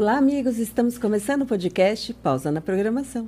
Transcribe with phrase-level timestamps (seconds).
[0.00, 0.60] Olá, amigos.
[0.60, 3.26] Estamos começando o podcast Pausa na Programação.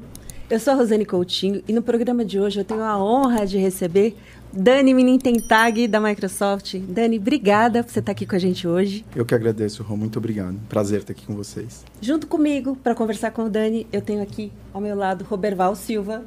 [0.48, 3.58] Eu sou a Rosane Coutinho e no programa de hoje eu tenho a honra de
[3.58, 4.16] receber
[4.52, 6.76] Dani Minintentag da Microsoft.
[6.76, 9.04] Dani, obrigada por você estar aqui com a gente hoje.
[9.16, 9.96] Eu que agradeço, Ron.
[9.96, 10.60] Muito obrigado.
[10.68, 11.84] Prazer estar aqui com vocês.
[12.00, 16.22] Junto comigo, para conversar com o Dani, eu tenho aqui ao meu lado Roberval Silva.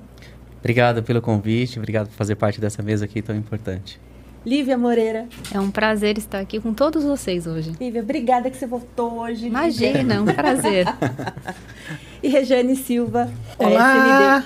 [0.60, 3.98] Obrigado pelo convite, obrigado por fazer parte dessa mesa aqui tão importante.
[4.46, 5.28] Lívia Moreira.
[5.54, 7.72] É um prazer estar aqui com todos vocês hoje.
[7.80, 9.48] Lívia, obrigada que você voltou hoje.
[9.48, 10.86] Imagina, um prazer.
[12.22, 13.32] e Rejane Silva.
[13.58, 14.44] Olá!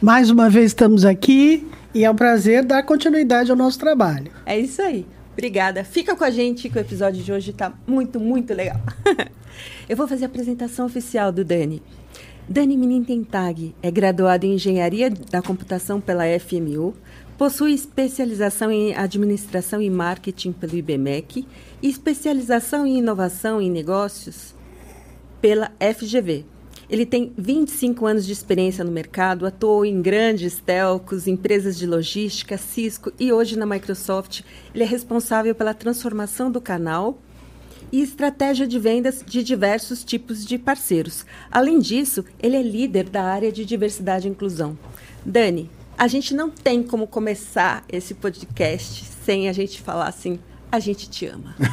[0.00, 4.30] Mais uma vez estamos aqui e é um prazer dar continuidade ao nosso trabalho.
[4.44, 5.06] É isso aí.
[5.32, 5.84] Obrigada.
[5.84, 8.80] Fica com a gente que o episódio de hoje está muito, muito legal.
[9.88, 11.82] Eu vou fazer a apresentação oficial do Dani.
[12.46, 16.94] Dani Minintentag é graduado em Engenharia da Computação pela FMU,
[17.36, 21.46] possui especialização em Administração e Marketing pelo IBMEC
[21.82, 24.54] e especialização em Inovação em Negócios
[25.40, 26.44] pela FGV.
[26.88, 32.58] Ele tem 25 anos de experiência no mercado, atuou em grandes telcos, empresas de logística,
[32.58, 34.42] Cisco e hoje na Microsoft.
[34.74, 37.18] Ele é responsável pela transformação do canal
[37.90, 41.24] e estratégia de vendas de diversos tipos de parceiros.
[41.50, 44.78] Além disso, ele é líder da área de diversidade e inclusão.
[45.24, 50.38] Dani, a gente não tem como começar esse podcast sem a gente falar assim,
[50.70, 51.54] a gente te ama.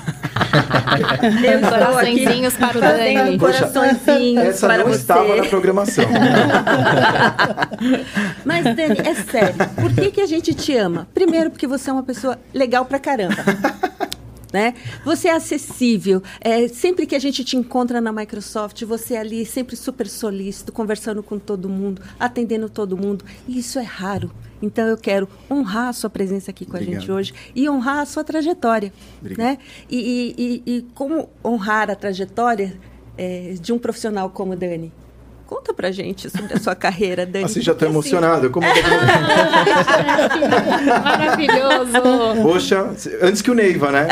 [1.44, 3.40] Eu coraçõezinhos para o Dani.
[3.40, 5.00] Coraçõezinhos Essa para não você.
[5.00, 6.04] estava na programação.
[8.46, 9.56] Mas, Dani, é sério.
[9.76, 11.08] Por que, que a gente te ama?
[11.14, 13.44] Primeiro, porque você é uma pessoa legal pra caramba.
[14.52, 14.74] Né?
[15.06, 16.22] Você é acessível.
[16.42, 20.72] É, sempre que a gente te encontra na Microsoft, você é ali sempre super solícito,
[20.74, 23.24] conversando com todo mundo, atendendo todo mundo.
[23.48, 24.30] E isso é raro.
[24.62, 26.98] Então eu quero honrar a sua presença aqui com Obrigado.
[26.98, 28.94] a gente hoje e honrar a sua trajetória.
[29.20, 29.46] Obrigado.
[29.48, 29.58] Né?
[29.90, 29.98] E,
[30.38, 32.78] e- e- e como honrar a trajetória
[33.18, 34.92] é, de um profissional como o Dani?
[35.52, 37.44] Conta pra gente sobre a sua carreira, Dani.
[37.44, 38.50] Assim, já estou assim, emocionado.
[38.50, 38.66] Como
[41.04, 41.92] Maravilhoso.
[42.42, 42.90] Poxa,
[43.22, 44.08] antes que o Neiva, né?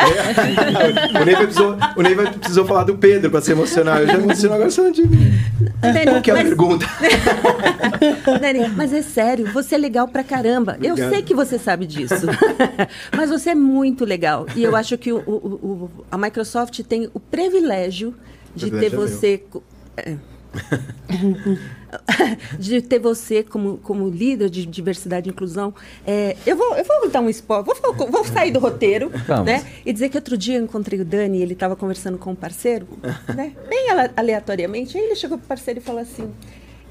[1.21, 4.01] o, Neiva precisou, o Neiva precisou falar do Pedro para se emocionar.
[4.01, 5.31] Eu já emociono agora só de mim.
[5.79, 6.85] Dani, Qual que é a mas- pergunta?
[8.41, 10.77] Dani, mas é sério, você é legal pra caramba.
[10.81, 11.09] Eu Obrigado.
[11.13, 12.15] sei que você sabe disso.
[13.15, 14.45] mas você é muito legal.
[14.57, 18.13] E eu acho que o- o- o- a Microsoft tem o privilégio
[18.53, 19.41] de ter é você.
[19.95, 20.15] é.
[22.57, 25.73] de ter você como, como líder de diversidade e inclusão.
[26.05, 29.45] É, eu, vou, eu vou dar um spoiler, vou, vou sair do roteiro Vamos.
[29.45, 32.31] né, e dizer que outro dia eu encontrei o Dani e ele estava conversando com
[32.31, 32.87] um parceiro,
[33.35, 34.97] né, bem ale- aleatoriamente.
[34.97, 36.31] Aí ele chegou para o parceiro e falou assim: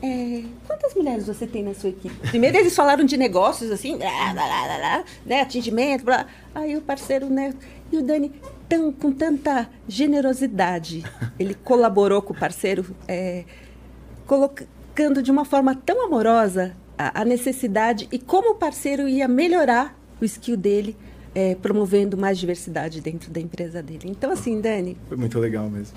[0.03, 2.15] é, quantas mulheres você tem na sua equipe?
[2.29, 6.27] Primeiro eles falaram de negócios, assim, blá, blá, blá, né, atingimento, blá.
[6.55, 7.55] Aí o parceiro, né,
[7.93, 8.33] e o Dani,
[8.69, 11.05] tão, com tanta generosidade,
[11.39, 13.45] ele colaborou com o parceiro, é,
[14.27, 19.97] colocando de uma forma tão amorosa a, a necessidade e como o parceiro ia melhorar
[20.21, 20.97] o skill dele,
[21.35, 24.05] é, promovendo mais diversidade dentro da empresa dele.
[24.07, 25.97] Então, assim, Dani, Foi muito legal mesmo.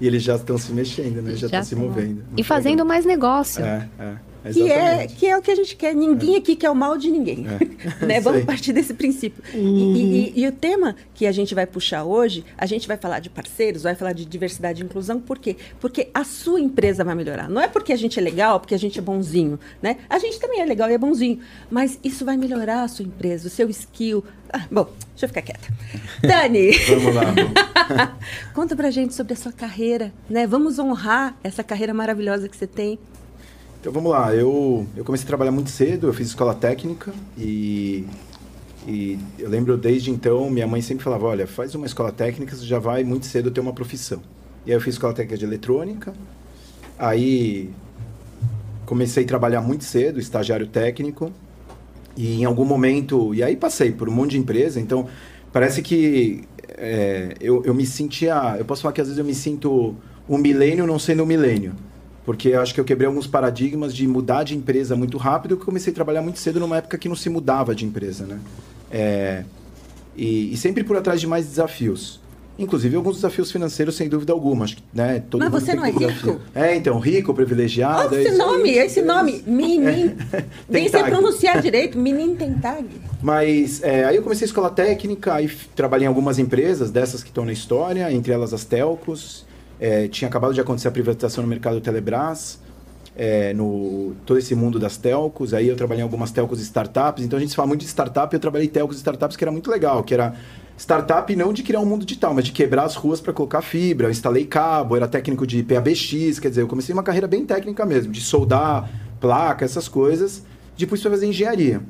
[0.00, 1.32] E eles já estão se mexendo, né?
[1.32, 1.80] Já Já estão se tá.
[1.80, 2.22] movendo.
[2.36, 2.86] E fazendo legal.
[2.86, 3.64] mais negócio.
[3.64, 4.16] É, é.
[4.52, 5.94] Que é, que é o que a gente quer.
[5.94, 7.46] Ninguém aqui quer o mal de ninguém.
[8.00, 8.04] É.
[8.06, 8.20] né?
[8.20, 9.42] Vamos partir desse princípio.
[9.54, 12.96] E- E, e- e o tema que a gente vai puxar hoje, a gente vai
[12.96, 15.56] falar de parceiros, vai falar de diversidade e inclusão, por quê?
[15.80, 17.48] Porque a sua empresa vai melhorar.
[17.48, 19.58] Não é porque a gente é legal, porque a gente é bonzinho.
[19.82, 19.96] Né?
[20.08, 21.40] A gente também é legal e é bonzinho.
[21.70, 24.24] Mas isso vai melhorar a sua empresa, o seu skill.
[24.52, 25.68] Ah, bom, deixa eu ficar quieta.
[26.22, 26.70] Dani!
[26.72, 28.16] Vamos lá.
[28.54, 30.46] Conta pra gente sobre a sua carreira, né?
[30.46, 32.98] Vamos honrar essa carreira maravilhosa que você tem.
[33.80, 38.04] Então vamos lá, eu, eu comecei a trabalhar muito cedo, eu fiz escola técnica e,
[38.88, 42.66] e eu lembro desde então, minha mãe sempre falava, olha, faz uma escola técnica, você
[42.66, 44.20] já vai muito cedo ter uma profissão.
[44.66, 46.12] E aí eu fiz escola técnica de eletrônica,
[46.98, 47.70] aí
[48.84, 51.32] comecei a trabalhar muito cedo, estagiário técnico,
[52.16, 55.06] e em algum momento, e aí passei por um monte de empresa, então
[55.52, 56.42] parece que
[56.76, 59.94] é, eu, eu me sentia, eu posso falar que às vezes eu me sinto
[60.28, 61.74] um milênio não sendo um milênio.
[62.28, 65.62] Porque eu acho que eu quebrei alguns paradigmas de mudar de empresa muito rápido, que
[65.62, 68.38] eu comecei a trabalhar muito cedo numa época que não se mudava de empresa, né?
[68.92, 69.44] É,
[70.14, 72.20] e, e sempre por atrás de mais desafios.
[72.58, 74.66] Inclusive alguns desafios financeiros, sem dúvida alguma.
[74.66, 76.00] Acho que, né, todo Mas você não é rico?
[76.00, 76.40] desafio.
[76.54, 78.14] É, então, rico, privilegiado.
[78.14, 78.36] Olha é esse aí.
[78.36, 79.42] nome, esse nome.
[79.46, 80.14] Menino.
[80.68, 81.10] Nem sei Tentag.
[81.10, 81.96] pronunciar direito.
[81.98, 82.84] Menino tem tag.
[83.22, 87.30] Mas é, aí eu comecei a escola técnica, aí trabalhei em algumas empresas dessas que
[87.30, 89.47] estão na história, entre elas as Telcos.
[89.80, 92.58] É, tinha acabado de acontecer a privatização no mercado do Telebrás,
[93.16, 95.54] é, no todo esse mundo das telcos.
[95.54, 97.24] Aí eu trabalhei em algumas telcos e startups.
[97.24, 99.50] Então a gente fala muito de startup, eu trabalhei em telcos e startups que era
[99.50, 100.34] muito legal, que era
[100.76, 104.06] startup não de criar um mundo digital, mas de quebrar as ruas para colocar fibra.
[104.06, 107.84] Eu instalei cabo, era técnico de PABX, quer dizer, eu comecei uma carreira bem técnica
[107.84, 108.88] mesmo, de soldar
[109.20, 110.44] placa, essas coisas.
[110.76, 111.82] Depois fui fazer engenharia.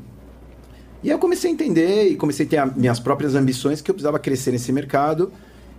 [1.03, 3.95] E aí eu comecei a entender e comecei a ter minhas próprias ambições que eu
[3.95, 5.31] precisava crescer nesse mercado.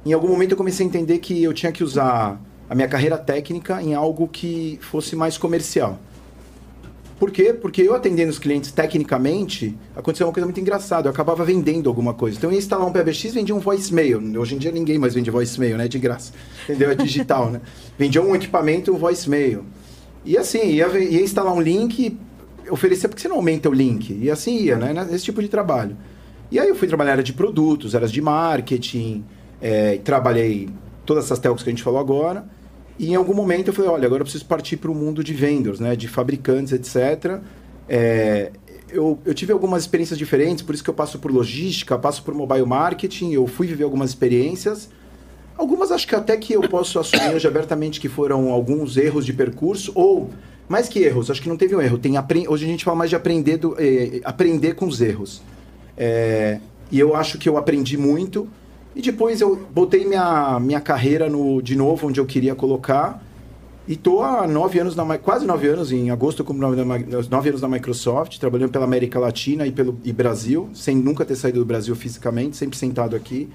[0.05, 3.17] Em algum momento eu comecei a entender que eu tinha que usar a minha carreira
[3.17, 5.99] técnica em algo que fosse mais comercial.
[7.19, 7.53] Por quê?
[7.53, 11.09] Porque eu atendendo os clientes tecnicamente, aconteceu uma coisa muito engraçada.
[11.09, 12.37] Eu acabava vendendo alguma coisa.
[12.37, 14.21] Então eu ia instalar um PBX vendia um voicemail.
[14.39, 15.89] Hoje em dia ninguém mais vende voicemail, né?
[15.89, 16.31] De graça.
[16.63, 16.91] Entendeu?
[16.91, 17.59] É digital, né?
[17.97, 19.65] Vendia um equipamento, um voicemail.
[20.23, 22.17] E assim, ia, ia instalar um link,
[22.69, 24.17] oferecer porque você não aumenta o link.
[24.21, 25.05] E assim ia, né?
[25.11, 25.97] Esse tipo de trabalho.
[26.49, 29.25] E aí eu fui trabalhar área de produtos, áreas de marketing,
[29.61, 30.69] é, trabalhei
[31.05, 32.45] todas essas telcos que a gente falou agora.
[32.97, 35.33] E em algum momento eu falei, olha, agora eu preciso partir para o mundo de
[35.33, 37.39] vendors, né, de fabricantes, etc.
[37.87, 38.51] É,
[38.91, 42.33] eu, eu, tive algumas experiências diferentes, por isso que eu passo por logística, passo por
[42.33, 44.89] mobile marketing, eu fui viver algumas experiências.
[45.57, 49.33] Algumas acho que até que eu posso assumir hoje abertamente que foram alguns erros de
[49.33, 50.29] percurso, ou
[50.67, 51.97] mais que erros, acho que não teve um erro.
[51.97, 52.13] Tem
[52.47, 55.41] hoje a gente fala mais de aprender, do, eh, aprender com os erros.
[55.97, 56.59] É,
[56.91, 58.47] e eu acho que eu aprendi muito.
[58.95, 63.23] E depois eu botei minha, minha carreira no, de novo onde eu queria colocar.
[63.87, 66.83] E tô há nove anos, na, quase nove anos, em agosto, como nove,
[67.29, 71.35] nove anos na Microsoft, trabalhando pela América Latina e pelo e Brasil, sem nunca ter
[71.35, 73.49] saído do Brasil fisicamente, sempre sentado aqui.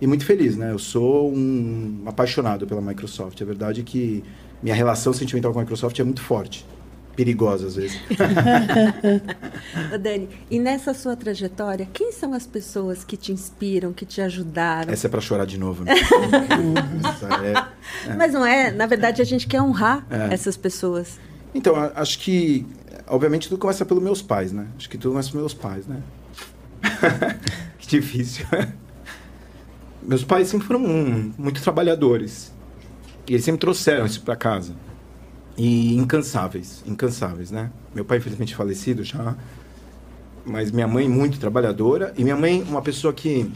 [0.00, 0.72] E muito feliz, né?
[0.72, 3.40] Eu sou um apaixonado pela Microsoft.
[3.40, 4.22] É verdade que
[4.62, 6.64] minha relação sentimental com a Microsoft é muito forte
[7.16, 8.00] perigosa às vezes.
[10.00, 14.92] Dani, e nessa sua trajetória, quem são as pessoas que te inspiram, que te ajudaram?
[14.92, 15.84] Essa é para chorar de novo.
[15.84, 15.94] Né?
[18.06, 18.16] é, é.
[18.16, 20.34] Mas não é, na verdade a gente quer honrar é.
[20.34, 21.18] essas pessoas.
[21.54, 22.66] Então, acho que,
[23.06, 24.66] obviamente, tudo começa pelos meus pais, né?
[24.76, 26.00] Acho que tudo começa pelos meus pais, né?
[27.78, 28.46] que difícil.
[30.02, 30.80] meus pais sempre foram
[31.36, 32.50] muito trabalhadores.
[33.28, 34.74] E eles sempre trouxeram isso para casa
[35.56, 37.70] e incansáveis, incansáveis, né?
[37.94, 39.36] Meu pai infelizmente falecido já,
[40.44, 43.50] mas minha mãe muito trabalhadora e minha mãe uma pessoa que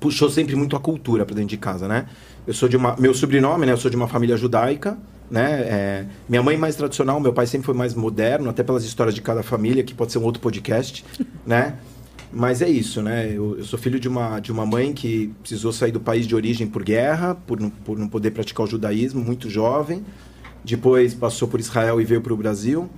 [0.00, 2.06] puxou sempre muito a cultura para dentro de casa, né?
[2.46, 3.72] Eu sou de uma meu sobrenome, né?
[3.72, 4.98] Eu sou de uma família judaica,
[5.30, 5.60] né?
[5.60, 9.22] É, minha mãe mais tradicional, meu pai sempre foi mais moderno, até pelas histórias de
[9.22, 11.04] cada família, que pode ser um outro podcast,
[11.46, 11.76] né?
[12.34, 13.28] Mas é isso, né?
[13.28, 16.34] Eu, eu, sou filho de uma, de uma mãe que precisou sair do país de
[16.34, 20.02] origem por guerra, por por não poder praticar o judaísmo, muito jovem.
[20.64, 22.88] Depois passou por Israel e veio para o Brasil.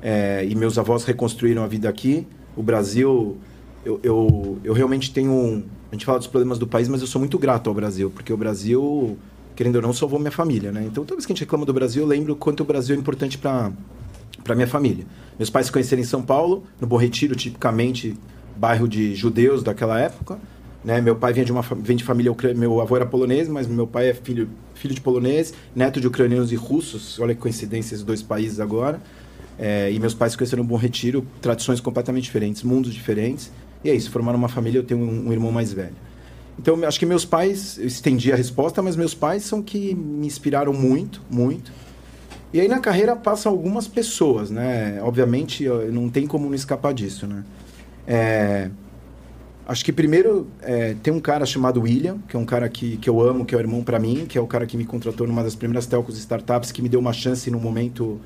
[0.00, 2.26] É, e meus avós reconstruíram a vida aqui.
[2.56, 3.36] O Brasil,
[3.84, 5.32] eu, eu, eu realmente tenho.
[5.32, 8.10] Um, a gente fala dos problemas do país, mas eu sou muito grato ao Brasil,
[8.10, 9.18] porque o Brasil,
[9.54, 10.84] querendo ou não, salvou minha família, né?
[10.86, 12.98] Então, toda vez que a gente reclama do Brasil, eu lembro quanto o Brasil é
[12.98, 13.70] importante para
[14.42, 15.06] para minha família.
[15.38, 18.16] Meus pais se conheceram em São Paulo, no Bom Retiro, tipicamente
[18.56, 20.38] bairro de judeus daquela época.
[20.84, 21.00] Né?
[21.00, 24.10] Meu pai vem de uma vem de família meu avô era polonês, mas meu pai
[24.10, 27.20] é filho filho de polonês, neto de ucranianos e russos.
[27.20, 29.00] Olha que coincidência esses dois países agora.
[29.58, 33.52] É, e meus pais se conheceram no Bom Retiro, tradições completamente diferentes, mundos diferentes.
[33.84, 35.94] E é isso, formaram uma família, eu tenho um, um irmão mais velho.
[36.58, 40.26] Então, acho que meus pais, eu estendi a resposta, mas meus pais são que me
[40.26, 41.72] inspiraram muito, muito.
[42.52, 45.00] E aí na carreira passam algumas pessoas, né?
[45.02, 47.44] Obviamente, não tem como não escapar disso, né?
[48.06, 48.70] É,
[49.72, 53.08] Acho que primeiro é, tem um cara chamado William, que é um cara que, que
[53.08, 55.26] eu amo, que é o irmão para mim, que é o cara que me contratou
[55.26, 58.20] numa das primeiras telcos startups, que me deu uma chance num momento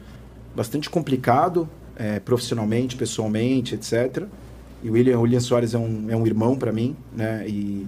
[0.57, 4.25] bastante complicado, é, profissionalmente, pessoalmente, etc.
[4.83, 7.45] E o William, William Soares é um, é um irmão para mim, né?
[7.47, 7.87] E,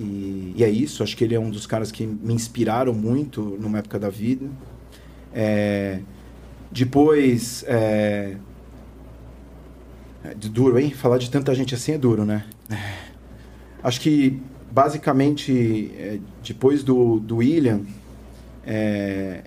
[0.00, 3.58] e, e, é isso, acho que ele é um dos caras que me inspiraram muito
[3.60, 4.46] numa época da vida.
[5.34, 6.00] É,
[6.72, 8.36] depois, é,
[10.24, 10.90] é duro, hein?
[10.90, 12.44] Falar de tanta gente assim é duro, né?
[13.82, 14.40] Acho que,
[14.70, 17.82] basicamente, é, depois do, do William,
[18.66, 19.42] é,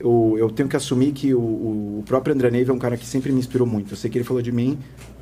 [0.00, 3.06] eu, eu tenho que assumir que o, o próprio André Neve é um cara que
[3.06, 3.92] sempre me inspirou muito.
[3.92, 4.78] Eu sei que ele falou de mim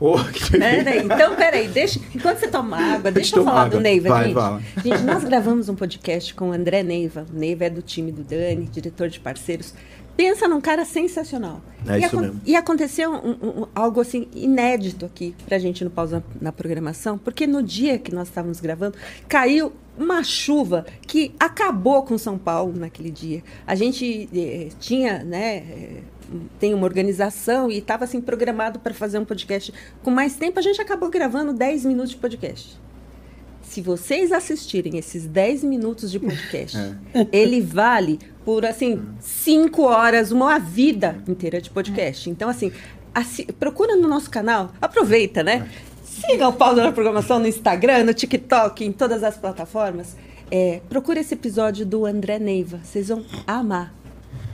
[0.00, 0.16] Oh,
[0.52, 3.78] peraí, então, peraí, deixa, enquanto você toma água, deixa eu falar água.
[3.78, 4.84] do Neiva, Vai, gente.
[4.84, 7.26] Gente, nós gravamos um podcast com o André Neiva.
[7.34, 9.74] O Neiva é do time do Dani, diretor de parceiros.
[10.18, 11.62] Pensa num cara sensacional.
[11.86, 12.40] É e, isso mesmo.
[12.44, 17.46] e aconteceu um, um, algo assim inédito aqui pra gente no pausa na programação, porque
[17.46, 18.98] no dia que nós estávamos gravando,
[19.28, 23.44] caiu uma chuva que acabou com São Paulo naquele dia.
[23.64, 26.00] A gente eh, tinha, né, eh,
[26.58, 29.72] tem uma organização e estava assim programado para fazer um podcast
[30.02, 32.76] com mais tempo, a gente acabou gravando 10 minutos de podcast
[33.68, 36.76] se vocês assistirem esses 10 minutos de podcast,
[37.12, 37.26] é.
[37.30, 38.18] ele vale
[38.48, 42.30] por, assim, 5 horas, uma vida inteira de podcast.
[42.30, 42.72] Então, assim,
[43.14, 45.68] assi procura no nosso canal, aproveita, né?
[46.02, 50.16] Siga o Paulo na Programação no Instagram, no TikTok, em todas as plataformas.
[50.50, 52.80] É, procure esse episódio do André Neiva.
[52.82, 53.92] Vocês vão amar.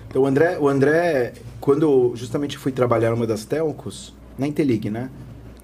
[0.08, 5.08] Então, o André, o André, quando justamente fui trabalhar numa das telcos, na Intelig, né?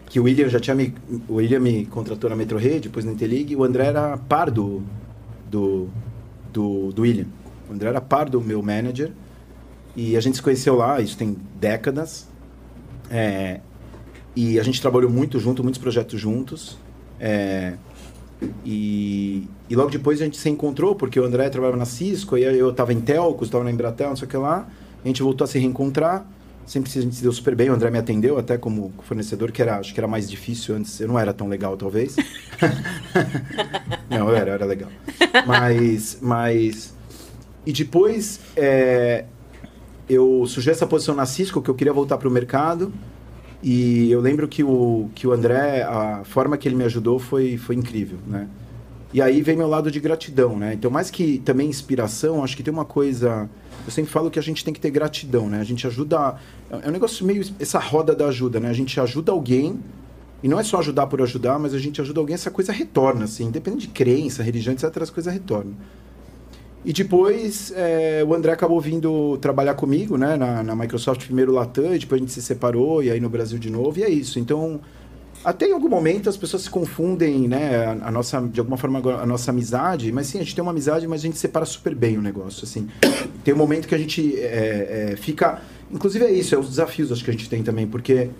[0.07, 0.95] Que o William já tinha me.
[1.29, 4.85] O William me contratou na Metro Rede, depois na Intelig, o André era par do,
[5.51, 5.89] do,
[6.53, 7.27] do, do William.
[7.71, 9.13] O André era par do meu manager.
[9.95, 12.29] E a gente se conheceu lá, isso tem décadas.
[13.09, 13.61] É,
[14.35, 16.77] e a gente trabalhou muito junto, muitos projetos juntos.
[17.19, 17.75] É,
[18.65, 22.43] e, e logo depois a gente se encontrou, porque o André trabalhava na Cisco, e
[22.43, 24.67] eu estava em Telcos, estava na Embratel, não sei o que lá.
[25.05, 26.27] A gente voltou a se reencontrar.
[26.67, 27.71] Sempre a gente se deu super bem.
[27.71, 31.01] O André me atendeu até como fornecedor, que era, acho que era mais difícil antes.
[31.01, 32.17] Eu não era tão legal, talvez.
[34.09, 34.91] não, eu era, eu era legal.
[35.47, 37.00] Mas, mas...
[37.67, 39.25] E depois, é,
[40.09, 42.93] eu surgiu essa posição na Cisco, que eu queria voltar para o mercado.
[43.63, 47.59] E eu lembro que o, que o André, a forma que ele me ajudou foi,
[47.59, 48.49] foi incrível, né?
[49.13, 50.73] E aí vem meu lado de gratidão, né?
[50.73, 53.51] Então, mais que também inspiração, acho que tem uma coisa...
[53.85, 55.61] Eu sempre falo que a gente tem que ter gratidão, né?
[55.61, 56.37] A gente ajuda...
[56.71, 57.45] É um negócio meio...
[57.59, 58.71] Essa roda da ajuda, né?
[58.71, 59.81] A gente ajuda alguém,
[60.43, 63.25] e não é só ajudar por ajudar, mas a gente ajuda alguém, essa coisa retorna,
[63.25, 63.47] assim.
[63.47, 65.75] Independente de crença, religião, etc., as coisas retornam.
[66.85, 71.95] E depois é, o André acabou vindo trabalhar comigo, né, na, na, Microsoft, primeiro Latam,
[71.95, 74.39] e depois a gente se separou, e aí no Brasil de novo, e é isso.
[74.39, 74.81] Então,
[75.45, 78.99] até em algum momento as pessoas se confundem, né, a, a nossa, de alguma forma,
[78.99, 81.95] a nossa amizade, mas sim, a gente tem uma amizade, mas a gente separa super
[81.95, 82.89] bem o negócio, assim.
[83.45, 85.61] Tem um momento que a gente é, é, fica...
[85.93, 88.31] Inclusive é isso, é os desafios acho que a gente tem também, porque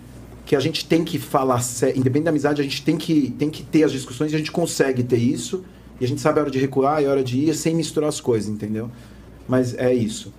[0.45, 1.61] que a gente tem que falar,
[1.95, 4.51] independente da amizade, a gente tem que, tem que ter as discussões e a gente
[4.51, 5.63] consegue ter isso,
[6.01, 8.09] e a gente sabe a hora de recuar e a hora de ir sem misturar
[8.09, 8.89] as coisas, entendeu?
[9.47, 10.33] Mas é isso.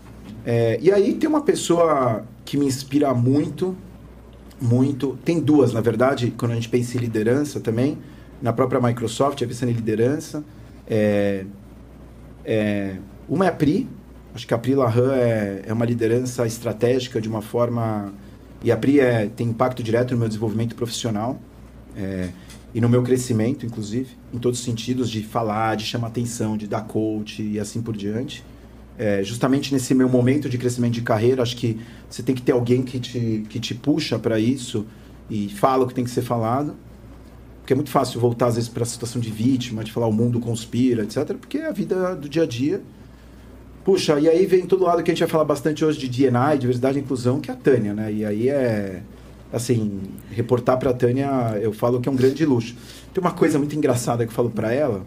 [0.45, 3.77] É, e aí tem uma pessoa que me inspira muito,
[4.61, 5.17] muito.
[5.25, 7.97] Tem duas, na verdade, quando a gente pensa em liderança também.
[8.43, 10.43] Na própria Microsoft, a pensando em liderança.
[10.85, 11.45] É,
[12.45, 12.97] é,
[13.29, 13.89] uma é a Pri.
[14.35, 18.13] Acho que a Pri Lahan é, é uma liderança estratégica de uma forma...
[18.65, 21.39] E a Pri é, tem impacto direto no meu desenvolvimento profissional.
[21.97, 22.31] É,
[22.75, 26.67] e no meu crescimento, inclusive, em todos os sentidos, de falar, de chamar atenção, de
[26.67, 28.43] dar coach e assim por diante.
[28.99, 32.53] É, justamente nesse meu momento de crescimento de carreira, acho que você tem que ter
[32.53, 34.87] alguém que te, que te puxa para isso
[35.29, 36.75] e fala o que tem que ser falado.
[37.61, 40.13] Porque é muito fácil voltar, às vezes, para a situação de vítima, de falar o
[40.13, 41.35] mundo conspira, etc.
[41.35, 42.83] Porque é a vida do dia a dia.
[43.85, 46.59] Puxa, e aí vem todo lado que a gente vai falar bastante hoje de D&I,
[46.59, 48.13] diversidade e inclusão, que é a Tânia, né?
[48.13, 49.03] E aí é
[49.53, 51.29] assim, reportar para a Tânia,
[51.61, 52.75] eu falo que é um grande luxo.
[53.13, 55.05] Tem uma coisa muito engraçada que eu falo para ela,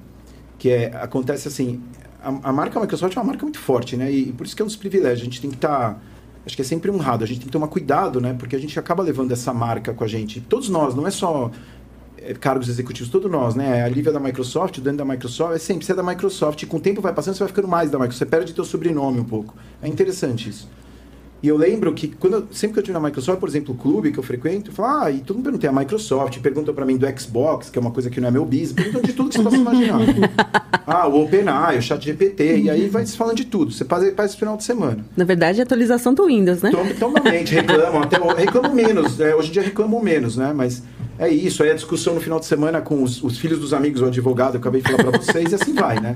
[0.59, 1.81] que é, acontece assim,
[2.21, 4.11] a, a, marca Microsoft é uma marca muito forte, né?
[4.11, 5.21] E, e, por isso que é um dos privilégios.
[5.21, 5.99] A gente tem que estar, tá,
[6.45, 8.35] acho que é sempre honrado, a gente tem que tomar cuidado, né?
[8.37, 10.41] Porque a gente acaba levando essa marca com a gente.
[10.41, 11.51] Todos nós, não é só
[12.17, 13.83] é, cargos executivos, todos nós, né?
[13.83, 16.65] A Lívia da Microsoft, o Dani da Microsoft, é sempre, você é da Microsoft, e
[16.65, 19.19] com o tempo vai passando, você vai ficando mais da Microsoft, você perde teu sobrenome
[19.19, 19.55] um pouco.
[19.81, 20.67] É interessante isso.
[21.45, 24.11] E eu lembro que quando sempre que eu tive na Microsoft, por exemplo, o clube
[24.11, 26.83] que eu frequento, eu falo, ah, e todo mundo pergunta, é a Microsoft, pergunta para
[26.87, 29.29] mim do Xbox, que é uma coisa que não é meu business, perguntam de tudo
[29.29, 29.99] que você possa imaginar.
[30.87, 33.71] ah, o OpenAI, o ChatGPT, e aí vai se falando de tudo.
[33.71, 35.05] Você faz, faz esse final de semana.
[35.15, 36.71] Na verdade, é atualização do Windows, né?
[36.71, 40.51] Totalmente, reclamam, até reclamam menos, é, hoje em dia reclamam menos, né?
[40.51, 40.81] Mas
[41.19, 44.01] é isso, aí a discussão no final de semana com os, os filhos dos amigos,
[44.01, 46.15] o advogado, eu acabei de falar para vocês, e assim vai, né?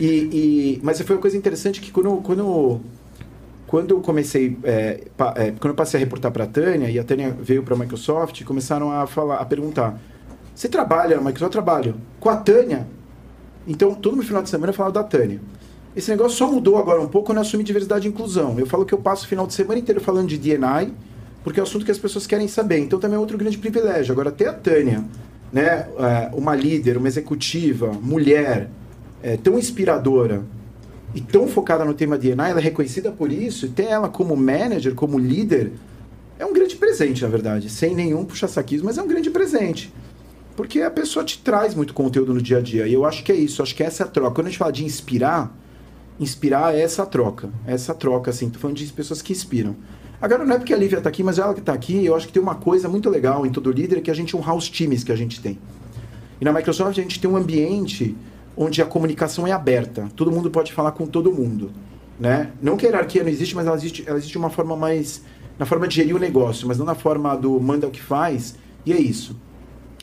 [0.00, 2.80] E, e, mas foi uma coisa interessante que quando, quando
[3.66, 6.98] quando eu comecei, é, pa, é, quando eu passei a reportar para a Tânia, e
[6.98, 9.98] a Tânia veio para a Microsoft, começaram a falar, a perguntar,
[10.54, 11.54] você trabalha na Microsoft?
[11.54, 11.94] Eu trabalho.
[12.20, 12.86] Com a Tânia?
[13.66, 15.40] Então, todo no final de semana eu falava da Tânia.
[15.96, 18.58] Esse negócio só mudou agora um pouco quando eu assumi diversidade e inclusão.
[18.58, 20.92] Eu falo que eu passo o final de semana inteiro falando de D&I,
[21.42, 22.78] porque é um assunto que as pessoas querem saber.
[22.78, 24.12] Então, também é outro grande privilégio.
[24.12, 25.04] Agora, ter a Tânia,
[25.52, 28.68] né, é, uma líder, uma executiva, mulher,
[29.22, 30.42] é, tão inspiradora,
[31.14, 34.36] e tão focada no tema DNA, ela é reconhecida por isso, e ter ela como
[34.36, 35.72] manager, como líder,
[36.38, 37.70] é um grande presente, na verdade.
[37.70, 39.92] Sem nenhum puxa-saquismo, mas é um grande presente.
[40.56, 42.86] Porque a pessoa te traz muito conteúdo no dia a dia.
[42.86, 44.34] E eu acho que é isso, acho que essa é a troca.
[44.34, 45.56] Quando a gente fala de inspirar,
[46.18, 47.50] inspirar é essa troca.
[47.66, 48.50] É essa troca, assim.
[48.50, 49.76] Tô falando de pessoas que inspiram.
[50.20, 52.26] Agora, não é porque a Lívia está aqui, mas ela que está aqui, eu acho
[52.26, 54.68] que tem uma coisa muito legal em todo líder, que é a gente honrar os
[54.68, 55.58] times que a gente tem.
[56.40, 58.16] E na Microsoft a gente tem um ambiente
[58.56, 60.08] onde a comunicação é aberta.
[60.14, 61.70] Todo mundo pode falar com todo mundo.
[62.18, 62.50] Né?
[62.62, 65.22] Não que a hierarquia não existe, mas ela existe, ela existe de uma forma mais.
[65.58, 68.54] na forma de gerir o negócio, mas não na forma do manda o que faz.
[68.86, 69.36] E é isso.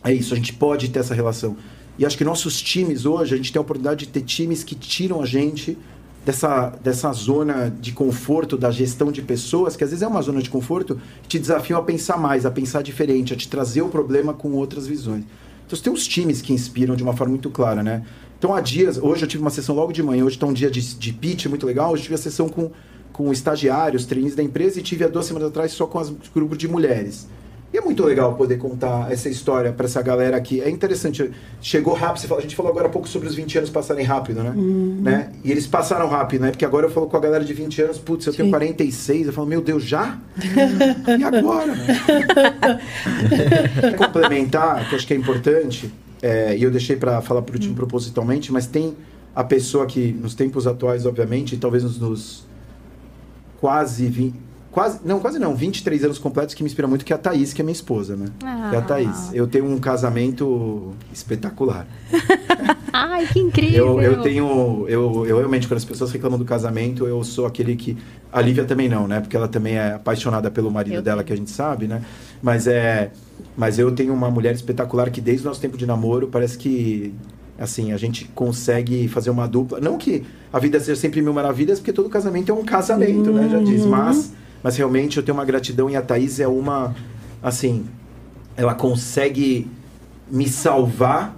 [0.04, 1.56] É isso, a gente pode ter essa relação.
[1.98, 4.74] E acho que nossos times hoje, a gente tem a oportunidade de ter times que
[4.74, 5.78] tiram a gente
[6.26, 10.42] dessa, dessa zona de conforto da gestão de pessoas, que às vezes é uma zona
[10.42, 14.34] de conforto, te desafiam a pensar mais, a pensar diferente, a te trazer o problema
[14.34, 15.24] com outras visões.
[15.66, 18.04] Então, você tem uns times que inspiram de uma forma muito clara, né?
[18.42, 20.72] Então, há dias, hoje eu tive uma sessão logo de manhã, hoje está um dia
[20.72, 22.72] de, de pitch muito legal, hoje eu tive a sessão com,
[23.14, 26.58] com estagiários, treinistas da empresa e tive há duas semanas atrás só com os grupos
[26.58, 27.28] de mulheres.
[27.72, 30.60] E é muito legal poder contar essa história para essa galera aqui.
[30.60, 31.30] É interessante.
[31.62, 32.36] Chegou rápido.
[32.36, 34.54] a gente falou agora há pouco sobre os 20 anos passarem rápido, né?
[34.56, 35.02] Uhum.
[35.04, 35.32] né?
[35.44, 36.50] E eles passaram rápido, né?
[36.50, 38.40] Porque agora eu falo com a galera de 20 anos, putz, eu Sim.
[38.40, 39.28] tenho 46.
[39.28, 40.18] Eu falo, meu Deus, já?
[41.18, 41.74] e agora?
[43.98, 47.78] Complementar, que acho que é importante, é, e eu deixei para falar por último uhum.
[47.78, 48.96] propositalmente, mas tem
[49.36, 52.46] a pessoa que, nos tempos atuais, obviamente, talvez nos, nos
[53.60, 57.16] quase 20 quase, não, quase não, 23 anos completos que me inspira muito, que é
[57.16, 58.28] a Thaís, que é minha esposa, né?
[58.44, 58.72] Ah.
[58.74, 59.34] É a Thaís.
[59.34, 61.86] Eu tenho um casamento espetacular.
[62.94, 64.02] Ai, que incrível!
[64.02, 67.76] Eu, eu tenho, eu, eu realmente, quando as pessoas reclamam do casamento, eu sou aquele
[67.76, 67.98] que...
[68.32, 69.20] A Lívia também não, né?
[69.20, 72.02] Porque ela também é apaixonada pelo marido eu dela, que a gente sabe, né?
[72.42, 73.12] Mas é...
[73.58, 77.14] Mas eu tenho uma mulher espetacular que desde o nosso tempo de namoro parece que
[77.60, 79.80] assim, a gente consegue fazer uma dupla.
[79.80, 83.36] Não que a vida seja sempre mil maravilhas, porque todo casamento é um casamento, uhum.
[83.36, 83.50] né?
[83.50, 83.84] Já diz.
[83.84, 83.90] Uhum.
[83.90, 84.34] Mas
[84.64, 86.96] mas realmente eu tenho uma gratidão e a Thaís é uma,
[87.42, 87.86] assim,
[88.56, 89.70] ela consegue
[90.30, 91.36] me salvar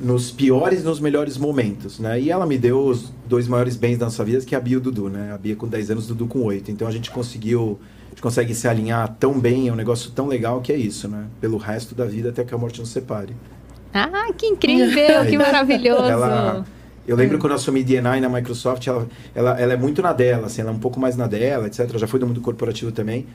[0.00, 2.20] nos piores e nos melhores momentos, né?
[2.20, 4.74] E ela me deu os dois maiores bens da nossa vida, que é a Bia
[4.74, 5.32] e o Dudu, né?
[5.32, 6.70] A Bia com 10 anos, o Dudu com 8.
[6.70, 10.26] Então a gente conseguiu, a gente consegue se alinhar tão bem, é um negócio tão
[10.26, 11.26] legal que é isso, né?
[11.40, 13.34] Pelo resto da vida até que a morte nos separe.
[13.92, 16.02] Ah, que incrível, que maravilhoso.
[16.02, 16.64] Ela,
[17.06, 17.40] eu lembro é.
[17.40, 20.70] quando eu assumi DNI na Microsoft, ela, ela, ela é muito na dela, assim, ela
[20.70, 21.96] é um pouco mais na dela, etc.
[21.98, 23.26] já foi do mundo corporativo também.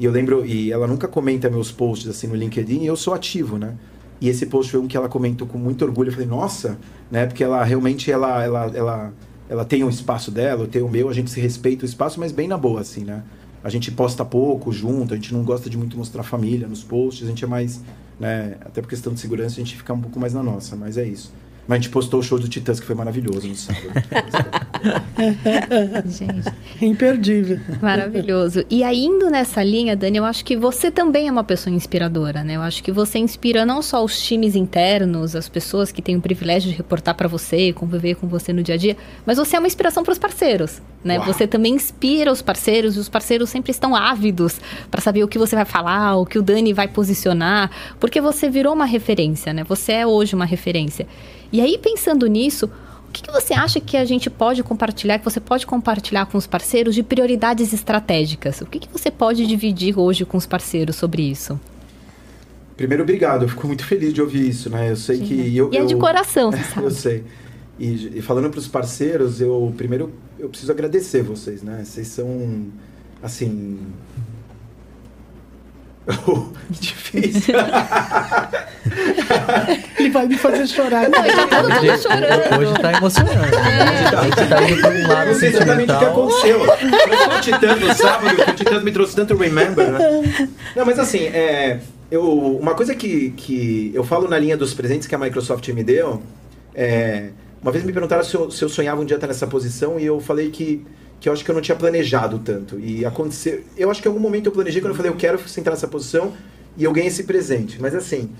[0.00, 3.12] E eu lembro, e ela nunca comenta meus posts assim no LinkedIn, e eu sou
[3.12, 3.74] ativo, né?
[4.20, 6.08] E esse post foi um que ela comentou com muito orgulho.
[6.08, 6.78] Eu falei, nossa,
[7.10, 7.26] né?
[7.26, 9.12] Porque ela realmente ela, ela, ela,
[9.48, 12.18] ela tem um espaço dela, eu tenho o meu, a gente se respeita o espaço,
[12.18, 13.22] mas bem na boa, assim, né?
[13.62, 17.26] A gente posta pouco junto, a gente não gosta de muito mostrar família nos posts,
[17.26, 17.80] a gente é mais,
[18.18, 18.56] né?
[18.60, 21.04] Até por questão de segurança, a gente fica um pouco mais na nossa, mas é
[21.04, 21.32] isso.
[21.68, 23.92] Mas a gente postou o show do Titãs, que foi maravilhoso no sábado.
[26.08, 26.50] gente.
[26.80, 27.60] Imperdível.
[27.82, 28.64] Maravilhoso.
[28.70, 32.42] E aí, indo nessa linha, Dani, eu acho que você também é uma pessoa inspiradora,
[32.42, 32.56] né?
[32.56, 36.22] Eu acho que você inspira não só os times internos, as pessoas que têm o
[36.22, 39.58] privilégio de reportar para você, conviver com você no dia a dia, mas você é
[39.58, 41.18] uma inspiração para os parceiros, né?
[41.18, 41.26] Uau.
[41.26, 44.58] Você também inspira os parceiros, e os parceiros sempre estão ávidos
[44.90, 48.48] para saber o que você vai falar, o que o Dani vai posicionar, porque você
[48.48, 49.64] virou uma referência, né?
[49.64, 51.06] Você é hoje uma referência.
[51.52, 52.70] E aí, pensando nisso,
[53.08, 56.36] o que, que, você acha que a gente pode compartilhar, que você pode compartilhar com
[56.36, 58.60] os parceiros de prioridades estratégicas?
[58.60, 61.58] O que, que você pode dividir hoje com os parceiros sobre isso?
[62.76, 63.42] Primeiro, obrigado.
[63.42, 64.90] Eu fico muito feliz de ouvir isso, né?
[64.90, 65.24] Eu sei Sim.
[65.24, 65.56] que...
[65.56, 66.86] Eu, e é de eu, coração, você sabe.
[66.86, 67.24] eu sei.
[67.78, 71.82] E, e falando para os parceiros, eu primeiro eu preciso agradecer vocês, né?
[71.84, 72.66] Vocês são,
[73.22, 73.78] assim,
[76.70, 77.54] difícil.
[79.98, 81.08] ele vai me fazer chorar.
[81.08, 82.60] Não, já tá hoje, chorando.
[82.60, 83.54] Hoje tá emocionando.
[83.54, 84.16] É.
[84.16, 86.64] A gente tá indo pra um lado Não sei exatamente o que aconteceu.
[86.64, 90.48] Eu Titã no sábado, o Titã me trouxe tanto Remember, né?
[90.74, 91.78] Não, mas assim, é,
[92.10, 95.84] eu, uma coisa que, que eu falo na linha dos presentes que a Microsoft me
[95.84, 96.22] deu,
[96.74, 97.28] é,
[97.62, 100.06] uma vez me perguntaram se eu, se eu sonhava um dia estar nessa posição e
[100.06, 100.86] eu falei que
[101.20, 102.78] que eu acho que eu não tinha planejado tanto.
[102.78, 103.62] E aconteceu.
[103.76, 105.88] Eu acho que em algum momento eu planejei quando eu falei, eu quero sentar nessa
[105.88, 106.32] posição
[106.76, 107.80] e eu ganhei esse presente.
[107.80, 108.30] Mas assim.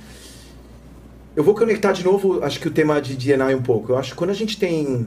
[1.37, 3.93] Eu vou conectar de novo, acho que o tema de DNA um pouco.
[3.93, 5.07] Eu acho que quando a gente tem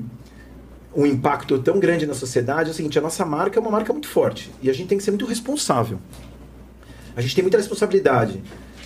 [0.96, 3.92] um impacto tão grande na sociedade, é o seguinte, a nossa marca é uma marca
[3.92, 4.50] muito forte.
[4.62, 6.00] E a gente tem que ser muito responsável.
[7.16, 8.42] A gente tem muita responsabilidade.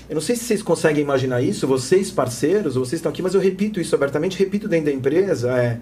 [0.07, 3.41] Eu não sei se vocês conseguem imaginar isso, vocês parceiros, vocês estão aqui, mas eu
[3.41, 5.51] repito isso abertamente, repito dentro da empresa.
[5.57, 5.79] É,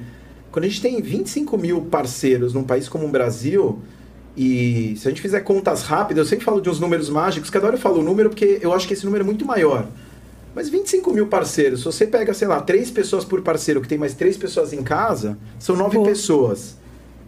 [0.54, 3.80] quando a gente tem 25 mil parceiros num país como o Brasil,
[4.38, 7.66] e se a gente fizer contas rápidas, eu sempre falo de uns números mágicos, cada
[7.66, 9.88] hora eu falo o número porque eu acho que esse número é muito maior.
[10.54, 13.98] Mas 25 mil parceiros, se você pega, sei lá, três pessoas por parceiro, que tem
[13.98, 16.04] mais três pessoas em casa, são nove Pô.
[16.04, 16.78] pessoas.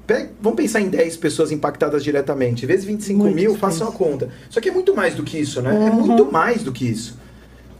[0.05, 2.63] Pega, vamos pensar em 10 pessoas impactadas diretamente.
[2.67, 4.29] Vezes 25 muito mil, façam a conta.
[4.51, 5.75] Só que é muito mais do que isso, né?
[5.75, 5.87] É uhum.
[5.87, 7.17] É muito mais do que isso.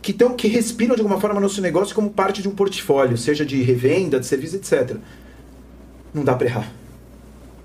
[0.02, 3.46] Que, tão, que respiram de alguma forma nosso negócio como parte de um portfólio, seja
[3.46, 4.98] de revenda, de serviço, etc
[6.16, 6.72] não dá para errar.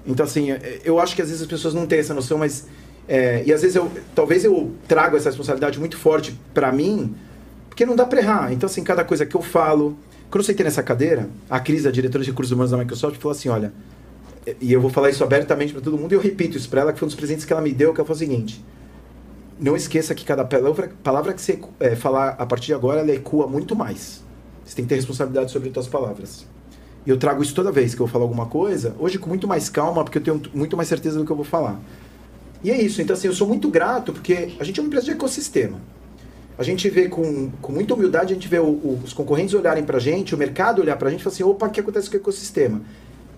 [0.05, 2.67] Então, assim, é, eu acho que às vezes as pessoas não têm essa noção, mas.
[3.09, 3.91] É, e às vezes eu.
[4.15, 7.15] Talvez eu trago essa responsabilidade muito forte para mim,
[7.69, 8.53] porque não dá para errar.
[8.53, 9.97] Então, assim, cada coisa que eu falo.
[10.31, 13.37] Quando eu sentei nessa cadeira, a Cris, a diretora de recursos humanos da Microsoft, falou
[13.37, 13.73] assim: olha.
[14.59, 16.93] E eu vou falar isso abertamente para todo mundo, e eu repito isso para ela,
[16.95, 18.65] que foi um dos presentes que ela me deu, que ela falou o seguinte.
[19.61, 23.13] Não esqueça que cada palavra, palavra que você é, falar a partir de agora, ela
[23.13, 24.25] ecoa muito mais.
[24.65, 26.47] Você tem que ter responsabilidade sobre as suas palavras.
[27.07, 29.69] Eu trago isso toda vez que eu vou falar alguma coisa, hoje com muito mais
[29.69, 31.81] calma, porque eu tenho muito mais certeza do que eu vou falar.
[32.63, 33.01] E é isso.
[33.01, 35.79] Então, assim, eu sou muito grato, porque a gente é uma empresa de ecossistema.
[36.59, 39.83] A gente vê com, com muita humildade, a gente vê o, o, os concorrentes olharem
[39.83, 41.81] para a gente, o mercado olhar para a gente e falar assim, opa, o que
[41.81, 42.83] acontece com o ecossistema?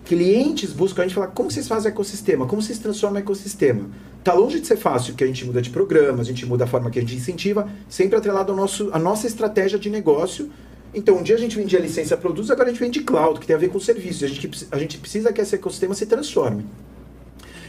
[0.03, 2.45] Clientes buscam a gente falar, como vocês fazem o ecossistema?
[2.45, 3.89] Como vocês transformam o ecossistema?
[4.21, 6.67] Tá longe de ser fácil, que a gente muda de programa, a gente muda a
[6.67, 10.51] forma que a gente incentiva, sempre atrelado ao nosso, à nossa estratégia de negócio.
[10.93, 13.55] Então, um dia a gente vendia licença produtos, agora a gente vende cloud, que tem
[13.55, 14.23] a ver com serviços.
[14.23, 16.65] A gente, a gente precisa que esse ecossistema se transforme.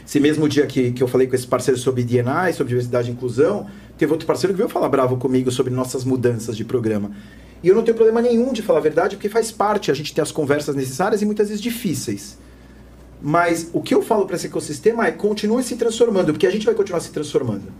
[0.05, 3.13] Esse mesmo dia que, que eu falei com esse parceiro sobre DNI, sobre diversidade e
[3.13, 7.11] inclusão, teve outro parceiro que veio falar bravo comigo sobre nossas mudanças de programa.
[7.63, 10.13] E eu não tenho problema nenhum de falar a verdade, porque faz parte, a gente
[10.13, 12.37] tem as conversas necessárias e muitas vezes difíceis.
[13.19, 16.67] Mas o que eu falo para esse ecossistema é continue se transformando, porque a gente
[16.67, 17.73] vai continuar se transformando.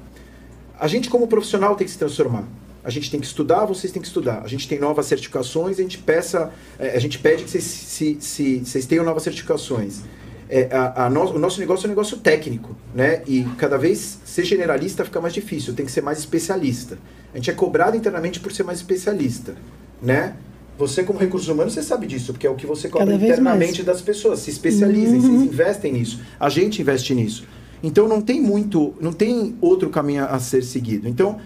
[0.79, 2.45] A gente, como profissional, tem que se transformar.
[2.85, 4.43] A gente tem que estudar, vocês têm que estudar.
[4.43, 8.17] A gente tem novas certificações, a gente, peça, é, a gente pede que vocês, se,
[8.21, 10.03] se, vocês tenham novas certificações
[10.49, 13.23] é, a, a no, o nosso negócio é um negócio técnico, né?
[13.27, 16.97] E cada vez ser generalista fica mais difícil, tem que ser mais especialista.
[17.33, 19.55] A gente é cobrado internamente por ser mais especialista,
[20.01, 20.35] né?
[20.77, 24.01] Você, como recursos humanos, você sabe disso, porque é o que você cobra internamente das
[24.01, 24.39] pessoas.
[24.39, 25.21] Se especializem, uhum.
[25.21, 26.19] vocês investem nisso.
[26.39, 27.45] A gente investe nisso.
[27.81, 31.07] Então não tem muito, não tem outro caminho a ser seguido.
[31.07, 31.39] Então,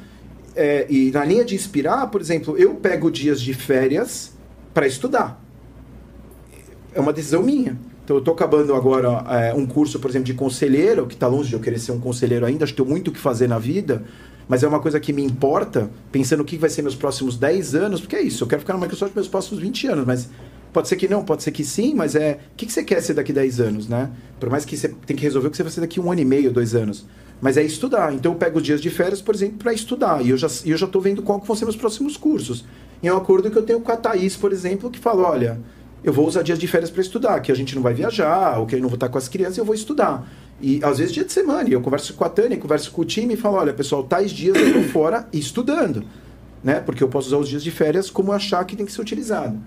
[0.59, 4.33] é, e na linha de inspirar, por exemplo, eu pego dias de férias
[4.73, 5.41] para estudar.
[6.93, 7.79] É uma decisão minha.
[8.03, 11.47] Então, eu estou acabando agora é, um curso, por exemplo, de conselheiro, que está longe
[11.47, 13.57] de eu querer ser um conselheiro ainda, acho que tenho muito o que fazer na
[13.57, 14.03] vida,
[14.49, 17.75] mas é uma coisa que me importa, pensando o que vai ser meus próximos 10
[17.75, 20.29] anos, porque é isso, eu quero ficar na Microsoft meus próximos 20 anos, mas
[20.73, 22.39] pode ser que não, pode ser que sim, mas é.
[22.51, 24.09] O que, que você quer ser daqui 10 anos, né?
[24.39, 26.19] Por mais que você tem que resolver o que você vai ser daqui um ano
[26.19, 27.05] e meio, dois anos.
[27.41, 28.13] Mas é estudar.
[28.13, 30.25] Então eu pego os dias de férias, por exemplo, para estudar.
[30.25, 32.65] E eu já estou eu já vendo qual vão ser meus próximos cursos.
[33.01, 35.59] E é um acordo que eu tenho com a Thaís, por exemplo, que fala: olha
[36.03, 38.65] eu vou usar dias de férias para estudar, que a gente não vai viajar, ou
[38.65, 40.27] que eu não vou estar com as crianças, eu vou estudar.
[40.61, 43.33] E às vezes dia de semana, eu converso com a Tânia, converso com o time
[43.33, 46.03] e falo, olha, pessoal, tais dias eu estou fora estudando,
[46.63, 46.79] né?
[46.79, 49.57] Porque eu posso usar os dias de férias como achar que tem que ser utilizado.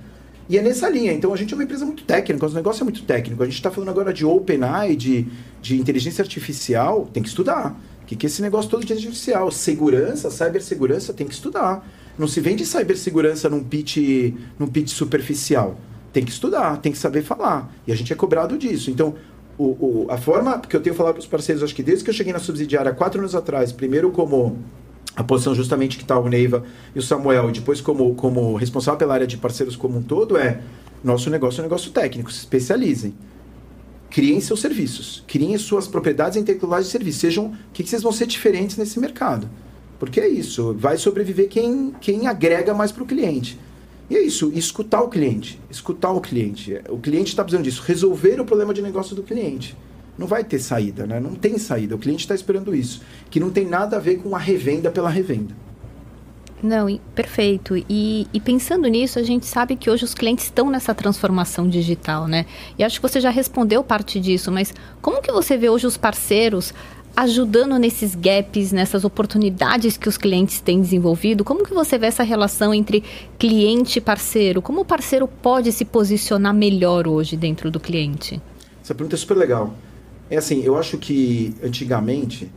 [0.49, 1.13] E é nessa linha.
[1.13, 3.43] Então a gente é uma empresa muito técnica, o negócio é muito técnico.
[3.43, 5.27] A gente está falando agora de OpenAI, de,
[5.61, 7.79] de inteligência artificial, tem que estudar.
[8.03, 9.51] O que, que é esse negócio todo de inteligência artificial?
[9.51, 11.89] Segurança, cibersegurança, tem que estudar.
[12.19, 13.97] Não se vende cibersegurança num pitch,
[14.59, 15.79] num pitch superficial
[16.13, 17.73] tem que estudar, tem que saber falar.
[17.87, 18.91] E a gente é cobrado disso.
[18.91, 19.15] Então,
[19.57, 22.11] o, o, a forma que eu tenho falado para os parceiros, acho que desde que
[22.11, 24.59] eu cheguei na subsidiária quatro anos atrás, primeiro como
[25.15, 28.99] a posição justamente que está o Neiva e o Samuel, e depois como, como responsável
[28.99, 30.61] pela área de parceiros como um todo, é
[31.05, 33.15] nosso negócio é um negócio técnico, se especializem.
[34.09, 38.13] Criem seus serviços, criem suas propriedades intelectuais de serviço, sejam o que, que vocês vão
[38.13, 39.49] ser diferentes nesse mercado.
[39.99, 43.59] Porque é isso, vai sobreviver quem, quem agrega mais para o cliente.
[44.11, 45.59] E é isso, escutar o cliente.
[45.71, 46.79] Escutar o cliente.
[46.91, 49.75] O cliente está precisando disso, resolver o problema de negócio do cliente.
[50.17, 51.19] Não vai ter saída, né?
[51.19, 51.95] Não tem saída.
[51.95, 53.03] O cliente está esperando isso.
[53.31, 55.55] Que não tem nada a ver com a revenda pela revenda.
[56.63, 57.77] Não, perfeito.
[57.89, 62.29] E, e, pensando nisso, a gente sabe que hoje os clientes estão nessa transformação digital,
[62.29, 62.47] né?
[62.79, 65.97] E acho que você já respondeu parte disso, mas como que você vê hoje os
[65.97, 66.73] parceiros
[67.17, 71.43] ajudando nesses gaps, nessas oportunidades que os clientes têm desenvolvido?
[71.43, 73.03] Como que você vê essa relação entre
[73.39, 74.63] cliente e parceiro?
[74.63, 78.41] Como o parceiro pode se posicionar melhor hoje dentro do cliente?
[78.83, 79.75] Essa pergunta é super legal.
[80.33, 82.51] É assim, eu acho que antigamente,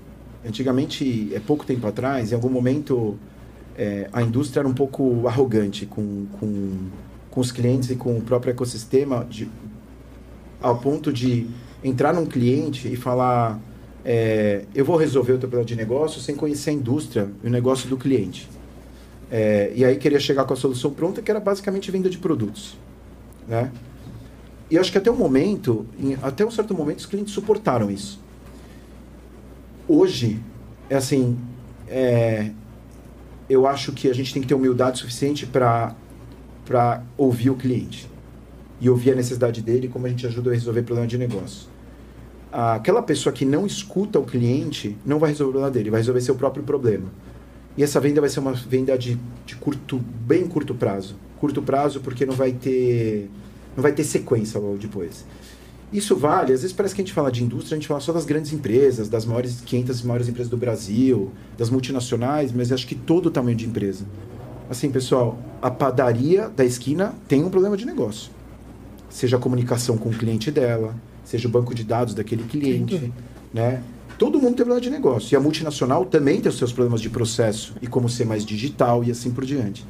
[0.47, 3.17] antigamente, é pouco tempo atrás, em algum momento,
[3.77, 6.71] é, a indústria era um pouco arrogante com, com,
[7.29, 9.49] com os clientes e com o próprio ecossistema, de,
[10.61, 11.47] ao ponto de
[11.83, 13.59] entrar num cliente e falar
[14.05, 17.49] é, eu vou resolver o teu problema de negócio sem conhecer a indústria e o
[17.49, 18.49] negócio do cliente.
[19.29, 22.77] É, e aí queria chegar com a solução pronta, que era basicamente venda de produtos.
[23.45, 23.69] Né?
[24.75, 28.19] E acho que até um momento, em, até um certo momento, os clientes suportaram isso.
[29.87, 30.41] Hoje,
[30.89, 31.37] é assim,
[31.87, 32.51] é,
[33.49, 35.95] eu acho que a gente tem que ter humildade suficiente para
[37.17, 38.09] ouvir o cliente
[38.81, 41.69] e ouvir a necessidade dele, como a gente ajuda a resolver problema de negócio
[42.51, 46.21] aquela pessoa que não escuta o cliente não vai resolver o problema dele, vai resolver
[46.21, 47.11] seu próprio problema.
[47.77, 51.17] E essa venda vai ser uma venda de, de curto, bem curto prazo.
[51.37, 53.29] Curto prazo porque não vai ter,
[53.75, 55.25] não vai ter sequência logo depois.
[55.93, 58.11] Isso vale, às vezes parece que a gente fala de indústria, a gente fala só
[58.11, 62.95] das grandes empresas, das maiores 500 maiores empresas do Brasil, das multinacionais, mas acho que
[62.95, 64.05] todo o tamanho de empresa.
[64.69, 68.31] Assim, pessoal, a padaria da esquina tem um problema de negócio.
[69.09, 73.13] Seja a comunicação com o cliente dela, seja o banco de dados daquele cliente,
[73.53, 73.81] né?
[74.17, 75.33] Todo mundo tem problema de negócio.
[75.33, 79.03] E a multinacional também tem os seus problemas de processo e como ser mais digital
[79.03, 79.85] e assim por diante.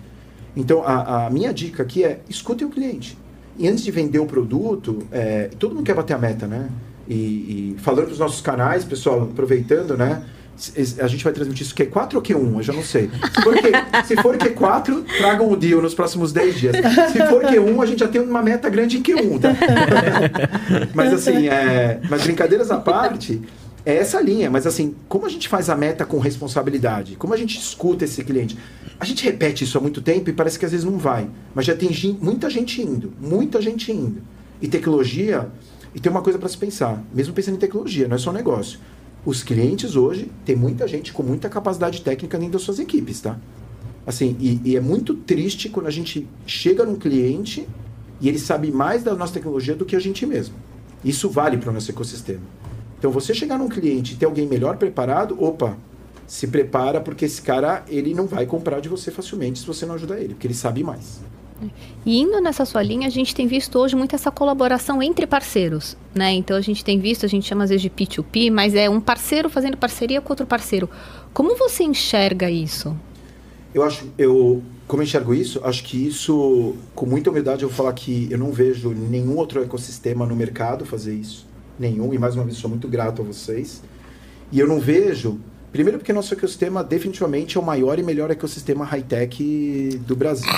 [0.56, 3.18] Então, a, a minha dica aqui é escutem o cliente.
[3.58, 6.70] E antes de vender o produto, é, todo mundo quer bater a meta, né?
[7.08, 10.24] E, e falando para os nossos canais, pessoal, aproveitando, né?
[11.00, 12.58] A gente vai transmitir isso Q4 ou Q1?
[12.58, 13.10] Eu já não sei.
[13.10, 13.72] Se for, Q,
[14.06, 16.76] se for Q4, tragam o deal nos próximos 10 dias.
[17.12, 19.50] Se for Q1, a gente já tem uma meta grande em Q1, tá?
[20.96, 23.42] mas assim, é, mas brincadeiras à parte,
[23.86, 24.50] é essa linha.
[24.50, 27.16] Mas assim, como a gente faz a meta com responsabilidade?
[27.16, 28.58] Como a gente escuta esse cliente?
[29.00, 31.30] A gente repete isso há muito tempo e parece que às vezes não vai.
[31.54, 31.90] Mas já tem
[32.22, 33.14] muita gente indo.
[33.20, 34.22] Muita gente indo.
[34.62, 35.50] E tecnologia...
[35.94, 37.02] E tem uma coisa para se pensar.
[37.14, 38.80] Mesmo pensando em tecnologia, não é só um negócio
[39.26, 43.38] os clientes hoje tem muita gente com muita capacidade técnica dentro das suas equipes, tá?
[44.06, 47.68] Assim, e, e, é muito triste quando a gente chega num cliente
[48.22, 50.54] e ele sabe mais da nossa tecnologia do que a gente mesmo.
[51.04, 52.42] Isso vale para o nosso ecossistema.
[52.98, 55.78] Então, você chegar num cliente e ter alguém melhor preparado, opa,
[56.28, 59.96] se prepara porque esse cara ele não vai comprar de você facilmente se você não
[59.96, 61.22] ajudar ele, porque ele sabe mais.
[62.06, 65.96] E indo nessa sua linha, a gente tem visto hoje muito essa colaboração entre parceiros,
[66.14, 66.34] né?
[66.34, 69.00] Então a gente tem visto, a gente chama às vezes de P2P, mas é um
[69.00, 70.90] parceiro fazendo parceria com outro parceiro.
[71.34, 72.96] Como você enxerga isso?
[73.74, 77.76] Eu acho, eu como eu enxergo isso, acho que isso, com muita humildade, eu vou
[77.76, 81.45] falar que eu não vejo nenhum outro ecossistema no mercado fazer isso.
[81.78, 83.82] Nenhum, e mais uma vez sou muito grato a vocês.
[84.52, 85.40] E eu não vejo
[85.76, 90.50] Primeiro porque nosso ecossistema definitivamente é o maior e melhor ecossistema high-tech do Brasil.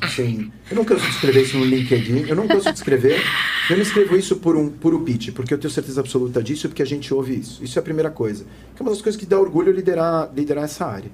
[0.00, 3.20] Assim, eu não canso de escrever isso no LinkedIn, eu não canso de escrever.
[3.68, 6.82] Eu não escrevo isso por um puro pitch, porque eu tenho certeza absoluta disso porque
[6.84, 7.64] a gente ouve isso.
[7.64, 8.44] Isso é a primeira coisa.
[8.76, 11.10] Que é uma das coisas que dá orgulho liderar, liderar essa área.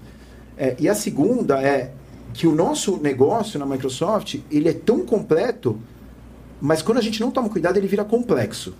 [0.58, 1.94] É, e a segunda é
[2.34, 5.80] que o nosso negócio na Microsoft, ele é tão completo,
[6.60, 8.74] mas quando a gente não toma cuidado, ele vira complexo.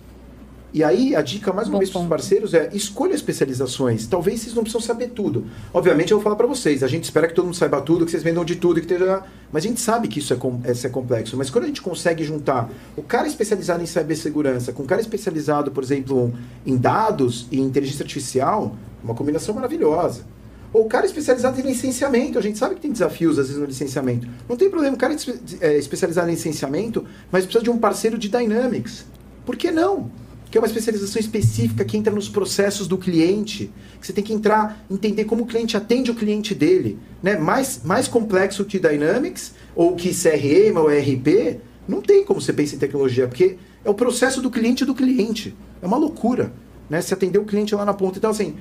[0.73, 4.05] E aí, a dica, mais uma Bom vez, para os parceiros é escolha especializações.
[4.05, 5.45] Talvez vocês não precisam saber tudo.
[5.73, 6.83] Obviamente, eu vou falar para vocês.
[6.83, 9.23] A gente espera que todo mundo saiba tudo, que vocês vendam de tudo, que esteja...
[9.51, 10.59] Mas a gente sabe que isso é, com...
[10.65, 11.37] isso é complexo.
[11.37, 15.71] Mas quando a gente consegue juntar o cara especializado em cibersegurança com o cara especializado,
[15.71, 16.33] por exemplo,
[16.65, 20.25] em dados e inteligência artificial, uma combinação maravilhosa.
[20.73, 22.37] Ou o cara especializado em licenciamento.
[22.37, 24.27] A gente sabe que tem desafios, às vezes, no licenciamento.
[24.49, 24.95] Não tem problema.
[24.95, 25.15] O cara
[25.61, 29.05] é especializado em licenciamento, mas precisa de um parceiro de Dynamics.
[29.45, 30.11] Por que não?
[30.49, 34.33] Que é uma especialização específica que entra nos processos do cliente, que você tem que
[34.33, 37.37] entrar, entender como o cliente atende o cliente dele, né?
[37.37, 42.75] Mais, mais complexo que Dynamics ou que CRM ou ERP, não tem como você pensar
[42.75, 45.55] em tecnologia, porque é o processo do cliente do cliente.
[45.81, 46.53] É uma loucura,
[46.89, 47.01] né?
[47.01, 48.17] Se atender o cliente lá na ponta.
[48.17, 48.55] Então, assim,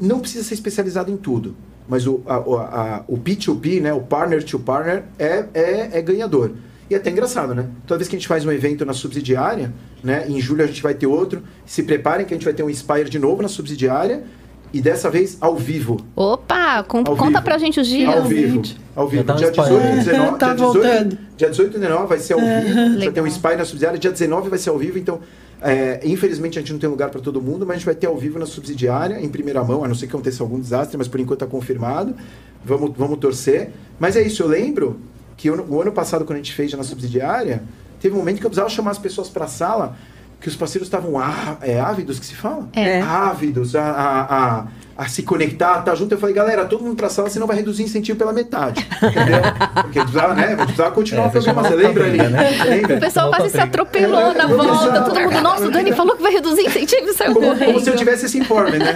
[0.00, 1.56] não precisa ser especializado em tudo,
[1.88, 3.92] mas o, a, a, o P2P, né?
[3.92, 6.52] O partner to partner é, é, é ganhador.
[6.90, 7.66] E é até engraçado, né?
[7.86, 9.72] Toda vez que a gente faz um evento na subsidiária,
[10.02, 10.24] né?
[10.28, 11.42] Em julho a gente vai ter outro.
[11.66, 14.22] Se preparem que a gente vai ter um Inspire de novo na subsidiária.
[14.70, 15.96] E dessa vez ao vivo.
[16.14, 17.42] Opa, com, ao conta vivo.
[17.42, 18.14] pra gente os dias.
[18.14, 18.62] Ao vivo.
[18.94, 19.24] Ao vivo.
[19.32, 20.38] Dia 18 e 19.
[20.38, 22.60] tá dia, 18, dia 18 e 19 vai ser ao é.
[22.60, 23.00] vivo.
[23.00, 23.98] Já tem um Inspire na subsidiária.
[23.98, 24.98] Dia 19 vai ser ao vivo.
[24.98, 25.20] Então,
[25.62, 28.06] é, infelizmente a gente não tem lugar para todo mundo, mas a gente vai ter
[28.06, 31.08] ao vivo na subsidiária, em primeira mão, a não ser que aconteça algum desastre, mas
[31.08, 32.14] por enquanto está confirmado.
[32.62, 33.70] Vamos, vamos torcer.
[33.98, 35.00] Mas é isso, eu lembro
[35.38, 37.62] que eu, o ano passado, quando a gente fez na subsidiária,
[38.00, 39.96] teve um momento que eu precisava chamar as pessoas para a sala,
[40.40, 42.68] que os parceiros estavam á, é, ávidos, que se fala?
[42.74, 43.00] É.
[43.00, 46.12] Ávidos a, a, a, a, se conectar, tá junto.
[46.12, 48.84] Eu falei, galera, todo mundo para a sala, senão vai reduzir incentivo pela metade.
[48.96, 49.40] Entendeu?
[49.82, 50.56] Porque precisava, né?
[50.56, 51.76] Precisava continuar é, a programação.
[51.76, 52.18] Lembra ali?
[52.18, 52.50] Né?
[52.64, 52.96] Lembra?
[52.96, 55.02] O pessoal quase se atropelou na volta.
[55.02, 57.66] Todo mundo, nossa, o Dani falou que vai reduzir incentivo e saiu como, correndo.
[57.66, 58.94] Como se eu tivesse esse informe, né?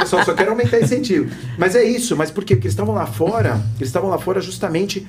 [0.00, 1.30] Pessoal, só quero aumentar incentivo.
[1.58, 2.14] Mas é isso.
[2.16, 2.54] Mas por quê?
[2.54, 5.06] Porque eles estavam lá fora, eles estavam lá fora justamente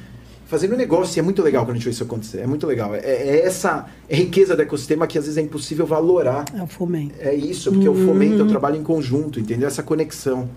[0.56, 1.18] fazendo negócio.
[1.18, 2.39] E é muito legal quando a gente vê isso acontecer.
[2.39, 2.96] É muito legal.
[2.96, 6.46] É, é essa riqueza do ecossistema que às vezes é impossível valorar.
[6.56, 7.15] É o fomento.
[7.20, 8.04] É isso, porque uhum.
[8.04, 9.68] o fomento é o trabalho em conjunto, entendeu?
[9.68, 10.50] Essa conexão.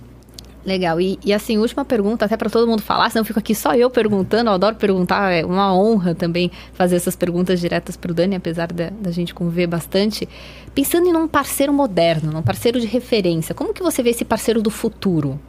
[0.65, 1.01] Legal.
[1.01, 3.75] E, e assim, última pergunta, até para todo mundo falar, senão eu fico aqui só
[3.75, 4.51] eu perguntando.
[4.51, 8.73] Eu adoro perguntar, é uma honra também fazer essas perguntas diretas para o Dani, apesar
[8.73, 10.29] da, da gente conviver bastante.
[10.75, 14.63] Pensando em um parceiro moderno, num parceiro de referência, como que você vê esse parceiro
[14.63, 15.41] do futuro?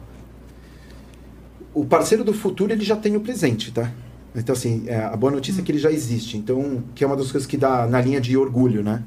[1.72, 3.92] O parceiro do futuro, ele já tem o presente, tá?
[4.34, 6.36] Então, assim, é, a boa notícia é que ele já existe.
[6.36, 9.02] Então, que é uma das coisas que dá na linha de orgulho, né?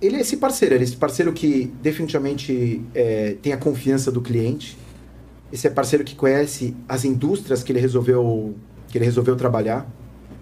[0.00, 4.20] Ele é esse parceiro, ele é esse parceiro que definitivamente é, tem a confiança do
[4.20, 4.78] cliente.
[5.52, 8.54] Esse é parceiro que conhece as indústrias que ele resolveu
[8.86, 9.86] que ele resolveu trabalhar.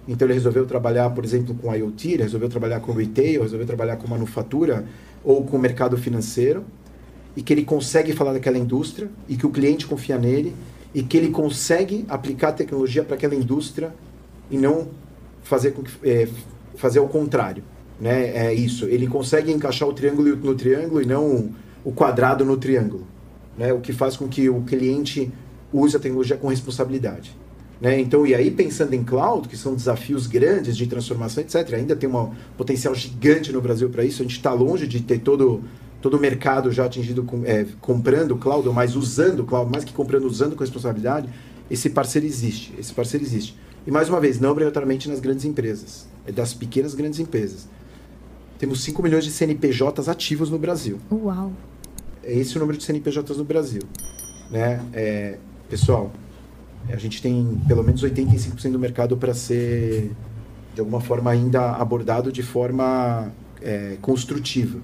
[0.07, 3.97] Então ele resolveu trabalhar, por exemplo, com IoT, ele resolveu trabalhar com retail, resolveu trabalhar
[3.97, 4.85] com manufatura
[5.25, 6.65] ou com mercado financeiro
[7.37, 10.55] e que ele consegue falar daquela indústria e que o cliente confia nele
[10.97, 13.95] e que ele consegue aplicar a tecnologia para aquela indústria
[14.51, 14.89] e não
[15.43, 16.27] fazer, com que, é,
[16.77, 17.63] fazer o contrário.
[18.01, 18.31] Né?
[18.35, 18.87] É isso.
[18.87, 21.51] Ele consegue encaixar o triângulo no triângulo e não
[21.85, 23.07] o quadrado no triângulo.
[23.59, 23.75] Né?
[23.75, 25.31] O que faz com que o cliente
[25.71, 27.37] use a tecnologia com responsabilidade.
[27.79, 28.01] Né?
[28.01, 32.09] Então, e aí pensando em cloud, que são desafios grandes de transformação, etc., ainda tem
[32.09, 35.63] um potencial gigante no Brasil para isso, a gente está longe de ter todo,
[36.07, 40.25] todo o mercado já atingido com, é, comprando cloud, mas usando cloud, mais que comprando,
[40.25, 41.29] usando com responsabilidade,
[41.69, 43.59] esse parceiro existe, esse parceiro existe.
[43.85, 47.67] E mais uma vez, não obrigatoriamente nas grandes empresas, é das pequenas grandes empresas.
[48.57, 51.01] Temos 5 milhões de CNPJs ativos no Brasil.
[51.11, 51.53] Uau!
[52.23, 53.83] É esse o número de CNPJs no Brasil.
[54.49, 54.81] Né?
[54.93, 55.39] É,
[55.69, 56.13] pessoal,
[56.89, 60.13] a gente tem pelo menos 85% do mercado para ser,
[60.73, 64.79] de alguma forma, ainda abordado de forma é, construtiva.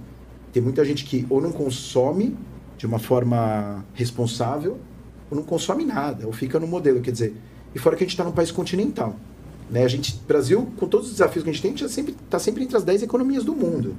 [0.52, 2.36] Tem muita gente que ou não consome
[2.76, 4.78] de uma forma responsável,
[5.30, 7.00] ou não consome nada, ou fica no modelo.
[7.00, 7.34] Quer dizer,
[7.74, 9.16] e fora que a gente está num país continental.
[9.70, 9.84] Né?
[9.84, 12.62] A gente, Brasil, com todos os desafios que a gente tem, está sempre, tá sempre
[12.62, 13.96] entre as 10 economias do mundo.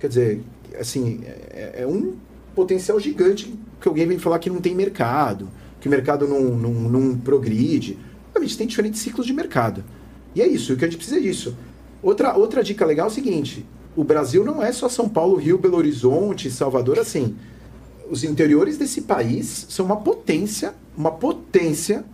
[0.00, 0.44] Quer dizer,
[0.80, 2.14] assim, é, é, um
[2.54, 5.48] potencial gigante que alguém vem falar que não tem mercado,
[5.80, 7.98] que o mercado não, não, não progride.
[8.34, 9.84] A gente tem diferentes ciclos de mercado.
[10.34, 11.54] E é isso, o que a gente precisa é disso.
[12.02, 15.58] Outra, outra dica legal é o seguinte: o Brasil não é só São Paulo, Rio,
[15.58, 17.36] Belo Horizonte, Salvador, assim.
[18.10, 22.04] Os interiores desse país são uma potência, uma potência.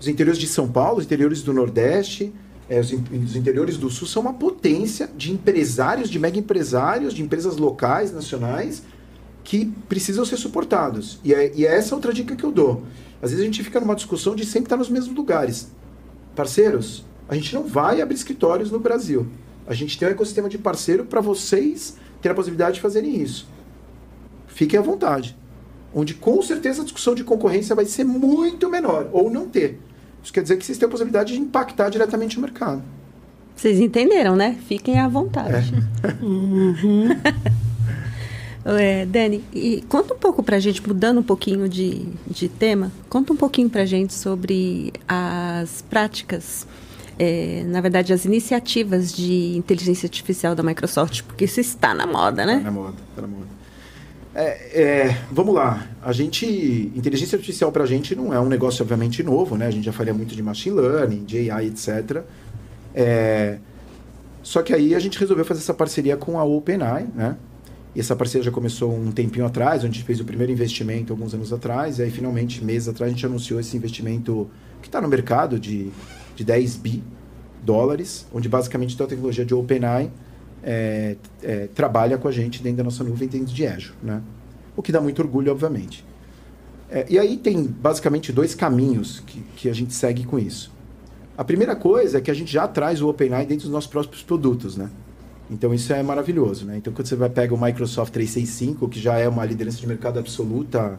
[0.00, 2.32] Os interiores de São Paulo, os interiores do Nordeste,
[2.68, 7.22] é, os, os, interiores do Sul são uma potência de empresários, de mega empresários, de
[7.22, 8.82] empresas locais, nacionais,
[9.44, 11.20] que precisam ser suportados.
[11.22, 12.82] E é, e é essa outra dica que eu dou.
[13.22, 15.68] Às vezes a gente fica numa discussão de sempre estar nos mesmos lugares.
[16.34, 19.26] Parceiros, a gente não vai abrir escritórios no Brasil.
[19.66, 23.48] A gente tem um ecossistema de parceiro para vocês terem a possibilidade de fazerem isso.
[24.46, 25.36] Fiquem à vontade.
[25.94, 29.80] Onde com certeza a discussão de concorrência vai ser muito menor, ou não ter.
[30.22, 32.82] Isso quer dizer que vocês têm a possibilidade de impactar diretamente o mercado.
[33.54, 34.58] Vocês entenderam, né?
[34.66, 35.72] Fiquem à vontade.
[36.02, 36.08] É.
[36.22, 37.08] uhum.
[38.78, 42.92] é, Dani, e conta um pouco para a gente, mudando um pouquinho de, de tema,
[43.08, 46.66] conta um pouquinho para a gente sobre as práticas,
[47.18, 52.44] é, na verdade, as iniciativas de inteligência artificial da Microsoft, porque isso está na moda,
[52.44, 52.58] né?
[52.58, 53.46] Está na moda, está na moda.
[54.34, 55.86] É, é, vamos lá.
[56.02, 56.44] A gente,
[56.94, 59.66] inteligência artificial para a gente não é um negócio obviamente novo, né?
[59.66, 62.22] A gente já faria muito de machine learning, de AI, etc.
[62.94, 63.58] É,
[64.42, 67.36] só que aí a gente resolveu fazer essa parceria com a OpenAI, né?
[67.94, 71.14] E essa parceria já começou um tempinho atrás, onde a gente fez o primeiro investimento
[71.14, 74.50] alguns anos atrás, e aí finalmente, meses atrás, a gente anunciou esse investimento
[74.82, 75.90] que está no mercado de,
[76.36, 77.02] de 10 bi
[77.64, 80.10] dólares, onde basicamente toda a tecnologia de OpenAI
[80.62, 84.22] é, é, trabalha com a gente dentro da nossa nuvem dentro de Azure, né?
[84.76, 86.04] O que dá muito orgulho, obviamente.
[86.88, 90.72] É, e aí tem basicamente dois caminhos que, que a gente segue com isso.
[91.36, 94.22] A primeira coisa é que a gente já traz o OpenAI dentro dos nossos próprios
[94.22, 94.90] produtos, né?
[95.50, 96.76] Então isso é maravilhoso, né?
[96.76, 100.18] Então quando você vai pega o Microsoft 365, que já é uma liderança de mercado
[100.18, 100.98] absoluta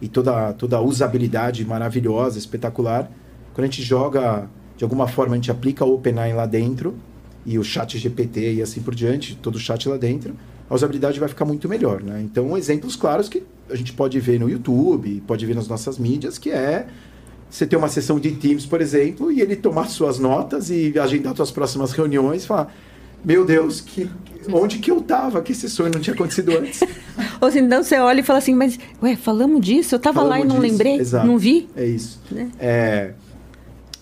[0.00, 3.10] e toda toda a usabilidade maravilhosa, espetacular,
[3.54, 6.94] quando a gente joga de alguma forma a gente aplica o OpenAI lá dentro,
[7.44, 10.34] e o chat GPT e assim por diante, todo o chat lá dentro,
[10.70, 12.20] a usabilidade vai ficar muito melhor, né?
[12.22, 16.38] Então, exemplos claros que a gente pode ver no YouTube, pode ver nas nossas mídias,
[16.38, 16.86] que é
[17.50, 21.34] você ter uma sessão de Teams, por exemplo, e ele tomar suas notas e agendar
[21.34, 22.72] suas próximas reuniões e falar
[23.24, 24.08] meu Deus, que,
[24.52, 26.82] onde que eu tava que esse sonho não tinha acontecido antes?
[27.40, 29.94] Ou assim, então você olha e fala assim, mas, ué, falamos disso?
[29.94, 31.68] Eu tava falamos lá e não disso, lembrei, exato, não vi?
[31.76, 32.20] É isso.
[32.30, 32.50] Né?
[32.60, 33.12] É...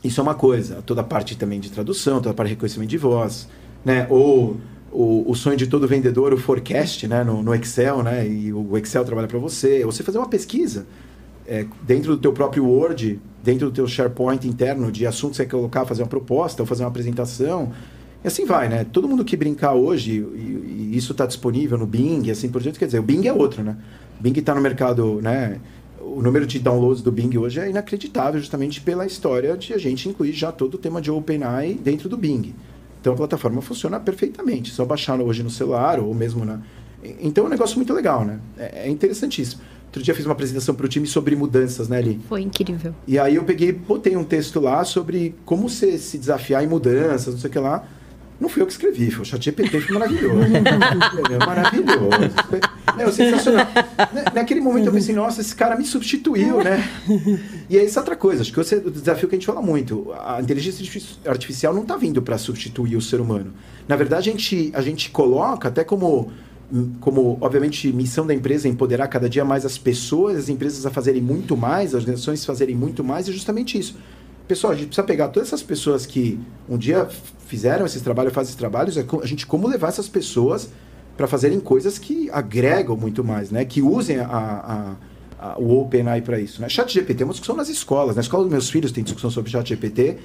[0.07, 0.83] Isso é uma coisa.
[0.83, 3.49] Toda a parte também de tradução, toda a parte de reconhecimento de voz,
[3.85, 4.07] né?
[4.09, 4.57] Ou
[4.93, 7.25] o, o sonho de todo vendedor, o forecast, né?
[7.25, 8.27] No, no Excel, né?
[8.27, 9.85] E o Excel trabalha para você.
[9.85, 10.87] Ou você fazer uma pesquisa
[11.47, 15.49] é, dentro do teu próprio Word, dentro do teu SharePoint interno de assuntos que você
[15.49, 17.73] colocar, fazer uma proposta ou fazer uma apresentação.
[18.25, 18.85] E assim vai, né?
[18.85, 22.79] Todo mundo que brincar hoje, e, e isso está disponível no Bing, assim por diante,
[22.79, 23.77] quer dizer, o Bing é outro, né?
[24.19, 25.61] Bing está no mercado, né?
[26.01, 30.09] O número de downloads do Bing hoje é inacreditável, justamente pela história de a gente
[30.09, 32.55] incluir já todo o tema de OpenAI dentro do Bing.
[33.01, 36.61] Então a plataforma funciona perfeitamente, só baixar hoje no celular ou mesmo na.
[37.21, 38.41] Então é um negócio muito legal, né?
[38.59, 39.63] É, é interessantíssimo.
[39.87, 42.21] Outro dia fiz uma apresentação para o time sobre mudanças, né, Li?
[42.29, 42.95] Foi incrível.
[43.07, 47.33] E aí eu peguei, botei um texto lá sobre como você se desafiar em mudanças,
[47.33, 47.87] não sei o que lá.
[48.39, 50.37] Não fui eu que escrevi, foi o ChatGPT, foi maravilhoso.
[51.47, 52.11] maravilhoso.
[52.49, 53.67] Foi, sensacional.
[54.35, 56.87] Naquele momento eu pensei, nossa, esse cara me substituiu, né?
[57.69, 59.63] E é essa outra coisa, acho que esse é o desafio que a gente fala
[59.63, 60.13] muito.
[60.13, 63.53] A inteligência artificial não está vindo para substituir o ser humano.
[63.89, 66.31] Na verdade, a gente, a gente coloca até como
[67.01, 70.91] como, obviamente, missão da empresa é empoderar cada dia mais as pessoas, as empresas a
[70.91, 73.97] fazerem muito mais, as organizações fazerem muito mais, é justamente isso.
[74.47, 76.39] Pessoal, a gente precisa pegar todas essas pessoas que
[76.69, 77.09] um dia
[77.47, 80.69] fizeram esses trabalhos, fazem esses trabalhos, é a gente como levar essas pessoas
[81.17, 83.65] para fazerem coisas que agregam muito mais, né?
[83.65, 84.97] Que usem a, a,
[85.39, 86.61] a, o OpenAI para isso.
[86.61, 86.69] Né?
[86.69, 88.15] Chat GPT é uma discussão nas escolas.
[88.17, 90.19] Na escola dos meus filhos tem discussão sobre Chat GPT.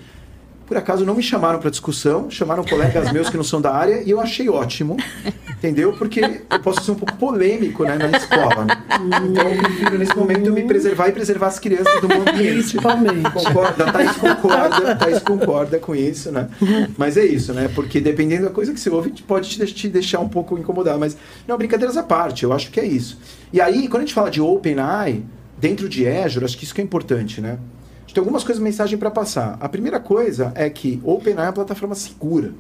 [0.72, 4.03] Por acaso não me chamaram para discussão, chamaram colegas meus que não são da área
[4.05, 4.95] e eu achei ótimo,
[5.49, 5.91] entendeu?
[5.91, 8.63] Porque eu posso ser um pouco polêmico né, na escola.
[8.63, 8.82] Né?
[9.30, 12.53] Então eu prefiro nesse momento me preservar e preservar as crianças do meu ambiente.
[12.53, 13.32] Principalmente.
[13.32, 13.91] Concorda?
[13.91, 16.47] Thaís concorda, Thaís concorda com isso, né?
[16.97, 17.69] Mas é isso, né?
[17.76, 20.97] Porque dependendo da coisa que você ouve, pode te deixar um pouco incomodado.
[20.97, 23.19] Mas, não, brincadeiras à parte, eu acho que é isso.
[23.51, 25.22] E aí, quando a gente fala de OpenAI,
[25.57, 27.59] dentro de Azure, acho que isso que é importante, né?
[28.12, 29.57] Gente tem algumas coisas, mensagem para passar.
[29.59, 32.53] A primeira coisa é que OpenAI é uma plataforma segura.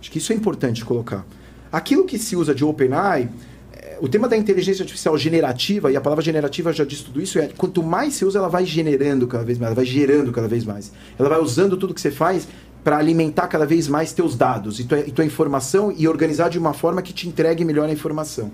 [0.00, 1.26] Acho que isso é importante colocar.
[1.70, 3.28] Aquilo que se usa de OpenAI,
[3.74, 7.38] é, o tema da inteligência artificial generativa, e a palavra generativa já diz tudo isso,
[7.38, 10.48] é quanto mais se usa, ela vai generando cada vez mais, ela vai gerando cada
[10.48, 10.90] vez mais.
[11.18, 12.48] Ela vai usando tudo que você faz
[12.82, 16.58] para alimentar cada vez mais teus dados e tua, e tua informação e organizar de
[16.58, 18.50] uma forma que te entregue melhor a informação.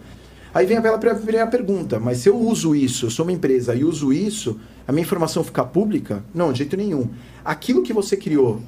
[0.52, 3.84] Aí vem a primeira pergunta, mas se eu uso isso, eu sou uma empresa e
[3.84, 6.24] uso isso, a minha informação ficar pública?
[6.34, 7.08] Não, de jeito nenhum.
[7.44, 8.60] Aquilo que você criou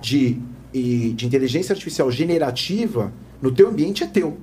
[0.00, 0.38] de,
[0.72, 4.38] de inteligência artificial generativa no teu ambiente é teu.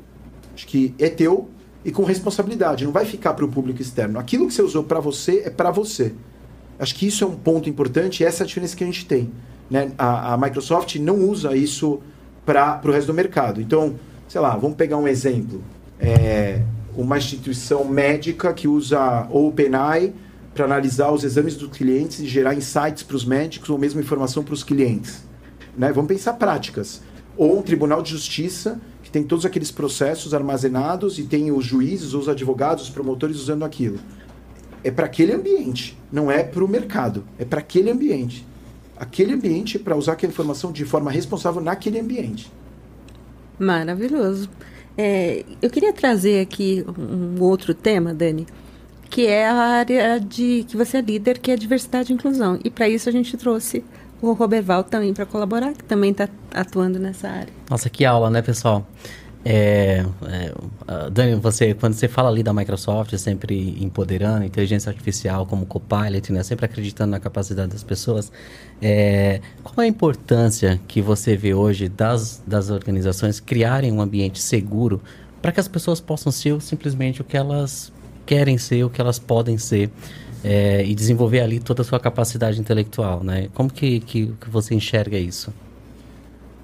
[0.54, 1.50] Acho que é teu
[1.84, 4.20] e com responsabilidade, não vai ficar para o público externo.
[4.20, 6.14] Aquilo que você usou para você é para você.
[6.78, 9.06] Acho que isso é um ponto importante e essa é a diferença que a gente
[9.06, 9.32] tem.
[9.70, 9.92] Né?
[9.98, 12.00] A, a Microsoft não usa isso
[12.46, 13.62] para o resto do mercado.
[13.62, 13.96] Então,
[14.28, 15.62] sei lá, vamos pegar um exemplo.
[16.00, 16.62] É,
[16.96, 20.14] uma instituição médica que usa OpenAI
[20.60, 24.44] para analisar os exames dos clientes e gerar insights para os médicos ou mesmo informação
[24.44, 25.24] para os clientes.
[25.78, 25.90] Né?
[25.94, 27.02] Vamos pensar práticas.
[27.38, 32.14] Ou um tribunal de justiça que tem todos aqueles processos armazenados e tem os juízes,
[32.14, 34.00] os advogados, os promotores usando aquilo.
[34.84, 38.46] É para aquele ambiente, não é para o mercado, é para aquele ambiente.
[38.98, 42.52] Aquele ambiente para usar aquela informação de forma responsável naquele ambiente.
[43.58, 44.50] Maravilhoso.
[44.98, 48.46] É, eu queria trazer aqui um outro tema, Dani,
[49.20, 52.58] que é a área de que você é líder, que é diversidade e inclusão.
[52.64, 53.84] E para isso a gente trouxe
[54.22, 57.54] o Roberval também para colaborar, que também está atuando nessa área.
[57.70, 58.88] Nossa, que aula, né, pessoal?
[59.44, 65.66] É, é, Dani, você, quando você fala ali da Microsoft, sempre empoderando inteligência artificial como
[65.66, 68.32] copilot, né, sempre acreditando na capacidade das pessoas,
[68.82, 74.42] é, qual é a importância que você vê hoje das, das organizações criarem um ambiente
[74.42, 75.02] seguro
[75.42, 77.92] para que as pessoas possam ser simplesmente o que elas
[78.30, 79.90] querem ser, o que elas podem ser?
[80.44, 83.50] É, e desenvolver ali toda a sua capacidade intelectual, né?
[83.56, 85.52] Como que, que, que você enxerga isso?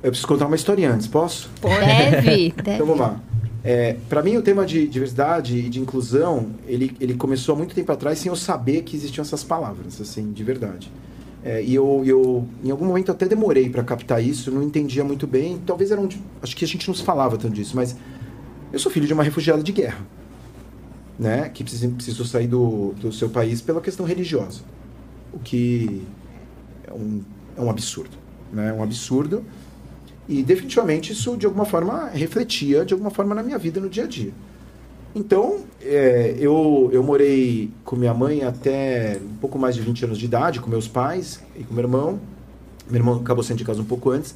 [0.02, 1.50] Eu preciso contar uma história antes, posso?
[1.62, 2.76] Deve, deve.
[2.76, 3.20] Então vamos lá.
[3.64, 7.74] É, para mim, o tema de diversidade e de inclusão, ele, ele começou há muito
[7.74, 10.92] tempo atrás sem eu saber que existiam essas palavras, assim, de verdade.
[11.44, 15.26] É, e eu, eu, em algum momento, até demorei para captar isso, não entendia muito
[15.26, 15.60] bem.
[15.66, 16.08] Talvez era um.
[16.42, 17.96] Acho que a gente não se falava tanto disso, mas
[18.72, 20.06] eu sou filho de uma refugiada de guerra,
[21.18, 21.50] né?
[21.50, 24.62] Que precisou sair do, do seu país pela questão religiosa.
[25.34, 26.04] O que
[26.88, 27.22] é um,
[27.58, 28.18] é um absurdo,
[28.52, 28.70] né?
[28.70, 29.44] É um absurdo.
[30.28, 34.06] E definitivamente isso, de alguma forma, refletia de alguma forma na minha vida no dia
[34.06, 34.34] a dia.
[35.14, 40.18] Então, é, eu, eu morei com minha mãe até um pouco mais de 20 anos
[40.18, 42.20] de idade, com meus pais e com meu irmão.
[42.90, 44.36] Meu irmão acabou saindo de casa um pouco antes.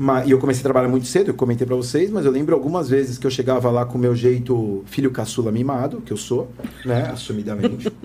[0.00, 2.54] Mas, e eu comecei a trabalhar muito cedo, eu comentei para vocês, mas eu lembro
[2.54, 6.16] algumas vezes que eu chegava lá com o meu jeito filho caçula mimado, que eu
[6.16, 6.48] sou,
[6.84, 7.92] né, assumidamente.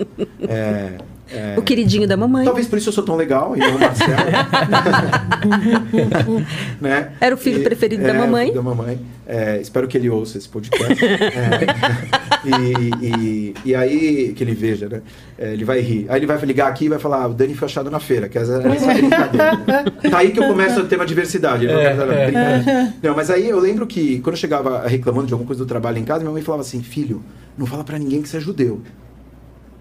[0.45, 0.97] É,
[1.31, 2.45] é, o queridinho da mamãe.
[2.45, 4.13] Talvez por isso eu sou tão legal, e não o Marcelo.
[6.81, 7.11] né?
[7.19, 8.53] Era o filho e, preferido é, da mamãe.
[8.53, 8.99] da mamãe.
[9.25, 11.03] É, espero que ele ouça esse podcast.
[11.03, 11.23] É.
[12.45, 15.01] e, e, e, aí, que ele veja, né?
[15.37, 16.05] É, ele vai rir.
[16.09, 18.27] Aí ele vai ligar aqui e vai falar: ah, o Dani foi achado na feira,
[18.27, 19.57] que essa, essa é brincadeira.
[20.11, 21.65] tá aí que eu começo a ter uma diversidade.
[21.65, 21.93] Né?
[21.93, 25.67] Não, não, mas aí eu lembro que quando eu chegava reclamando de alguma coisa do
[25.67, 27.23] trabalho em casa, minha mãe falava assim: filho,
[27.57, 28.81] não fala para ninguém que você é judeu.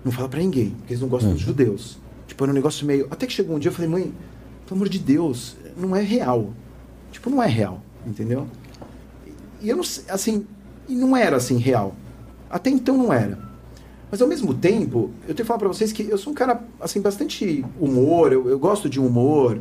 [0.05, 1.37] Não fala para ninguém, porque eles não gostam uhum.
[1.37, 1.99] dos judeus.
[2.27, 3.07] Tipo, era um negócio meio.
[3.11, 4.15] Até que chegou um dia eu falei, mãe,
[4.67, 6.51] pelo amor de Deus, não é real.
[7.11, 8.47] Tipo, não é real, entendeu?
[9.61, 10.47] E eu não sei, assim,
[10.89, 11.95] e não era assim real.
[12.51, 13.39] Até então não era.
[14.11, 16.63] Mas ao mesmo tempo, eu tenho que falar pra vocês que eu sou um cara,
[16.81, 19.59] assim, bastante humor, eu, eu gosto de humor.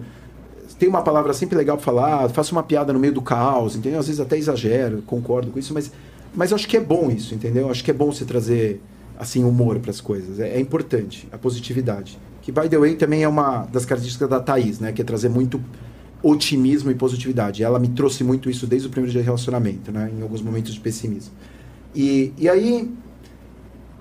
[0.78, 4.00] Tem uma palavra sempre legal pra falar, faço uma piada no meio do caos, entendeu?
[4.00, 5.92] Às vezes até exagero, concordo com isso, mas,
[6.34, 7.64] mas eu acho que é bom isso, entendeu?
[7.64, 8.82] Eu acho que é bom você trazer
[9.22, 10.40] assim humor para as coisas.
[10.40, 12.18] É, é, importante a positividade.
[12.42, 14.92] Que by the way também é uma das características da Thaís, né?
[14.92, 15.64] Que é trazer muito
[16.24, 17.64] otimismo e positividade.
[17.64, 20.12] Ela me trouxe muito isso desde o primeiro dia de relacionamento, né?
[20.18, 21.32] Em alguns momentos de pessimismo.
[21.94, 22.92] E, e aí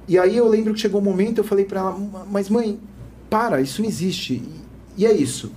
[0.09, 2.81] e aí eu lembro que chegou um momento eu falei para ela, mas mãe,
[3.29, 4.35] para, isso não existe.
[4.35, 4.55] E,
[4.97, 5.53] e é isso.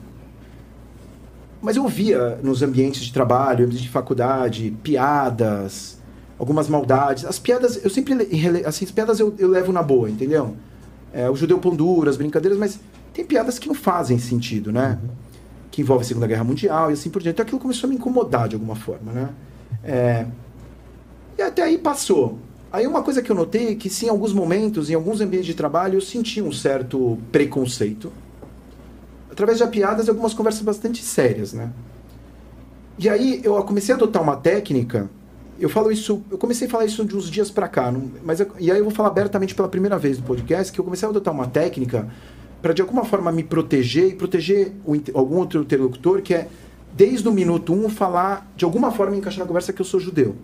[1.62, 6.03] Mas eu via nos ambientes de trabalho, ambientes de faculdade, piadas,
[6.44, 7.26] algumas maldades.
[7.26, 8.14] As piadas, eu sempre.
[8.66, 10.56] Assim, as piadas eu, eu levo na boa, entendeu?
[11.14, 11.78] é, o judeu pão
[12.10, 12.80] as brincadeiras, mas
[13.14, 15.00] tem piadas que não fazem sentido, né?
[15.02, 15.10] Uhum.
[15.70, 17.36] Que envolve a Segunda Guerra Mundial e assim por diante.
[17.36, 19.30] Então aquilo começou a me incomodar de alguma forma, né?
[19.84, 20.26] É,
[21.38, 22.40] e até aí passou.
[22.72, 25.46] Aí uma coisa que eu notei é que sim, em alguns momentos, em alguns ambientes
[25.46, 28.12] de trabalho, eu senti um certo preconceito.
[29.32, 31.72] Através de piadas e algumas conversas bastante sérias, né?
[32.98, 35.10] E aí eu comecei a adotar uma técnica
[35.60, 38.40] eu falo isso, eu comecei a falar isso de uns dias para cá, não, mas
[38.40, 41.08] eu, e aí eu vou falar abertamente pela primeira vez no podcast que eu comecei
[41.08, 42.10] a adotar uma técnica
[42.62, 46.48] para de alguma forma me proteger e proteger o, algum outro interlocutor que é
[46.96, 50.36] desde o minuto um falar de alguma forma encaixar na conversa que eu sou judeu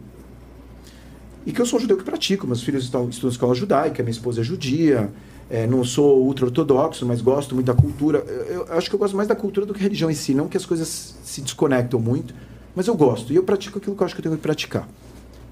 [1.46, 4.42] e que eu sou judeu que pratico, meus filhos estão estudam escola judaica, minha esposa
[4.42, 5.10] é judia,
[5.50, 8.20] é, não sou ultra ortodoxo, mas gosto muito da cultura.
[8.20, 10.48] Eu, eu, acho que eu gosto mais da cultura do que religião em si, não
[10.48, 12.36] que as coisas se desconectam muito
[12.80, 13.34] mas eu gosto.
[13.34, 14.88] E eu pratico aquilo que eu acho que eu tenho que praticar.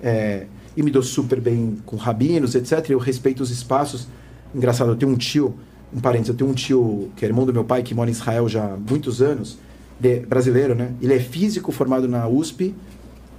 [0.01, 0.45] É,
[0.77, 2.89] e me dou super bem com rabinos, etc.
[2.89, 4.07] Eu respeito os espaços.
[4.55, 5.53] Engraçado, eu tenho um tio,
[5.93, 8.13] um parente, eu tenho um tio que é irmão do meu pai, que mora em
[8.13, 9.57] Israel já há muitos anos.
[10.01, 10.93] É brasileiro, né?
[11.01, 12.73] Ele é físico formado na USP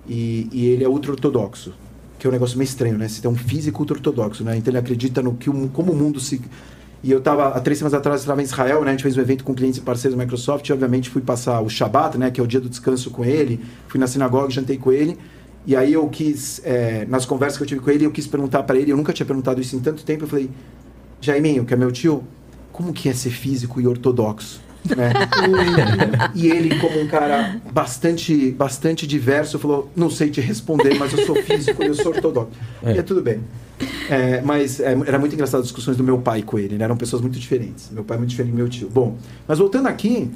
[0.06, 1.72] e, e ele é ultra-ortodoxo.
[2.18, 3.08] Que é um negócio meio estranho, né?
[3.08, 4.54] Você tem um físico ultra-ortodoxo, né?
[4.58, 6.42] Então ele acredita no que como o mundo se
[7.02, 8.88] e eu estava, há três semanas atrás, estava em Israel, né?
[8.88, 10.68] A gente fez um evento com clientes e parceiros da Microsoft.
[10.68, 12.30] E, obviamente, fui passar o Shabbat, né?
[12.30, 13.60] Que é o dia do descanso com ele.
[13.86, 15.16] Fui na sinagoga, jantei com ele.
[15.64, 18.64] E aí eu quis, é, nas conversas que eu tive com ele, eu quis perguntar
[18.64, 18.90] para ele.
[18.90, 20.24] Eu nunca tinha perguntado isso em tanto tempo.
[20.24, 20.50] Eu falei,
[21.20, 22.24] Jaiminho, que é meu tio,
[22.72, 24.60] como que é ser físico e ortodoxo?
[24.96, 25.12] Né?
[26.34, 31.26] e ele, como um cara bastante, bastante diverso, falou: Não sei te responder, mas eu
[31.26, 32.52] sou físico e eu sou ortodoxo.
[32.82, 32.94] É.
[32.94, 33.40] E é tudo bem.
[34.08, 36.84] É, mas é, era muito engraçado as discussões do meu pai com ele, né?
[36.84, 37.90] eram pessoas muito diferentes.
[37.90, 38.88] Meu pai é muito diferente do meu tio.
[38.88, 39.16] Bom,
[39.46, 40.30] mas voltando aqui,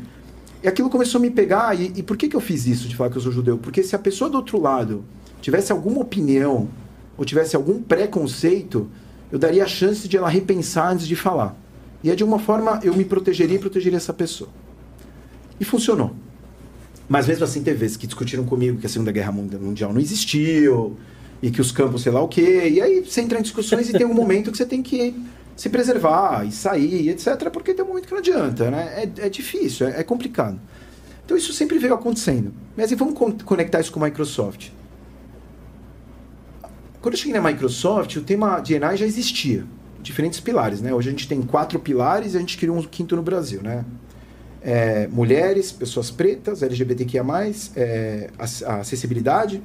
[0.64, 1.78] aquilo começou a me pegar.
[1.78, 3.58] E, e por que, que eu fiz isso de falar que eu sou judeu?
[3.58, 5.04] Porque se a pessoa do outro lado
[5.40, 6.68] tivesse alguma opinião
[7.16, 8.88] ou tivesse algum preconceito,
[9.30, 11.56] eu daria a chance de ela repensar antes de falar.
[12.02, 14.50] E é de uma forma eu me protegeria e protegeria essa pessoa.
[15.60, 16.14] E funcionou.
[17.08, 20.96] Mas mesmo assim, teve vezes que discutiram comigo que a Segunda Guerra Mundial não existiu,
[21.42, 22.68] e que os campos, sei lá o quê.
[22.70, 25.14] E aí você entra em discussões e tem um momento que você tem que
[25.56, 27.50] se preservar e sair, etc.
[27.52, 29.02] Porque tem um momento que não adianta, né?
[29.18, 30.58] É, é difícil, é, é, complicado.
[31.24, 32.54] Então isso sempre veio acontecendo.
[32.76, 34.70] Mas assim, vamos conectar isso com a Microsoft.
[37.00, 39.66] Quando eu cheguei na Microsoft, o tema de ENAI já existia.
[40.02, 40.92] Diferentes pilares, né?
[40.92, 43.84] Hoje a gente tem quatro pilares e a gente queria um quinto no Brasil, né?
[44.60, 47.24] É, mulheres, pessoas pretas, LGBTQIA+,
[47.76, 49.62] é, acessibilidade,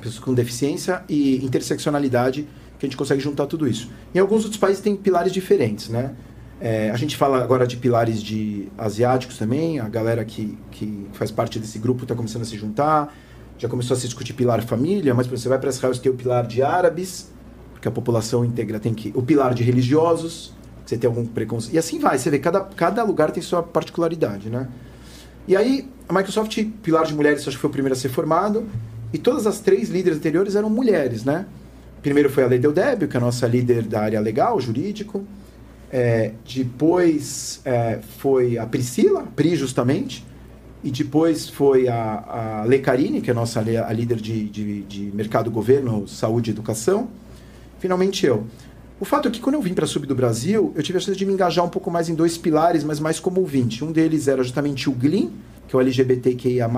[0.00, 2.48] pessoas com deficiência e interseccionalidade,
[2.78, 3.90] que a gente consegue juntar tudo isso.
[4.14, 6.14] Em alguns outros países tem pilares diferentes, né?
[6.60, 11.30] É, a gente fala agora de pilares de asiáticos também, a galera que, que faz
[11.30, 13.12] parte desse grupo está começando a se juntar,
[13.58, 16.14] já começou a se discutir pilar família, mas você vai para Israel, você tem o
[16.14, 17.31] pilar de árabes,
[17.82, 19.12] porque a população integra tem que...
[19.12, 20.52] O pilar de religiosos,
[20.86, 21.74] você tem algum preconceito...
[21.74, 24.68] E assim vai, você vê, cada, cada lugar tem sua particularidade, né?
[25.48, 28.64] E aí, a Microsoft, pilar de mulheres, acho que foi o primeiro a ser formado,
[29.12, 31.44] e todas as três líderes anteriores eram mulheres, né?
[32.00, 35.24] Primeiro foi a Lei Débio, que é a nossa líder da área legal, jurídico.
[35.90, 40.24] É, depois é, foi a Priscila, Pri justamente.
[40.84, 45.10] E depois foi a, a Lecarine, que é a nossa a líder de, de, de
[45.12, 47.08] mercado, governo, saúde e educação.
[47.82, 48.46] Finalmente eu.
[49.00, 51.18] O fato é que quando eu vim para Sub do Brasil, eu tive a chance
[51.18, 53.84] de me engajar um pouco mais em dois pilares, mas mais como ouvinte.
[53.84, 55.32] Um deles era justamente o GLIM,
[55.66, 56.70] que é o LGBTQIA+,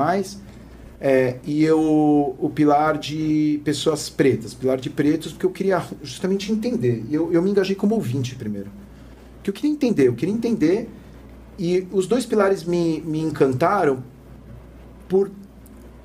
[0.98, 6.50] é, e eu, o pilar de pessoas pretas, pilar de pretos, porque eu queria justamente
[6.50, 7.05] entender.
[7.11, 8.70] Eu, eu me engajei como ouvinte primeiro.
[9.42, 10.88] Que eu queria entender, eu queria entender.
[11.59, 14.02] E os dois pilares me, me encantaram
[15.07, 15.30] por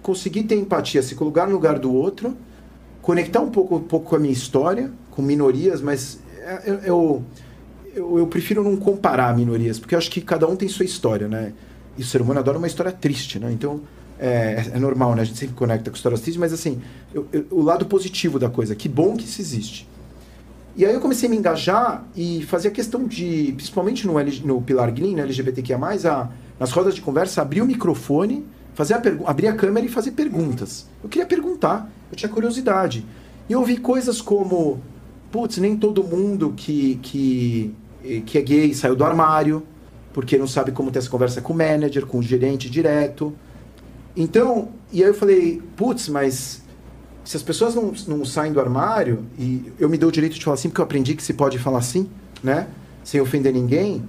[0.01, 2.35] conseguir ter empatia, se colocar no lugar do outro,
[3.01, 7.23] conectar um pouco, um pouco com a minha história, com minorias, mas é, eu, eu,
[7.95, 11.27] eu, eu prefiro não comparar minorias, porque eu acho que cada um tem sua história,
[11.27, 11.53] né?
[11.97, 13.51] E o ser humano adora uma história triste, né?
[13.51, 13.81] Então
[14.19, 15.21] é, é, normal, né?
[15.21, 16.81] A gente sempre conecta com histórias tristes, mas assim,
[17.13, 19.87] eu, eu, o lado positivo da coisa, que bom que isso existe.
[20.75, 24.13] E aí eu comecei a me engajar e fazer a questão de, principalmente no,
[24.45, 26.29] no Pilar Glyn, no LGBTQIA+, a,
[26.59, 28.45] nas rodas de conversa, abrir o microfone,
[28.80, 30.88] fazer a abrir a câmera e fazer perguntas.
[31.03, 33.05] Eu queria perguntar, eu tinha curiosidade.
[33.49, 34.80] E eu ouvi coisas como,
[35.30, 37.75] putz, nem todo mundo que, que,
[38.25, 39.63] que é gay saiu do armário,
[40.13, 43.36] porque não sabe como ter essa conversa com o manager, com o gerente direto.
[44.15, 46.61] Então, e aí eu falei, putz, mas
[47.25, 50.45] se as pessoas não, não saem do armário, e eu me dou o direito de
[50.45, 52.09] falar assim, porque eu aprendi que se pode falar assim,
[52.41, 52.69] né?
[53.03, 54.05] Sem ofender ninguém.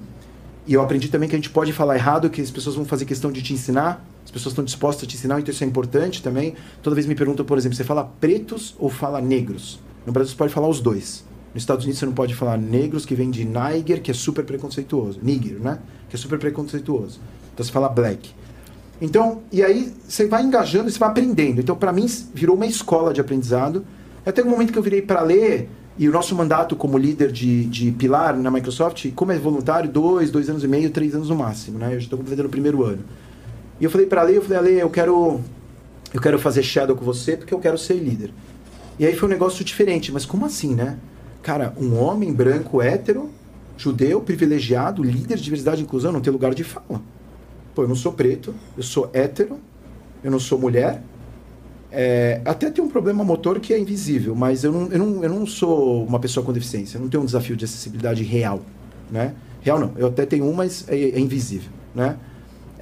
[0.65, 3.05] E eu aprendi também que a gente pode falar errado, que as pessoas vão fazer
[3.05, 4.07] questão de te ensinar.
[4.25, 6.55] As pessoas estão dispostas a te ensinar, então isso é importante também.
[6.83, 9.81] Toda vez me perguntam, por exemplo, você fala pretos ou fala negros?
[10.07, 11.25] No Brasil você pode falar os dois.
[11.53, 14.45] Nos Estados Unidos você não pode falar negros que vem de Niger, que é super
[14.45, 15.19] preconceituoso.
[15.23, 15.81] Niger, né?
[16.09, 17.21] Que é super preconceituoso.
[17.53, 18.31] Então você fala black.
[19.01, 21.61] Então, e aí você vai engajando você vai aprendendo.
[21.61, 23.85] Então, para mim, virou uma escola de aprendizado.
[24.25, 25.69] Até o momento que eu virei para ler,
[25.99, 30.31] e o nosso mandato como líder de, de pilar na Microsoft, como é voluntário, dois,
[30.31, 31.89] dois anos e meio, três anos no máximo, né?
[31.89, 33.05] Eu já estou completando o primeiro ano.
[33.81, 35.41] E eu falei para a eu falei, Ale, eu quero,
[36.13, 38.31] eu quero fazer shadow com você porque eu quero ser líder.
[38.99, 40.99] E aí foi um negócio diferente, mas como assim, né?
[41.43, 43.31] Cara, um homem branco, hétero,
[43.79, 47.01] judeu, privilegiado, líder de diversidade e inclusão, não tem lugar de fala.
[47.75, 49.59] Pô, eu não sou preto, eu sou hétero,
[50.23, 51.03] eu não sou mulher.
[51.91, 55.31] É, até tem um problema motor que é invisível, mas eu não, eu, não, eu
[55.31, 58.61] não sou uma pessoa com deficiência, eu não tenho um desafio de acessibilidade real,
[59.11, 59.35] né?
[59.63, 62.17] Real não, eu até tenho um, mas é, é invisível, né?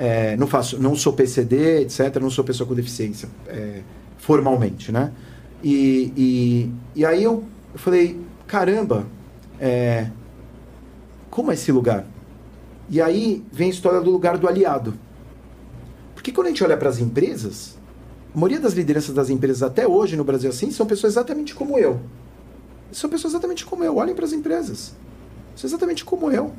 [0.01, 3.83] É, não faço, não sou PCD, etc, não sou pessoa com deficiência, é,
[4.17, 5.13] formalmente, né?
[5.61, 7.43] E, e, e aí eu,
[7.75, 9.07] falei, caramba,
[9.59, 10.09] é,
[11.29, 12.07] como é esse lugar?
[12.89, 14.95] E aí vem a história do lugar do aliado.
[16.15, 17.77] Porque quando a gente olha para as empresas,
[18.35, 21.77] a maioria das lideranças das empresas até hoje no Brasil assim são pessoas exatamente como
[21.77, 22.01] eu.
[22.93, 23.97] São pessoas exatamente como eu.
[23.97, 24.95] Olhem para as empresas.
[25.55, 26.53] São exatamente como eu.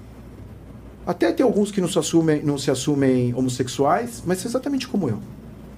[1.05, 5.09] Até tem alguns que não se assumem, não se assumem homossexuais, mas são exatamente como
[5.09, 5.19] eu.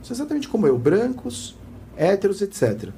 [0.04, 1.56] São exatamente como eu, brancos,
[1.96, 2.90] héteros, etc.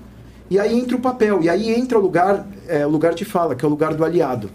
[0.49, 3.55] E aí entra o papel, e aí entra o lugar, é, o lugar de fala,
[3.55, 4.49] que é o lugar do aliado.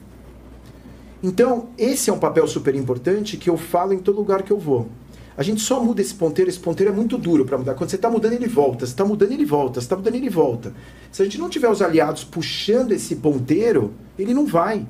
[1.22, 4.58] Então, esse é um papel super importante que eu falo em todo lugar que eu
[4.58, 4.88] vou.
[5.36, 7.74] A gente só muda esse ponteiro, esse ponteiro é muito duro para mudar.
[7.74, 10.28] Quando você está mudando, ele volta, você está mudando, ele volta, você está mudando, ele
[10.28, 10.74] volta.
[11.12, 14.84] Se a gente não tiver os aliados puxando esse ponteiro, ele não vai.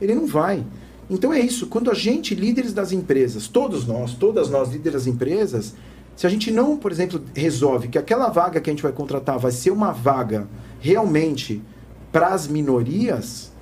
[0.00, 0.64] Ele não vai.
[1.12, 1.66] Então é isso.
[1.66, 5.74] Quando a gente, líderes das empresas, todos nós, todas nós, líderes das empresas,
[6.16, 9.38] se a gente não, por exemplo, resolve que aquela vaga que a gente vai contratar
[9.38, 10.48] vai ser uma vaga
[10.80, 11.62] realmente
[12.10, 13.52] para as minorias,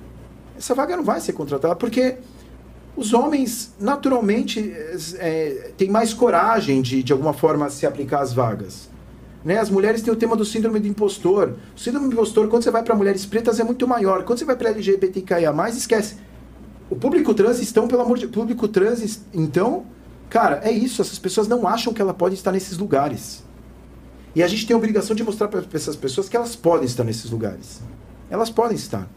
[0.57, 2.19] essa vaga não vai ser contratada, porque
[2.95, 4.73] os homens naturalmente
[5.19, 8.89] é, têm mais coragem de, de alguma forma, se aplicar às vagas.
[9.43, 9.57] Né?
[9.57, 11.55] As mulheres têm o tema do síndrome do impostor.
[11.75, 14.23] O síndrome do impostor, quando você vai para mulheres pretas, é muito maior.
[14.23, 16.30] Quando você vai para LGBTQIA, esquece.
[16.91, 19.85] O público trans estão, pelo amor de público trans, então,
[20.29, 21.01] cara, é isso.
[21.01, 23.45] Essas pessoas não acham que ela pode estar nesses lugares.
[24.35, 27.05] E a gente tem a obrigação de mostrar para essas pessoas que elas podem estar
[27.05, 27.81] nesses lugares.
[28.29, 29.07] Elas podem estar.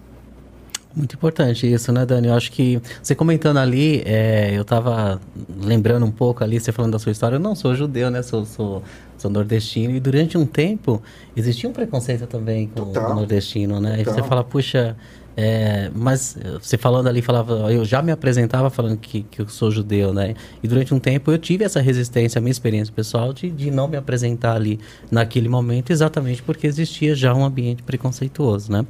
[0.95, 2.29] Muito importante isso, né, Dani?
[2.29, 5.21] Eu acho que você comentando ali, é, eu estava
[5.61, 7.35] lembrando um pouco ali, você falando da sua história.
[7.35, 8.23] Eu não sou judeu, né?
[8.23, 8.85] Sou, sou,
[9.19, 9.97] sou nordestino.
[9.97, 11.03] E durante um tempo
[11.37, 13.11] existia um preconceito também com Total.
[13.11, 13.97] o nordestino, né?
[13.97, 14.15] Total.
[14.15, 14.97] E você fala, puxa,
[15.37, 19.71] é, mas você falando ali, falava, eu já me apresentava falando que, que eu sou
[19.71, 20.35] judeu, né?
[20.63, 23.89] E durante um tempo eu tive essa resistência, a minha experiência pessoal, de, de não
[23.89, 24.79] me apresentar ali
[25.11, 28.87] naquele momento, exatamente porque existia já um ambiente preconceituoso, né?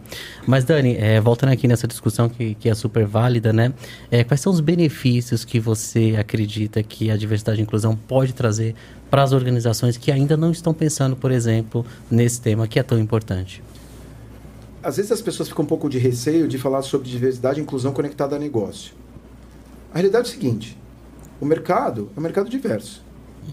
[0.46, 3.72] Mas, Dani, é, voltando aqui nessa discussão que, que é super válida, né?
[4.10, 8.74] É, quais são os benefícios que você acredita que a diversidade e inclusão pode trazer
[9.10, 12.98] para as organizações que ainda não estão pensando, por exemplo, nesse tema que é tão
[12.98, 13.62] importante?
[14.84, 17.92] Às vezes as pessoas ficam um pouco de receio de falar sobre diversidade e inclusão
[17.92, 18.94] conectada a negócio.
[19.90, 20.78] A realidade é o seguinte:
[21.40, 23.02] o mercado é um mercado diverso.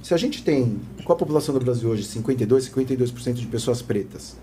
[0.04, 2.04] Se a gente tem, qual a população do Brasil hoje?
[2.04, 4.38] 52, 52% de pessoas pretas.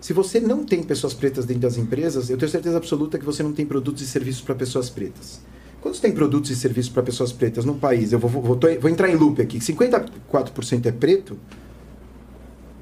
[0.00, 3.42] Se você não tem pessoas pretas dentro das empresas, eu tenho certeza absoluta que você
[3.42, 5.40] não tem produtos e serviços para pessoas pretas.
[5.80, 8.58] Quando você tem produtos e serviços para pessoas pretas no país, eu vou, vou, vou,
[8.80, 11.36] vou entrar em loop aqui, 54% é preto,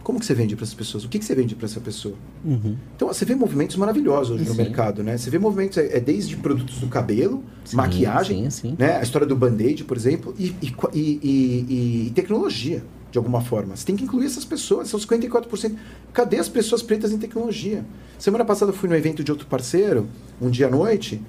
[0.03, 1.05] como que você vende para essas pessoas?
[1.05, 2.14] O que, que você vende para essa pessoa?
[2.44, 2.76] Uhum.
[2.96, 4.51] Então, você vê movimentos maravilhosos hoje sim.
[4.51, 5.16] no mercado, né?
[5.16, 8.96] Você vê movimentos, é, é desde produtos do cabelo, sim, maquiagem, sim, né?
[8.96, 13.76] A história do band-aid, por exemplo, e, e, e, e, tecnologia, de alguma forma.
[13.76, 15.76] Você tem que incluir essas pessoas, são 54%.
[16.12, 17.84] Cadê as pessoas pretas em tecnologia?
[18.18, 20.09] Semana passada eu fui no evento de outro parceiro,
[20.40, 21.20] um dia à noite,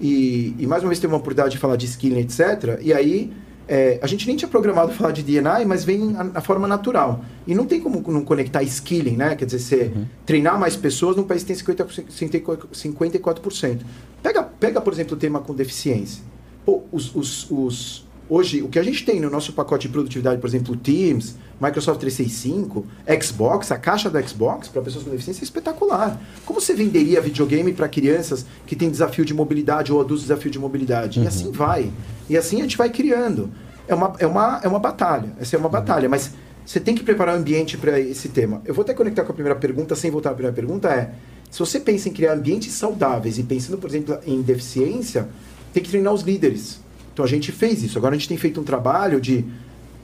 [0.00, 2.80] e, e mais uma vez teve uma oportunidade de falar de skilling, etc.
[2.80, 3.32] E aí
[3.72, 7.24] é, a gente nem tinha programado falar de DNA, mas vem a, forma natural.
[7.46, 9.36] E não tem como não conectar skilling, né?
[9.36, 10.06] Quer dizer, você uhum.
[10.26, 13.80] treinar mais pessoas num país que tem 50%, 54%.
[14.20, 16.20] Pega, pega, por exemplo, o tema com deficiência.
[16.66, 20.40] Pô, os, os, os, hoje, o que a gente tem no nosso pacote de produtividade,
[20.40, 22.86] por exemplo, Teams, Microsoft 365,
[23.22, 26.18] Xbox, a caixa da Xbox para pessoas com deficiência é espetacular.
[26.46, 30.58] Como você venderia videogame para crianças que têm desafio de mobilidade ou adultos desafio de
[30.58, 31.18] mobilidade?
[31.18, 31.26] Uhum.
[31.26, 31.92] E assim vai.
[32.28, 33.50] E assim a gente vai criando.
[33.86, 35.32] É uma, é uma, é uma batalha.
[35.38, 36.32] Essa é uma batalha, mas
[36.64, 38.62] você tem que preparar o ambiente para esse tema.
[38.64, 41.12] Eu vou até conectar com a primeira pergunta, sem voltar à primeira pergunta, é...
[41.50, 45.28] Se você pensa em criar ambientes saudáveis e pensando, por exemplo, em deficiência,
[45.74, 46.78] tem que treinar os líderes.
[47.12, 47.98] Então a gente fez isso.
[47.98, 49.44] Agora a gente tem feito um trabalho de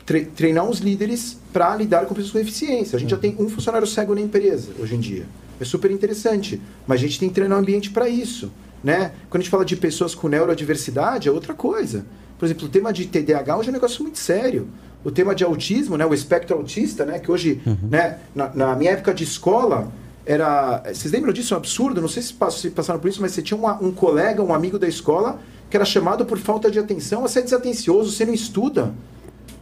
[0.07, 2.97] treinar os líderes para lidar com pessoas com deficiência.
[2.97, 5.27] A gente já tem um funcionário cego na empresa hoje em dia.
[5.61, 6.61] É super interessante.
[6.87, 8.51] Mas a gente tem que treinar o ambiente para isso.
[8.85, 9.13] Né?
[9.29, 12.07] Quando a gente fala de pessoas com neurodiversidade, é outra coisa.
[12.39, 14.69] Por exemplo, o tema de TDAH hoje é um negócio muito sério.
[15.03, 17.77] O tema de autismo, né, o espectro autista, né, que hoje, uhum.
[17.91, 19.91] né, na, na, minha época de escola,
[20.25, 20.83] era.
[20.87, 21.55] Vocês lembram disso?
[21.55, 22.01] É um absurdo.
[22.01, 24.79] Não sei se, se passaram por isso, mas você tinha uma, um colega, um amigo
[24.79, 25.41] da escola,
[25.71, 27.23] que era chamado por falta de atenção.
[27.23, 28.93] Você é desatencioso, você não estuda.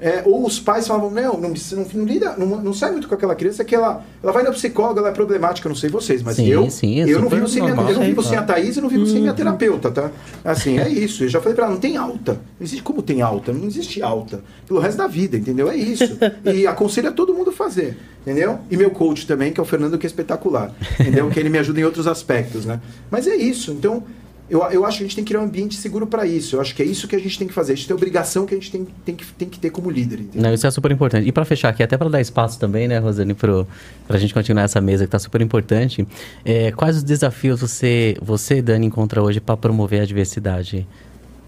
[0.05, 3.15] É, ou os pais falavam, não, não, não, não lida, não, não, sai muito com
[3.15, 6.37] aquela criança, que ela, ela vai no psicólogo, ela é problemática, não sei vocês, mas
[6.37, 8.77] sim, eu, sim, é eu, não vivo sem minha, eu não vivo sem a Thaís
[8.77, 10.11] e não vivo sem minha terapeuta, tá?
[10.45, 11.25] Assim, é isso.
[11.25, 12.33] Eu já falei pra ela, não tem alta.
[12.35, 14.45] Não existe como tem alta, não existe alta.
[14.69, 15.71] Pelo resto da vida, entendeu?
[15.71, 16.19] É isso.
[16.45, 18.59] E aconselho a todo mundo fazer, entendeu?
[18.71, 21.31] E meu coach também, que é o Fernando, que é espetacular, entendeu?
[21.31, 22.79] Que ele me ajuda em outros aspectos, né?
[23.11, 23.73] Mas é isso.
[23.73, 24.03] Então,
[24.49, 26.57] eu, eu acho que a gente tem que criar um ambiente seguro para isso.
[26.57, 27.73] Eu acho que é isso que a gente tem que fazer.
[27.73, 29.91] A gente tem a obrigação que a gente tem, tem, que, tem que ter como
[29.91, 30.21] líder.
[30.21, 30.43] Entendeu?
[30.43, 31.27] Não, isso é super importante.
[31.27, 33.65] E para fechar aqui, até para dar espaço também, né, Rosane, para
[34.09, 36.07] a gente continuar essa mesa que está super importante.
[36.45, 40.87] É, quais os desafios você, você Dani, encontra hoje para promover a diversidade?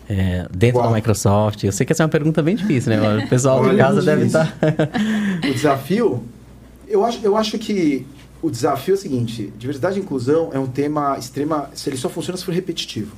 [0.09, 0.89] É, dentro Uau.
[0.89, 1.65] da Microsoft?
[1.65, 3.25] Eu sei que essa é uma pergunta bem difícil, né?
[3.25, 4.57] O pessoal de casa deve estar.
[4.57, 4.69] Tá
[5.49, 6.23] o desafio,
[6.87, 8.07] eu acho, eu acho que
[8.43, 11.70] o desafio é o seguinte: diversidade e inclusão é um tema extrema.
[11.74, 13.14] Se ele só funciona se for repetitivo.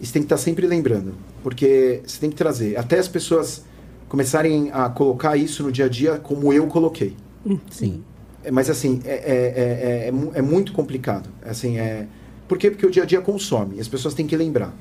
[0.00, 1.14] Isso tem que estar sempre lembrando.
[1.42, 2.76] Porque você tem que trazer.
[2.76, 3.64] Até as pessoas
[4.08, 7.16] começarem a colocar isso no dia a dia como eu coloquei.
[7.70, 8.02] Sim.
[8.44, 11.28] É, mas assim, é, é, é, é, muito complicado.
[11.44, 12.06] Assim, é...
[12.46, 12.70] Por quê?
[12.70, 13.80] Porque o dia a dia consome.
[13.80, 14.72] As pessoas têm que lembrar.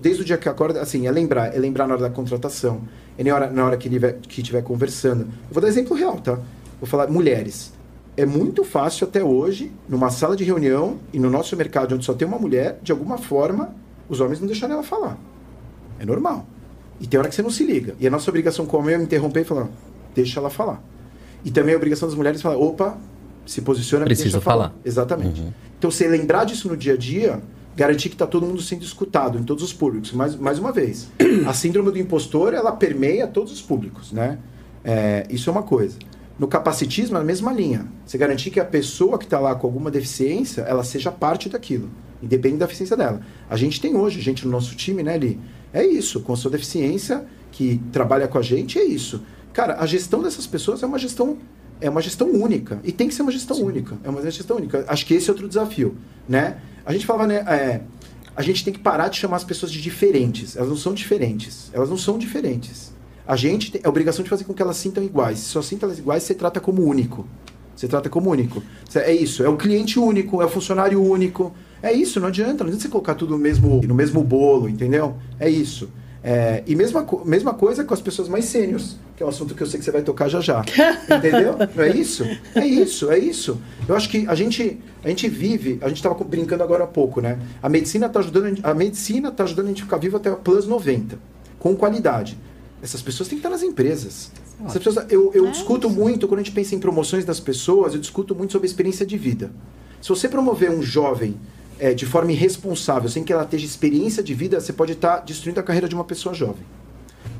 [0.00, 1.54] Desde o dia que acorda, assim, é lembrar.
[1.54, 2.82] É lembrar na hora da contratação.
[3.16, 5.22] É na hora, na hora que estiver conversando.
[5.22, 6.38] Eu vou dar exemplo real, tá?
[6.80, 7.72] Vou falar mulheres
[8.18, 12.12] é muito fácil até hoje, numa sala de reunião e no nosso mercado onde só
[12.12, 13.72] tem uma mulher, de alguma forma,
[14.08, 15.16] os homens não deixarem ela falar.
[16.00, 16.44] É normal.
[17.00, 17.94] E tem hora que você não se liga.
[18.00, 19.68] E a nossa obrigação como homem é interromper e falar,
[20.16, 20.82] deixa ela falar.
[21.44, 22.98] E também a obrigação das mulheres é falar, opa,
[23.46, 24.70] se posiciona, Preciso deixa falar.
[24.70, 24.80] falar.
[24.84, 25.40] Exatamente.
[25.40, 25.52] Uhum.
[25.78, 27.40] Então, você lembrar disso no dia a dia,
[27.76, 30.10] garantir que está todo mundo sendo escutado em todos os públicos.
[30.10, 31.08] Mais, mais uma vez,
[31.46, 34.40] a síndrome do impostor, ela permeia todos os públicos, né?
[34.84, 35.96] É, isso é uma coisa.
[36.38, 37.86] No capacitismo, é a mesma linha.
[38.06, 41.90] Você garantir que a pessoa que está lá com alguma deficiência, ela seja parte daquilo,
[42.22, 43.20] independente da deficiência dela.
[43.50, 45.40] A gente tem hoje, gente no nosso time, né, Li?
[45.72, 49.22] É isso, com sua deficiência, que trabalha com a gente, é isso.
[49.52, 51.38] Cara, a gestão dessas pessoas é uma gestão
[51.80, 53.64] é uma gestão única e tem que ser uma gestão Sim.
[53.64, 53.96] única.
[54.02, 54.84] É uma gestão única.
[54.88, 55.96] Acho que esse é outro desafio,
[56.28, 56.58] né?
[56.84, 57.36] A gente falava, né?
[57.36, 57.80] É,
[58.34, 60.56] a gente tem que parar de chamar as pessoas de diferentes.
[60.56, 61.70] Elas não são diferentes.
[61.72, 62.92] Elas não são diferentes.
[63.28, 65.40] A gente tem a obrigação de fazer com que elas sintam iguais.
[65.40, 67.26] Se só sintam elas iguais, você trata como único.
[67.76, 68.62] Você trata como único.
[68.94, 71.52] É isso, é o cliente único, é o funcionário único.
[71.82, 72.64] É isso, não adianta.
[72.64, 75.14] Não adianta você colocar tudo no mesmo, no mesmo bolo, entendeu?
[75.38, 75.90] É isso.
[76.24, 79.62] É, e mesma, mesma coisa com as pessoas mais sêniores, que é um assunto que
[79.62, 80.64] eu sei que você vai tocar já já.
[81.14, 81.54] Entendeu?
[81.76, 82.24] É isso?
[82.54, 83.60] É isso, é isso.
[83.86, 87.20] Eu acho que a gente, a gente vive, a gente estava brincando agora há pouco,
[87.20, 87.38] né?
[87.62, 91.18] A medicina está ajudando, a medicina tá ajudando a gente ficar vivo até plus 90,
[91.58, 92.36] com qualidade.
[92.82, 94.30] Essas pessoas têm que estar nas empresas.
[94.64, 97.94] Essas pessoas, eu eu é discuto muito, quando a gente pensa em promoções das pessoas,
[97.94, 99.50] eu discuto muito sobre a experiência de vida.
[100.00, 101.36] Se você promover um jovem
[101.78, 105.58] é, de forma irresponsável, sem que ela tenha experiência de vida, você pode estar destruindo
[105.60, 106.64] a carreira de uma pessoa jovem.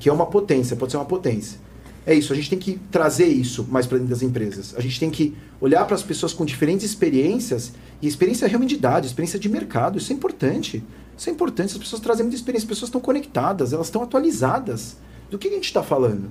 [0.00, 1.58] Que é uma potência, pode ser uma potência.
[2.06, 4.74] É isso, a gente tem que trazer isso mais para dentro das empresas.
[4.76, 8.70] A gente tem que olhar para as pessoas com diferentes experiências, e experiência é realmente
[8.70, 10.82] de idade, experiência de mercado, isso é importante.
[11.16, 14.96] Isso é importante, as pessoas trazem muita experiência, as pessoas estão conectadas, elas estão atualizadas.
[15.30, 16.30] Do que a gente está falando?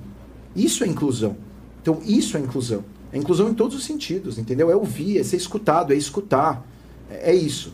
[0.54, 1.36] Isso é inclusão.
[1.80, 2.84] Então, isso é inclusão.
[3.12, 4.70] É inclusão em todos os sentidos, entendeu?
[4.70, 6.66] É ouvir, é ser escutado, é escutar.
[7.10, 7.72] É, é isso.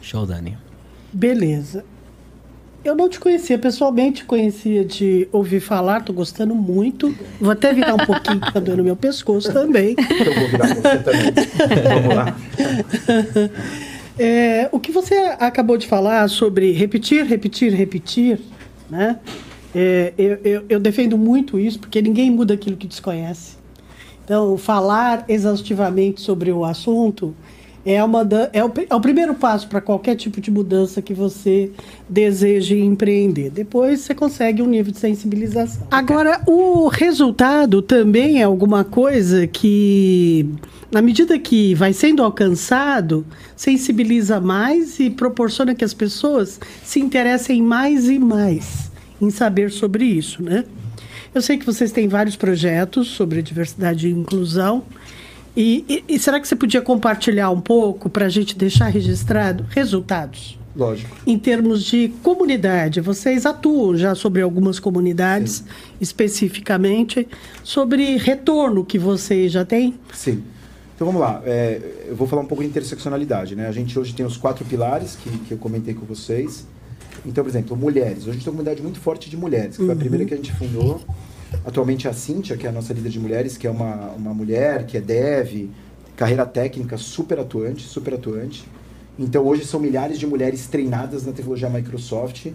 [0.00, 0.56] Show, Dani.
[1.12, 1.84] Beleza.
[2.84, 7.14] Eu não te conhecia pessoalmente, conhecia de ouvir falar, tô gostando muito.
[7.40, 9.96] Vou até virar um pouquinho, que tá doendo meu pescoço também.
[9.98, 11.32] Eu vou virar você também.
[12.02, 12.36] Vamos lá.
[14.16, 18.38] É, o que você acabou de falar sobre repetir, repetir, repetir,
[18.88, 19.18] né?
[19.74, 23.56] É, eu, eu, eu, defendo muito isso, porque ninguém muda aquilo que desconhece.
[24.24, 27.34] Então, falar exaustivamente sobre o assunto
[27.84, 31.70] é, uma, é, o, é o primeiro passo para qualquer tipo de mudança que você
[32.08, 33.50] deseje empreender.
[33.50, 35.86] Depois você consegue um nível de sensibilização.
[35.90, 40.48] Agora, o resultado também é alguma coisa que,
[40.90, 47.62] na medida que vai sendo alcançado, sensibiliza mais e proporciona que as pessoas se interessem
[47.62, 50.64] mais e mais em saber sobre isso, né?
[51.34, 54.84] Eu sei que vocês têm vários projetos sobre diversidade e inclusão.
[55.56, 59.66] E, e, e será que você podia compartilhar um pouco para a gente deixar registrado
[59.70, 60.58] resultados?
[60.76, 61.16] Lógico.
[61.26, 65.64] Em termos de comunidade, vocês atuam já sobre algumas comunidades Sim.
[66.00, 67.28] especificamente,
[67.62, 69.94] sobre retorno que vocês já têm?
[70.12, 70.42] Sim.
[70.94, 73.56] Então vamos lá, é, eu vou falar um pouco de interseccionalidade.
[73.56, 73.66] Né?
[73.66, 76.66] A gente hoje tem os quatro pilares que, que eu comentei com vocês.
[77.24, 78.18] Então, por exemplo, mulheres.
[78.22, 79.98] Hoje a gente tem uma comunidade muito forte de mulheres, que foi a Uhum.
[79.98, 81.00] primeira que a gente fundou.
[81.64, 84.84] Atualmente a Cíntia, que é a nossa líder de mulheres, que é uma, uma mulher,
[84.86, 85.68] que é dev,
[86.16, 88.64] carreira técnica super atuante, super atuante.
[89.18, 92.48] Então hoje são milhares de mulheres treinadas na tecnologia Microsoft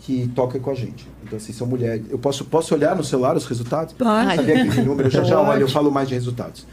[0.00, 1.06] que tocam com a gente.
[1.22, 2.04] Então assim, são mulheres.
[2.08, 3.92] Eu posso, posso olhar no celular os resultados?
[3.94, 4.36] Pode.
[4.36, 5.08] Sabia que tem número?
[5.08, 6.66] Eu já já olho, eu falo mais de resultados.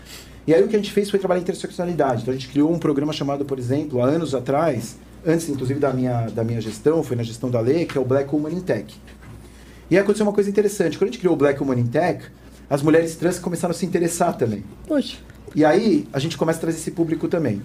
[0.48, 2.22] E aí o que a gente fez foi trabalhar em interseccionalidade.
[2.22, 5.94] Então a gente criou um programa chamado, por exemplo, há anos atrás, antes inclusive da
[5.94, 8.62] minha, da minha gestão, foi na gestão da lei, que é o Black Woman in
[8.62, 8.94] Tech.
[9.90, 10.98] E aconteceu uma coisa interessante.
[10.98, 12.24] Quando a gente criou o Black Woman in Tech,
[12.70, 14.64] as mulheres trans começaram a se interessar também.
[14.88, 15.18] Poxa,
[15.56, 17.62] E aí a gente começa a trazer esse público também.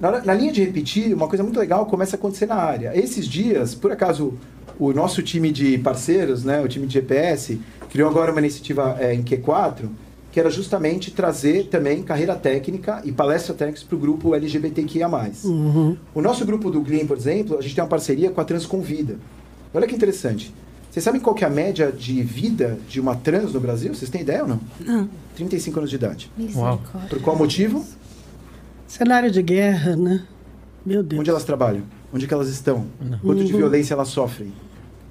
[0.00, 2.98] Na, na linha de repetir, uma coisa muito legal começa a acontecer na área.
[2.98, 4.34] Esses dias, por acaso,
[4.78, 7.60] o nosso time de parceiros, né, o time de GPS,
[7.90, 9.88] criou agora uma iniciativa é, em Q4,
[10.32, 15.08] que era justamente trazer também carreira técnica e palestra técnica para o grupo LGBTQIA+.
[16.14, 19.18] O nosso grupo do Gleam, por exemplo, a gente tem uma parceria com a Transconvida.
[19.74, 20.54] Olha que interessante.
[20.90, 23.94] Vocês sabem qual que é a média de vida de uma trans no Brasil?
[23.94, 24.60] Vocês têm ideia ou não?
[24.80, 25.08] Não.
[25.36, 26.30] 35 anos de idade.
[26.36, 27.08] Misericórdia.
[27.08, 27.84] Por qual motivo?
[28.88, 30.24] cenário de guerra, né?
[30.84, 31.20] Meu Deus.
[31.20, 31.82] Onde elas trabalham?
[32.12, 32.86] Onde que elas estão?
[33.22, 34.52] Quanto de violência elas sofrem?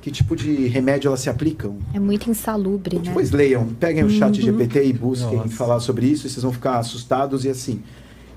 [0.02, 1.78] Que tipo de remédio elas se aplicam?
[1.94, 3.02] É muito insalubre, né?
[3.04, 5.50] Depois leiam, peguem o chat GPT e busquem Nossa.
[5.50, 7.82] falar sobre isso, e vocês vão ficar assustados e assim.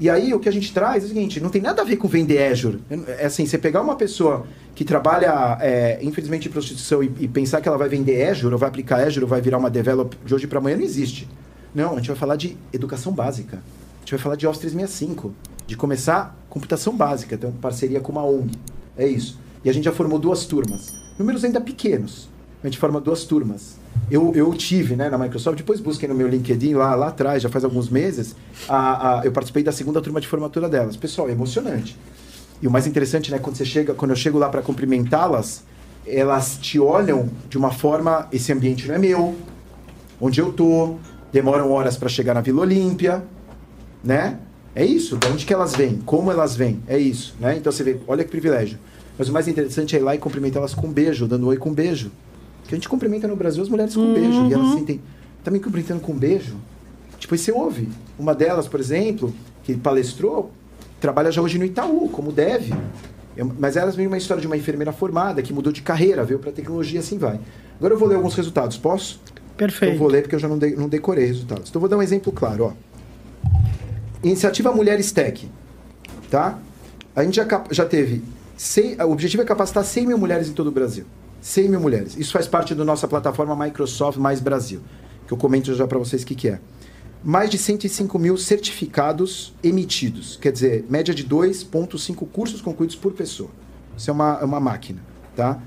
[0.01, 1.97] E aí o que a gente traz é o seguinte, não tem nada a ver
[1.97, 2.81] com vender Azure.
[3.19, 4.45] É assim, você pegar uma pessoa
[4.75, 8.59] que trabalha, é, infelizmente, em prostituição e, e pensar que ela vai vender Azure, ou
[8.59, 11.29] vai aplicar Azure, ou vai virar uma develop de hoje para amanhã, não existe.
[11.73, 13.59] Não, a gente vai falar de educação básica.
[13.59, 15.33] A gente vai falar de Office 365,
[15.69, 18.51] de começar computação básica, então parceria com uma ONG.
[18.97, 19.39] É isso.
[19.65, 21.02] E a gente já formou duas turmas.
[21.19, 22.29] Números ainda pequenos.
[22.63, 23.77] A gente forma duas turmas.
[24.11, 27.49] Eu, eu tive né, na Microsoft, depois busquem no meu LinkedIn lá, lá atrás, já
[27.49, 28.35] faz alguns meses,
[28.69, 30.97] a, a- eu participei da segunda turma de formatura delas.
[30.97, 31.97] Pessoal, é emocionante.
[32.61, 35.65] E o mais interessante, né, quando você chega, quando eu chego lá para cumprimentá-las,
[36.07, 39.35] elas te olham de uma forma, esse ambiente não é meu,
[40.21, 40.97] onde eu tô,
[41.33, 43.23] demoram horas para chegar na Vila Olímpia,
[44.05, 44.39] né?
[44.75, 47.57] É isso, de onde que elas vêm, como elas vêm, é isso, né?
[47.57, 48.79] Então você vê, olha que privilégio.
[49.19, 51.71] Mas o mais interessante é ir lá e cumprimentá-las com um beijo, dando oi com
[51.71, 52.11] um beijo.
[52.67, 55.01] Que a gente cumprimenta no Brasil as mulheres com um beijo, e elas sentem,
[55.45, 56.57] tá me cumprimentando com um beijo?
[57.19, 57.89] Tipo, aí você ouve.
[58.19, 59.33] Uma delas, por exemplo,
[59.63, 60.51] que palestrou,
[61.01, 62.73] trabalha já hoje no Itaú, como deve.
[63.37, 66.25] É uma- Mas elas vêm uma história de uma enfermeira formada, que mudou de carreira,
[66.25, 67.39] veio para tecnologia, assim vai.
[67.79, 69.21] Agora eu vou ler alguns resultados, posso?
[69.57, 69.95] Perfeito.
[69.95, 71.69] Eu vou ler porque eu já não, dei- não decorei resultados.
[71.69, 72.73] Então eu vou dar um exemplo claro, ó.
[74.23, 75.49] Iniciativa Mulheres Tech,
[76.31, 76.59] tá?
[77.15, 78.23] A gente já, já teve,
[78.63, 81.05] 100, o objetivo é capacitar 100 mil mulheres em todo o Brasil.
[81.41, 82.17] 100 mil mulheres.
[82.17, 84.81] Isso faz parte da nossa plataforma Microsoft Mais Brasil,
[85.27, 86.61] que eu comento já para vocês o que, que é.
[87.25, 93.51] Mais de 105 mil certificados emitidos, quer dizer, média de 2,5 cursos concluídos por pessoa.
[93.99, 95.03] Isso é uma, é uma máquina,
[95.35, 95.61] tá?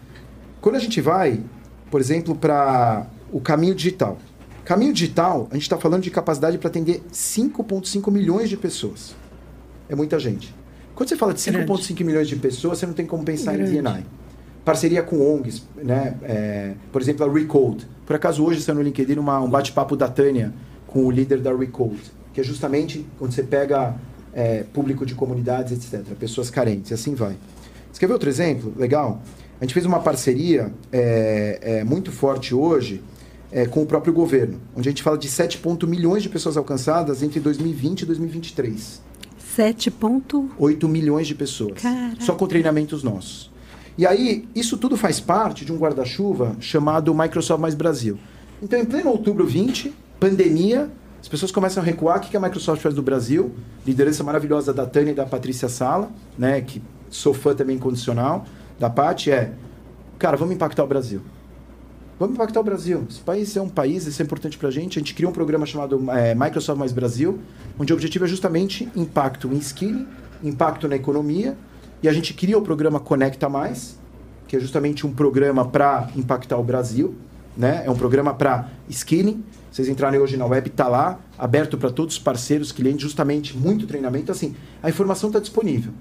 [0.62, 1.44] Quando a gente vai,
[1.92, 4.18] por exemplo, para o caminho digital.
[4.64, 9.14] Caminho digital, a gente está falando de capacidade para atender 5,5 milhões de pessoas.
[9.90, 10.56] É muita gente.
[10.96, 13.78] Quando você fala de 5,5 milhões de pessoas, você não tem como pensar Grande.
[13.78, 14.06] em DNI.
[14.64, 16.16] Parceria com ONGs, né?
[16.24, 17.86] É, por exemplo, a Recode.
[18.06, 20.54] Por acaso, hoje saiu no LinkedIn uma, um bate-papo da Tânia
[20.88, 23.96] com o líder da Recode, que é justamente quando você pega
[24.34, 27.36] é, público de comunidades, etc., pessoas carentes, e assim vai.
[27.92, 28.74] Você quer ver outro exemplo?
[28.78, 29.22] Legal.
[29.60, 33.04] A gente fez uma parceria é, é, muito forte hoje
[33.52, 36.58] é, com o próprio governo, onde a gente fala de 7 ponto milhões de pessoas
[36.58, 39.02] alcançadas entre 2020 e 2023.
[39.56, 40.50] 7 ponto...
[40.60, 41.82] 8 milhões de pessoas.
[41.82, 42.18] Caraca.
[42.20, 43.50] Só com treinamentos nossos.
[43.98, 48.20] E aí, isso tudo faz parte de um guarda-chuva chamado Microsoft Mais Brasil.
[48.62, 50.92] Então, em pleno outubro 20, pandemia,
[51.22, 52.18] as pessoas começam a recuar.
[52.18, 53.54] O que a Microsoft faz do Brasil?
[53.86, 56.60] Liderança maravilhosa da Tânia e da Patrícia Sala, né?
[56.60, 58.46] Que sou fã também incondicional.
[58.78, 59.54] Da Paty é,
[60.20, 61.22] cara, vamos impactar o Brasil.
[62.18, 63.06] Vamos impactar o Brasil.
[63.10, 64.98] Esse país é um país, isso é importante pra gente.
[64.98, 67.40] A gente criou um programa chamado é, Microsoft Mais Brasil,
[67.78, 70.08] onde o objetivo é justamente impacto em skilling,
[70.42, 71.58] impacto na economia.
[72.02, 74.00] E a gente cria o programa Conecta Mais,
[74.48, 77.16] que é justamente um programa para impactar o Brasil.
[77.58, 77.84] Né?
[77.86, 79.44] É um programa para skilling.
[79.70, 83.86] Vocês entrarem hoje na web, está lá, aberto para todos os parceiros, clientes, justamente muito
[83.86, 84.32] treinamento.
[84.32, 85.92] Assim, a informação está disponível.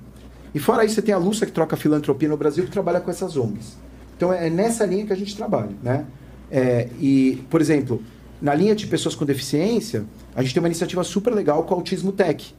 [0.54, 3.10] E fora isso, você tem a Lúcia, que troca filantropia no Brasil, que trabalha com
[3.10, 3.76] essas ONGs.
[4.24, 6.06] Então, é nessa linha que a gente trabalha, né?
[6.50, 8.02] É, e, por exemplo,
[8.40, 10.04] na linha de pessoas com deficiência,
[10.34, 12.54] a gente tem uma iniciativa super legal com o Autismo Tech,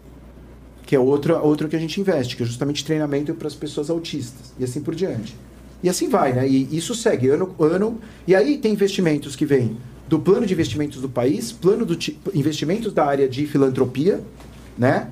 [0.86, 3.90] que é outra, outra que a gente investe, que é justamente treinamento para as pessoas
[3.90, 5.36] autistas, e assim por diante.
[5.82, 6.48] E assim vai, né?
[6.48, 8.00] E isso segue ano ano.
[8.28, 9.76] E aí tem investimentos que vêm
[10.08, 14.22] do plano de investimentos do país, plano de investimentos da área de filantropia,
[14.78, 15.10] né?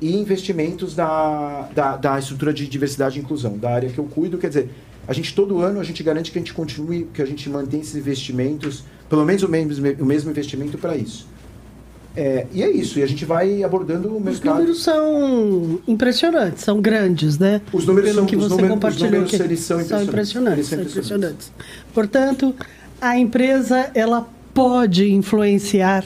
[0.00, 4.36] E investimentos da, da, da estrutura de diversidade e inclusão, da área que eu cuido.
[4.36, 4.70] Quer dizer,
[5.06, 7.82] a gente todo ano a gente garante que a gente continue, que a gente mantenha
[7.82, 11.26] esses investimentos, pelo menos o mesmo, o mesmo investimento para isso.
[12.14, 14.34] É, e é isso, e a gente vai abordando o mercado.
[14.34, 17.62] Os números são impressionantes, são grandes, né?
[17.72, 19.42] Os números Pelo são que os você números, compartilhou os números aqui.
[19.42, 21.52] eles são São impressionantes, são impressionantes.
[21.94, 22.54] Portanto,
[23.00, 26.04] a empresa ela pode influenciar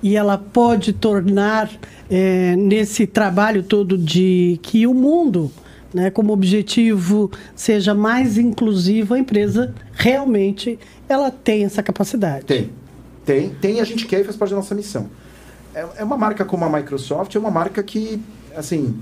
[0.00, 1.68] e ela pode tornar
[2.08, 5.50] eh, nesse trabalho todo de que o mundo,
[5.92, 10.78] né, como objetivo seja mais inclusivo, a empresa realmente
[11.08, 12.44] ela tem essa capacidade.
[12.44, 12.70] Tem.
[13.24, 15.08] Tem, tem a gente quer e faz parte da nossa missão.
[15.74, 18.20] É, é uma marca como a Microsoft, é uma marca que,
[18.56, 18.96] assim,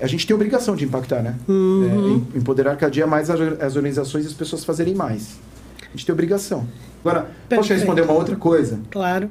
[0.00, 1.36] a gente tem obrigação de impactar, né?
[1.48, 1.84] Uhum.
[1.84, 5.38] É, em- empoderar cada dia mais as, as organizações e as pessoas fazerem mais.
[5.82, 6.66] A gente tem obrigação.
[7.04, 7.74] Agora, posso Perfeito.
[7.74, 8.80] responder uma outra coisa?
[8.90, 9.30] Claro.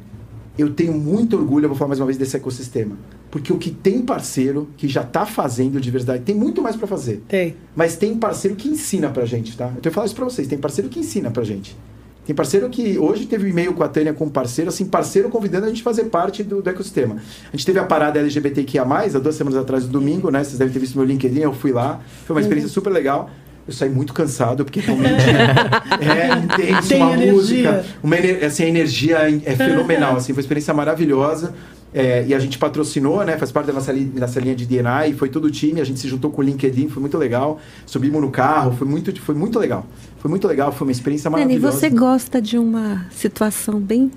[0.61, 2.97] Eu tenho muito orgulho, eu vou falar mais uma vez, desse ecossistema.
[3.29, 7.23] Porque o que tem parceiro que já está fazendo diversidade, tem muito mais para fazer.
[7.27, 7.55] Tem.
[7.75, 9.65] Mas tem parceiro que ensina pra gente, tá?
[9.65, 10.47] Eu tenho que falar isso pra vocês.
[10.47, 11.77] Tem parceiro que ensina pra gente.
[12.25, 15.65] Tem parceiro que hoje teve um e-mail com a Tânia com parceiro, assim, parceiro convidando
[15.65, 17.15] a gente a fazer parte do, do ecossistema.
[17.51, 20.43] A gente teve a parada LGBTQIA, há duas semanas atrás, no domingo, né?
[20.43, 21.99] Vocês devem ter visto meu LinkedIn, eu fui lá.
[22.25, 23.29] Foi uma experiência super legal.
[23.71, 25.23] Eu saí muito cansado, porque realmente
[26.01, 27.31] é intenso, Tem uma energia.
[27.33, 27.85] música.
[28.03, 31.53] Uma, ener- assim, a energia é fenomenal, assim, foi uma experiência maravilhosa.
[31.93, 33.37] É, e a gente patrocinou, né?
[33.37, 35.81] Faz parte da nossa, li- nossa linha de DNA e foi todo o time.
[35.81, 37.59] A gente se juntou com o LinkedIn, foi muito legal.
[37.85, 39.85] Subimos no carro, foi muito, foi muito legal.
[40.19, 41.77] Foi muito legal, foi uma experiência Dani, maravilhosa.
[41.77, 44.09] você gosta de uma situação bem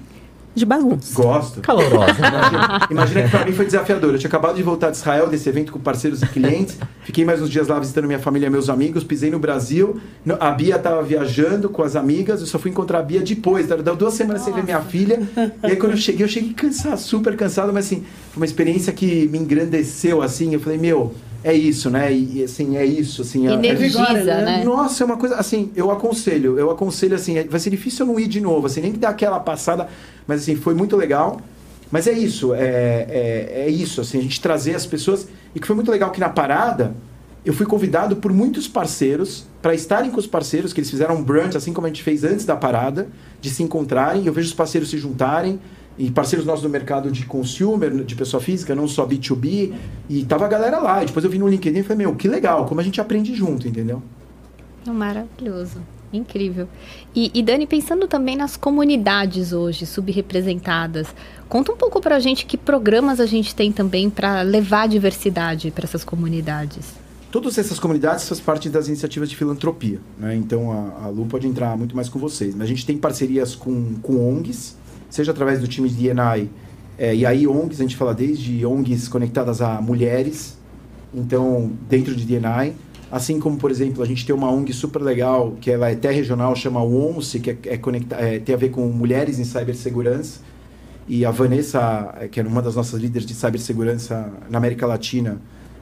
[0.54, 1.14] de bagunça.
[1.14, 1.60] Gosto.
[1.60, 2.16] Calorosa.
[2.18, 4.12] Imagina, imagina que para mim foi desafiador.
[4.12, 6.78] Eu tinha acabado de voltar de Israel, desse evento com parceiros e clientes.
[7.02, 9.02] Fiquei mais uns dias lá visitando minha família e meus amigos.
[9.02, 10.00] Pisei no Brasil.
[10.38, 12.40] A Bia estava viajando com as amigas.
[12.40, 13.66] Eu só fui encontrar a Bia depois.
[13.66, 15.20] Deu duas semanas sem ver minha filha.
[15.62, 17.72] E aí quando eu cheguei, eu cheguei cansado, super cansado.
[17.72, 20.54] Mas assim, foi uma experiência que me engrandeceu, assim.
[20.54, 22.12] Eu falei, meu, é isso, né?
[22.12, 23.22] E assim, é isso.
[23.22, 24.44] Assim, é- é Energiza, vigora, né?
[24.58, 24.64] né?
[24.64, 28.18] nossa, é uma coisa assim, eu aconselho, eu aconselho assim, vai ser difícil eu não
[28.18, 29.86] ir de novo, assim, nem que dar aquela passada,
[30.26, 31.40] mas assim, foi muito legal.
[31.90, 35.28] Mas é isso, é, é, é isso, assim, a gente trazer as pessoas.
[35.54, 36.92] E que foi muito legal que na parada
[37.44, 41.22] eu fui convidado por muitos parceiros para estarem com os parceiros, que eles fizeram um
[41.22, 43.06] brunch, assim como a gente fez antes da parada,
[43.40, 44.22] de se encontrarem.
[44.22, 45.60] e Eu vejo os parceiros se juntarem.
[45.96, 49.72] E parceiros nossos do mercado de consumer, de pessoa física, não só B2B.
[50.08, 51.02] E tava a galera lá.
[51.02, 53.34] E depois eu vi no LinkedIn e falei, meu, que legal, como a gente aprende
[53.34, 54.02] junto, entendeu?
[54.86, 55.80] Maravilhoso.
[56.12, 56.68] Incrível.
[57.14, 61.08] E, e Dani, pensando também nas comunidades hoje subrepresentadas,
[61.48, 65.72] conta um pouco pra gente que programas a gente tem também para levar a diversidade
[65.72, 66.94] para essas comunidades.
[67.32, 70.00] Todas essas comunidades fazem parte das iniciativas de filantropia.
[70.16, 70.36] Né?
[70.36, 72.54] Então a, a Lu pode entrar muito mais com vocês.
[72.54, 74.76] Mas a gente tem parcerias com, com ONGs,
[75.14, 76.50] seja através do time de DNI.
[76.98, 80.58] é, e aí ONGs, a gente fala desde ONGs conectadas a mulheres,
[81.14, 82.72] então dentro de DNI.
[83.12, 86.10] Assim como, por exemplo, a gente tem uma ONG super legal, que ela é até
[86.10, 90.40] regional, chama ONCE, que é, é conecta, é, tem a ver com mulheres em cibersegurança.
[91.06, 95.38] E a Vanessa, eh, que é uma das nossas líderes de cibersegurança na América Latina,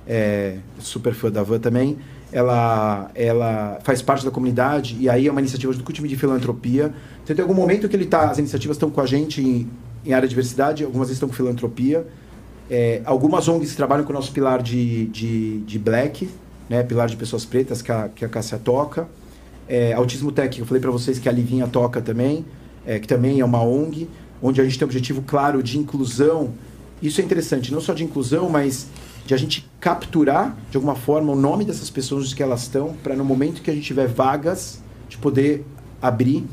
[0.07, 1.97] é super fã da Van também,
[2.33, 6.93] ela, ela faz parte da comunidade e aí é uma iniciativa do time de filantropia.
[7.23, 9.69] Então tem algum momento que ele tá, as iniciativas estão com a gente em,
[10.05, 12.07] em área de diversidade, algumas estão com filantropia.
[12.71, 16.29] É, algumas ONGs trabalham com o nosso pilar de, de, de black,
[16.71, 19.07] né, pilar de pessoas pretas, que a, que a Cássia toca.
[19.69, 22.47] É, Autismo Tech, eu falei para vocês que a Livinha toca também,
[22.87, 24.09] é, que também é uma ONG,
[24.43, 26.55] onde a gente tem um objetivo claro de inclusão.
[27.03, 28.89] Isso é interessante, não só de inclusão, mas
[29.25, 32.95] de a gente capturar, de alguma forma, o nome dessas pessoas, onde que elas estão,
[33.03, 35.65] para no momento que a gente tiver vagas, de poder
[36.01, 36.45] abrir.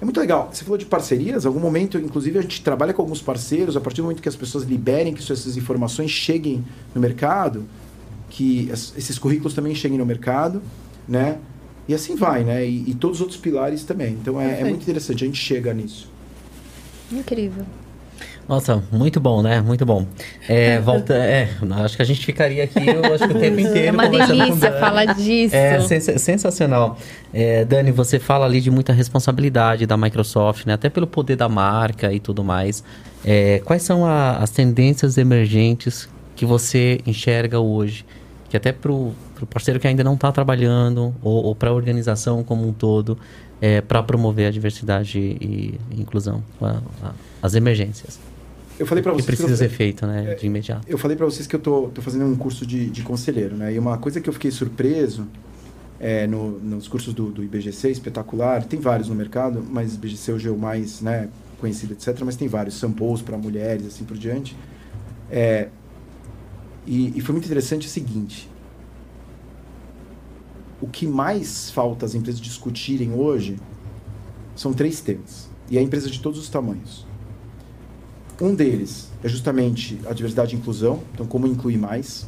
[0.00, 0.48] É muito legal.
[0.52, 3.80] Você falou de parcerias, em algum momento, inclusive, a gente trabalha com alguns parceiros, a
[3.80, 7.64] partir do momento que as pessoas liberem, que essas informações cheguem no mercado,
[8.30, 10.62] que es- esses currículos também cheguem no mercado,
[11.06, 11.38] né?
[11.86, 12.66] E assim vai, né?
[12.66, 14.12] E, e todos os outros pilares também.
[14.14, 16.10] Então é, é muito interessante, a gente chega nisso.
[17.12, 17.64] Incrível.
[18.50, 19.60] Nossa, muito bom, né?
[19.60, 20.04] Muito bom.
[20.48, 21.48] É, volta, é,
[21.84, 23.86] acho que a gente ficaria aqui eu acho que o tempo inteiro.
[23.86, 25.54] É uma delícia falar disso.
[25.54, 26.98] É sens- sensacional.
[27.32, 30.72] É, Dani, você fala ali de muita responsabilidade da Microsoft, né?
[30.72, 32.82] Até pelo poder da marca e tudo mais.
[33.24, 38.04] É, quais são a- as tendências emergentes que você enxerga hoje?
[38.48, 39.14] Que até para o
[39.48, 43.16] parceiro que ainda não está trabalhando, ou, ou para a organização como um todo,
[43.86, 48.18] para promover a diversidade e, e inclusão, a- a- as emergências.
[48.80, 50.34] Eu falei para vocês que precisa ser feito, né?
[50.34, 50.88] De imediato.
[50.88, 53.74] Eu falei para vocês que eu tô, tô fazendo um curso de, de conselheiro, né?
[53.74, 55.26] E uma coisa que eu fiquei surpreso
[56.00, 60.48] é, no, nos cursos do, do IBGC, espetacular, tem vários no mercado, mas IBGC hoje
[60.48, 61.28] é o mais né,
[61.60, 62.18] conhecido, etc.
[62.24, 64.56] Mas tem vários, samples para mulheres, assim por diante.
[65.30, 65.68] É,
[66.86, 68.48] E, e foi muito interessante o seguinte:
[70.80, 73.58] o que mais falta as empresas discutirem hoje
[74.56, 75.50] são três temas.
[75.70, 77.09] E é empresa de todos os tamanhos.
[78.40, 82.26] Um deles é justamente a diversidade e inclusão, então como incluir mais,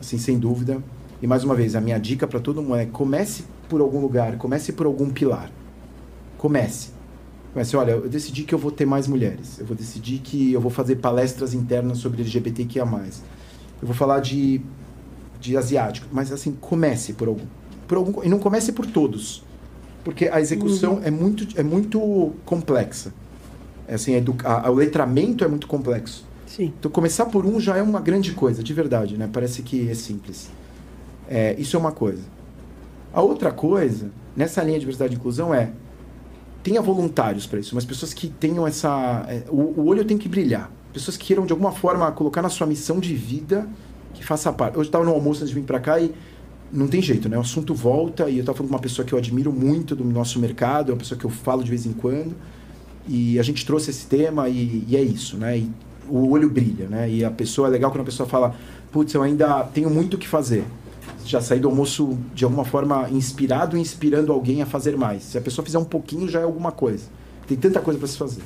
[0.00, 0.82] assim, sem dúvida.
[1.20, 4.38] E mais uma vez, a minha dica para todo mundo é comece por algum lugar,
[4.38, 5.50] comece por algum pilar.
[6.38, 6.90] Comece.
[7.52, 9.58] Comece, olha, eu decidi que eu vou ter mais mulheres.
[9.58, 12.84] Eu vou decidir que eu vou fazer palestras internas sobre LGBTQIA+.
[12.84, 14.60] Eu vou falar de,
[15.40, 16.06] de asiático.
[16.12, 17.46] Mas assim, comece por algum.
[17.86, 19.42] Por algum e não comece por todos.
[20.04, 21.04] Porque a execução uhum.
[21.04, 23.12] é, muito, é muito complexa.
[23.88, 24.14] Assim,
[24.44, 26.24] a, a, o letramento é muito complexo.
[26.46, 26.72] Sim.
[26.78, 29.28] Então, começar por um já é uma grande coisa, de verdade, né?
[29.32, 30.50] Parece que é simples.
[31.28, 32.22] É, isso é uma coisa.
[33.12, 35.70] A outra coisa, nessa linha de diversidade e inclusão, é
[36.62, 39.24] tenha voluntários para isso, mas pessoas que tenham essa.
[39.28, 40.70] É, o, o, olho tem que brilhar.
[40.92, 43.68] Pessoas que queiram, de alguma forma, colocar na sua missão de vida
[44.14, 44.72] que faça parte.
[44.72, 46.12] Hoje eu estava no almoço antes de vir para cá e
[46.72, 47.36] não tem jeito, né?
[47.36, 50.04] O assunto volta e eu estava falando com uma pessoa que eu admiro muito do
[50.04, 52.34] nosso mercado, é uma pessoa que eu falo de vez em quando.
[53.08, 55.58] E a gente trouxe esse tema e, e é isso, né?
[55.58, 55.70] E
[56.08, 57.10] o olho brilha, né?
[57.10, 58.54] E a pessoa, é legal quando a pessoa fala,
[58.90, 60.64] putz, eu ainda tenho muito o que fazer.
[61.24, 65.24] Já saí do almoço de alguma forma inspirado, inspirando alguém a fazer mais.
[65.24, 67.04] Se a pessoa fizer um pouquinho, já é alguma coisa.
[67.46, 68.42] Tem tanta coisa para se fazer.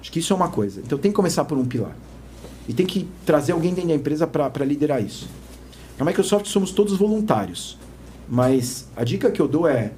[0.00, 0.80] Acho que isso é uma coisa.
[0.80, 1.94] Então tem que começar por um pilar.
[2.68, 5.28] E tem que trazer alguém dentro da empresa para liderar isso.
[5.98, 7.78] Na Microsoft somos todos voluntários.
[8.28, 9.92] Mas a dica que eu dou é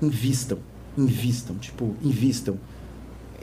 [0.00, 0.58] invistam.
[0.96, 1.56] Invistam.
[1.56, 2.56] Tipo, invistam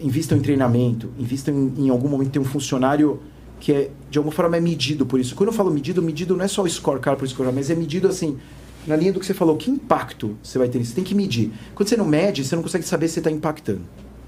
[0.01, 3.19] invistam em treinamento, invistam em, em algum momento ter um funcionário
[3.59, 5.35] que é, de alguma forma é medido por isso.
[5.35, 8.07] Quando eu falo medido, medido não é só o scorecard por scorecard, mas é medido
[8.07, 8.37] assim,
[8.87, 11.51] na linha do que você falou, que impacto você vai ter Você tem que medir.
[11.75, 13.81] Quando você não mede, você não consegue saber se você está impactando.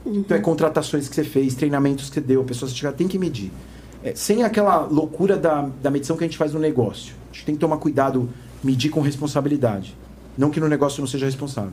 [0.06, 0.18] Uhum.
[0.20, 3.18] Então é contratações que você fez, treinamentos que você deu, pessoas que você tem que
[3.18, 3.52] medir.
[4.04, 7.16] É, sem aquela loucura da, da medição que a gente faz no negócio.
[7.32, 8.30] A gente tem que tomar cuidado,
[8.64, 9.96] medir com responsabilidade.
[10.38, 11.72] Não que no negócio não seja responsável.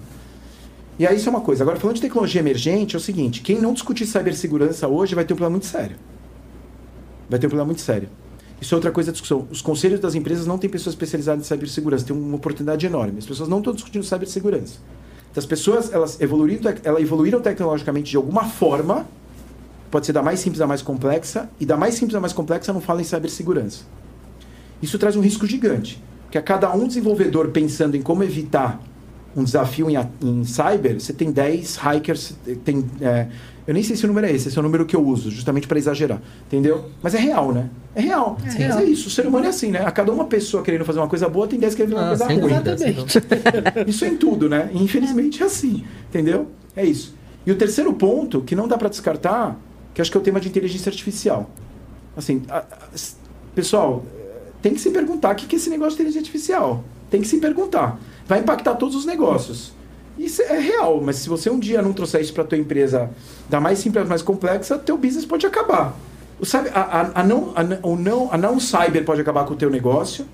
[1.01, 1.65] E aí isso é uma coisa.
[1.65, 5.33] Agora, falando de tecnologia emergente, é o seguinte: quem não discutir cibersegurança hoje vai ter
[5.33, 5.97] um problema muito sério.
[7.27, 8.11] Vai ter um problema muito sério.
[8.61, 9.49] Isso é outra coisa da discussão.
[9.51, 12.05] Os conselhos das empresas não têm pessoas especializadas em cibersegurança.
[12.05, 13.17] Tem uma oportunidade enorme.
[13.19, 14.75] As pessoas não estão discutindo cibersegurança.
[15.31, 19.07] Então, as pessoas, elas evoluíram, elas evoluíram tecnologicamente de alguma forma.
[19.91, 21.49] Pode ser da mais simples à mais complexa.
[21.59, 23.85] E da mais simples à mais complexa não fala em cibersegurança.
[24.83, 26.03] Isso traz um risco gigante.
[26.25, 28.79] Porque a cada um desenvolvedor pensando em como evitar
[29.37, 33.27] um desafio em, em cyber, você tem 10 hackers, tem, é,
[33.67, 35.31] eu nem sei se o número é esse, esse é o número que eu uso,
[35.31, 36.87] justamente para exagerar, entendeu?
[37.03, 37.71] Mas é real, né?
[37.95, 38.37] É real.
[38.45, 38.79] É, real.
[38.81, 39.85] é isso, o ser humano é assim, né?
[39.85, 42.41] A cada uma pessoa querendo fazer uma coisa boa, tem 10 querendo fazer uma ah,
[42.41, 42.53] coisa ruim.
[42.53, 43.19] Exatamente.
[43.87, 44.71] isso é em tudo, né?
[44.73, 46.49] E, infelizmente é assim, entendeu?
[46.75, 47.15] É isso.
[47.47, 49.57] E o terceiro ponto, que não dá para descartar,
[49.95, 51.51] que acho que é o tema de inteligência artificial.
[52.17, 52.65] Assim, a, a,
[53.55, 54.05] pessoal,
[54.61, 56.85] tem que se perguntar o que é esse negócio de inteligência artificial.
[57.09, 57.99] Tem que se perguntar
[58.31, 59.73] vai impactar todos os negócios.
[60.17, 63.11] Isso é real, mas se você um dia não trouxer isso para tua empresa
[63.49, 65.97] da mais simples mais complexa, teu business pode acabar.
[66.39, 69.55] O, sabe, a, a, a, não, a, o não, a não cyber pode acabar com
[69.55, 70.27] o teu negócio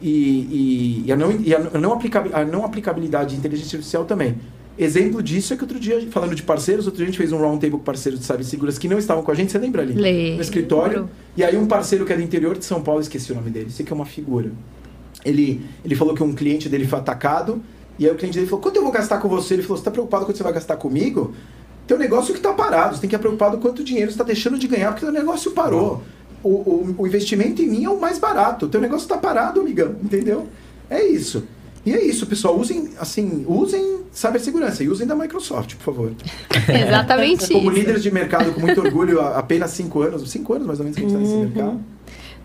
[0.00, 1.98] e, e, e, a, não, e a, não
[2.32, 4.36] a não aplicabilidade de inteligência artificial também.
[4.78, 7.38] Exemplo disso é que outro dia, falando de parceiros, outro dia a gente fez um
[7.38, 9.94] roundtable com parceiros de cibersegurança que não estavam com a gente, você lembra ali?
[9.94, 10.36] Lembro.
[10.36, 11.10] No escritório.
[11.36, 13.70] E aí um parceiro que é do interior de São Paulo, esqueci o nome dele,
[13.70, 14.52] sei que é uma figura
[15.26, 17.62] ele, ele falou que um cliente dele foi atacado,
[17.98, 19.54] e aí o cliente dele falou, quanto eu vou gastar com você?
[19.54, 21.34] Ele falou, você está preocupado quanto você vai gastar comigo?
[21.86, 24.58] Teu negócio que está parado, você tem que estar preocupado quanto dinheiro você está deixando
[24.58, 26.02] de ganhar, porque o negócio parou.
[26.42, 29.60] O, o, o, investimento em mim é o mais barato, o teu negócio está parado,
[29.60, 30.46] amigão, entendeu?
[30.88, 31.44] É isso.
[31.84, 32.58] E é isso, pessoal.
[32.58, 36.12] Usem, assim, usem cibersegurança e usem da Microsoft, por favor.
[36.68, 40.84] Exatamente Como líderes de mercado, com muito orgulho, apenas cinco anos, cinco anos mais ou
[40.84, 41.44] menos que a gente está nesse uhum.
[41.44, 41.95] mercado.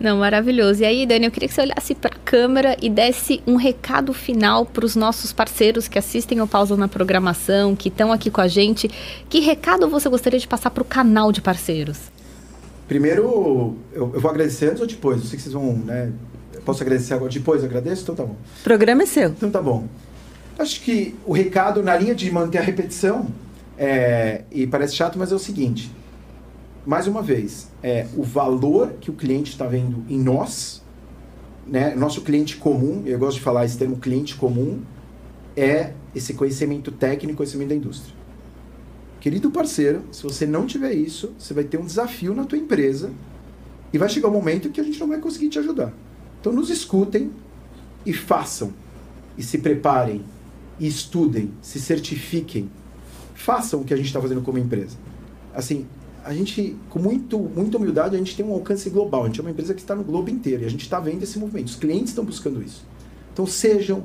[0.02, 0.82] Não, maravilhoso.
[0.82, 4.12] E aí, Dani, eu queria que você olhasse para a câmera e desse um recado
[4.14, 8.42] final para os nossos parceiros que assistem ao Pausa na Programação, que estão aqui com
[8.42, 8.90] a gente.
[9.30, 12.00] Que recado você gostaria de passar para o canal de parceiros?
[12.88, 15.20] Primeiro, eu, eu, vou agradecer antes ou depois?
[15.20, 16.12] Eu sei que vocês vão, né?
[16.66, 17.64] posso agradecer agora depois?
[17.64, 18.02] Agradeço?
[18.02, 18.36] Então tá bom.
[18.60, 19.30] O programa é seu.
[19.30, 19.86] Então tá bom.
[20.58, 23.28] Acho que o recado, na linha de manter a repetição,
[23.78, 25.92] é, e parece chato, mas é o seguinte
[26.86, 30.82] mais uma vez, é o valor que o cliente está vendo em nós,
[31.68, 31.96] né?
[31.96, 34.82] Nosso cliente comum, eu gosto de falar esse termo cliente comum,
[35.56, 38.16] é esse conhecimento técnico, conhecimento da indústria.
[39.20, 43.12] Querido parceiro, se você não tiver isso, você vai ter um desafio na tua empresa
[43.94, 45.94] e vai chegar um momento que a gente não vai conseguir te ajudar.
[46.40, 47.30] Então nos escutem
[48.04, 48.74] e façam
[49.38, 50.24] e se preparem
[50.80, 52.72] e estudem, se certifiquem,
[53.36, 54.98] façam o que a gente está fazendo como empresa.
[55.54, 55.86] Assim,
[56.24, 59.24] a gente, com muito, muita humildade, a gente tem um alcance global.
[59.24, 61.24] A gente é uma empresa que está no globo inteiro e a gente está vendo
[61.24, 61.68] esse movimento.
[61.68, 62.86] Os clientes estão buscando isso.
[63.34, 64.04] Então, sejam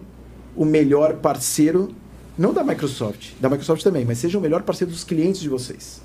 [0.56, 1.90] o melhor parceiro,
[2.38, 6.00] não da Microsoft, da Microsoft também, mas sejam o melhor parceiro dos clientes de vocês.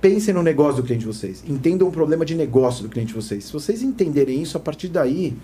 [0.00, 1.42] Pensem no negócio do cliente de vocês.
[1.46, 3.44] Entendam o problema de negócio do cliente de vocês.
[3.44, 5.36] Se vocês entenderem isso, a partir daí,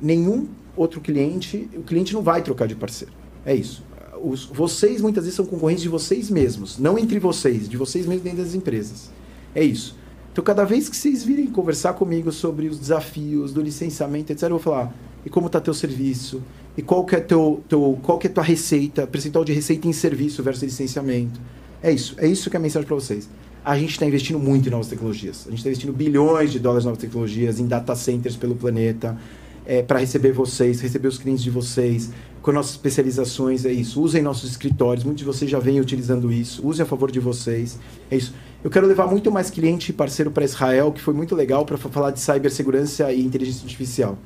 [0.00, 3.12] nenhum outro cliente, o cliente não vai trocar de parceiro.
[3.44, 3.84] É isso.
[4.22, 8.24] Os, vocês muitas vezes são concorrentes de vocês mesmos, não entre vocês, de vocês mesmos
[8.24, 9.10] dentro das empresas.
[9.58, 9.96] É isso.
[10.30, 14.50] Então, cada vez que vocês virem conversar comigo sobre os desafios do licenciamento, etc., eu
[14.50, 14.94] vou falar,
[15.26, 16.40] e como está teu serviço?
[16.76, 19.92] E qual que é teu, teu qual que é tua receita, percentual de receita em
[19.92, 21.40] serviço versus licenciamento?
[21.82, 22.14] É isso.
[22.18, 23.28] É isso que é a mensagem para vocês.
[23.64, 25.44] A gente está investindo muito em novas tecnologias.
[25.48, 29.18] A gente está investindo bilhões de dólares em novas tecnologias, em data centers pelo planeta,
[29.66, 32.10] é, para receber vocês, receber os clientes de vocês,
[32.40, 34.00] com nossas especializações, é isso.
[34.00, 37.78] Usem nossos escritórios, muitos de vocês já vêm utilizando isso, usem a favor de vocês,
[38.10, 38.32] é isso.
[38.62, 41.78] Eu quero levar muito mais cliente e parceiro para Israel, que foi muito legal para
[41.78, 44.18] falar de cibersegurança e inteligência artificial.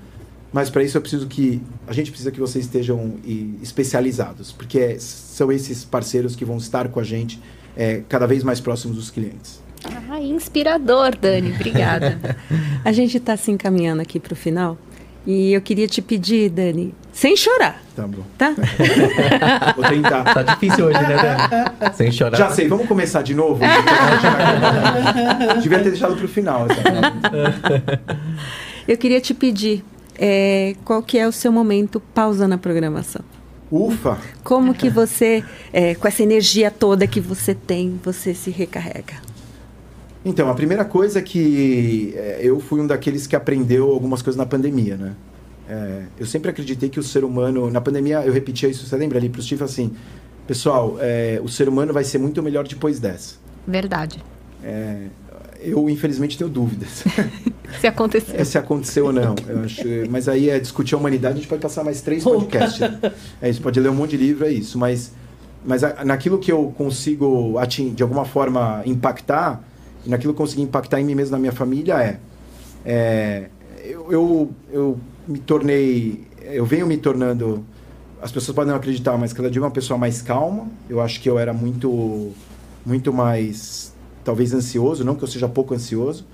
[0.52, 3.16] Mas para isso eu preciso que a gente precisa que vocês estejam
[3.62, 7.40] especializados, porque é, são esses parceiros que vão estar com a gente
[7.76, 9.62] é, cada vez mais próximos dos clientes.
[10.08, 11.52] Ah, inspirador, Dani.
[11.54, 12.18] Obrigada.
[12.84, 14.78] a gente está se encaminhando aqui para o final.
[15.26, 17.80] E eu queria te pedir, Dani, sem chorar.
[17.94, 18.22] Tá bom.
[18.38, 18.54] Tá?
[19.76, 20.24] Vou tentar.
[20.24, 21.94] Tá difícil hoje, né, Dani?
[21.94, 22.38] Sem chorar.
[22.38, 23.60] Já sei, vamos começar de novo?
[25.62, 26.66] Devia ter deixado para o final.
[28.88, 29.84] Eu queria te pedir
[30.18, 33.22] é, qual que é o seu momento pausa na programação.
[33.70, 34.18] Ufa!
[34.42, 39.14] Como que você, é, com essa energia toda que você tem, você se recarrega?
[40.24, 44.36] Então, a primeira coisa é que é, eu fui um daqueles que aprendeu algumas coisas
[44.36, 45.12] na pandemia, né?
[45.68, 47.70] É, eu sempre acreditei que o ser humano...
[47.70, 49.94] Na pandemia, eu repetia isso, você lembra ali para o Steve, assim...
[50.46, 53.36] Pessoal, é, o ser humano vai ser muito melhor depois dessa.
[53.66, 54.22] Verdade.
[54.62, 55.06] É,
[55.60, 57.04] eu, infelizmente, tenho dúvidas.
[57.80, 58.34] se aconteceu.
[58.36, 59.34] É, se aconteceu ou não.
[59.64, 62.80] Acho, mas aí é discutir a humanidade, a gente pode passar mais três podcasts.
[63.40, 64.76] É isso, pode ler um monte de livro, é isso.
[64.78, 65.12] Mas,
[65.64, 67.54] mas naquilo que eu consigo,
[67.94, 69.62] de alguma forma, impactar
[70.04, 72.18] naquilo que eu consegui impactar em mim mesmo, na minha família, é,
[72.84, 73.48] é
[73.84, 77.64] eu, eu, eu me tornei, eu venho me tornando,
[78.20, 80.68] as pessoas podem não acreditar, mas cada dia uma pessoa mais calma.
[80.88, 82.32] Eu acho que eu era muito,
[82.84, 83.92] muito mais,
[84.24, 86.24] talvez ansioso, não que eu seja pouco ansioso.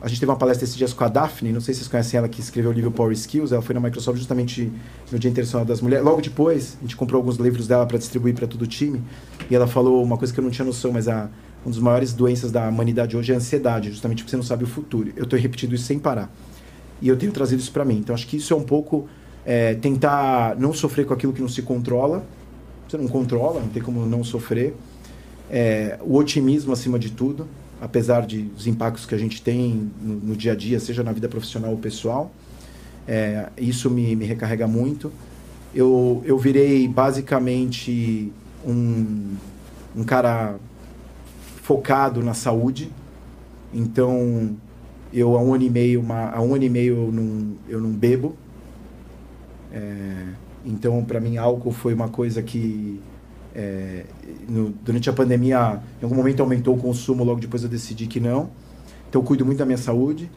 [0.00, 2.18] A gente teve uma palestra esses dias com a Daphne, não sei se vocês conhecem
[2.18, 3.50] ela, que escreveu o livro Power Skills.
[3.50, 4.70] Ela foi na Microsoft justamente
[5.10, 6.04] no Dia Internacional das Mulheres.
[6.04, 9.02] Logo depois, a gente comprou alguns livros dela para distribuir para todo o time.
[9.50, 11.30] E ela falou uma coisa que eu não tinha noção, mas a,
[11.64, 14.64] uma das maiores doenças da humanidade hoje é a ansiedade, justamente porque você não sabe
[14.64, 15.12] o futuro.
[15.16, 16.30] Eu estou repetindo isso sem parar.
[17.00, 17.98] E eu tenho trazido isso para mim.
[17.98, 19.08] Então, acho que isso é um pouco
[19.44, 22.24] é, tentar não sofrer com aquilo que não se controla.
[22.88, 24.74] Você não controla, não tem como não sofrer.
[25.50, 27.46] É, o otimismo acima de tudo,
[27.80, 31.12] apesar de dos impactos que a gente tem no, no dia a dia, seja na
[31.12, 32.32] vida profissional ou pessoal.
[33.06, 35.12] É, isso me, me recarrega muito.
[35.74, 38.32] Eu, eu virei basicamente
[38.66, 39.34] um,
[39.96, 40.56] um cara
[41.62, 42.90] focado na saúde.
[43.72, 44.56] Então,
[45.12, 47.80] eu há um ano e meio, uma, há um ano e meio eu não, eu
[47.80, 48.36] não bebo.
[49.72, 50.26] É,
[50.64, 53.00] então, para mim, álcool foi uma coisa que
[53.54, 54.04] é,
[54.48, 58.20] no, durante a pandemia, em algum momento aumentou o consumo, logo depois eu decidi que
[58.20, 58.50] não.
[59.08, 60.30] Então, eu cuido muito da minha saúde.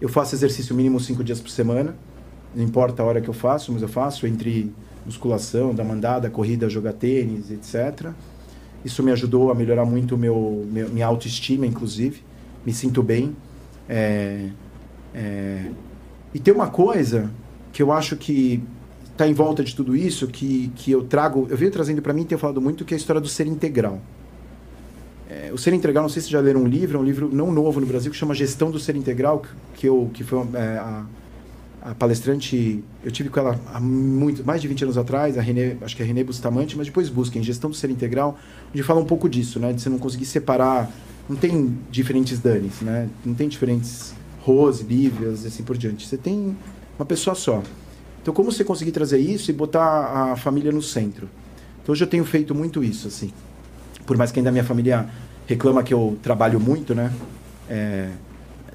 [0.00, 1.94] Eu faço exercício mínimo cinco dias por semana.
[2.54, 4.72] Não importa a hora que eu faço, mas eu faço entre
[5.04, 8.10] musculação, da mandada, corrida, jogar tênis, etc.
[8.84, 12.22] Isso me ajudou a melhorar muito meu minha autoestima, inclusive.
[12.64, 13.34] Me sinto bem.
[13.88, 14.48] É,
[15.14, 15.70] é...
[16.34, 17.30] E tem uma coisa
[17.72, 18.62] que eu acho que
[19.12, 22.24] está em volta de tudo isso, que, que eu trago, eu venho trazendo para mim,
[22.24, 24.00] tenho falado muito, que é a história do ser integral.
[25.28, 27.50] É, o ser integral, não sei se já leram um livro, é um livro não
[27.50, 29.42] novo no Brasil, que chama Gestão do Ser Integral,
[29.74, 31.04] que, eu, que foi é, a,
[31.82, 35.76] a palestrante, eu tive com ela há muito, mais de 20 anos atrás, a René,
[35.80, 38.38] acho que é a René Bustamante, mas depois busquem Gestão do Ser Integral,
[38.70, 39.72] onde fala um pouco disso, né?
[39.72, 40.90] De você não conseguir separar,
[41.28, 43.08] não tem diferentes Danis, né?
[43.24, 46.06] Não tem diferentes Rose, Lívias e assim por diante.
[46.06, 46.56] Você tem
[46.98, 47.62] uma pessoa só.
[48.22, 51.28] Então, como você conseguir trazer isso e botar a família no centro?
[51.82, 53.32] Então, hoje eu tenho feito muito isso, assim.
[54.04, 55.08] Por mais que ainda a minha família
[55.46, 57.12] reclama que eu trabalho muito, né?
[57.68, 58.10] É,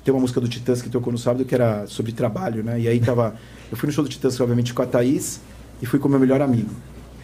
[0.03, 2.79] tem uma música do Titãs que tocou no sábado que era sobre trabalho, né?
[2.79, 3.35] E aí tava.
[3.71, 5.39] Eu fui no show do Titãs, obviamente, com a Thaís
[5.81, 6.71] e fui com o meu melhor amigo,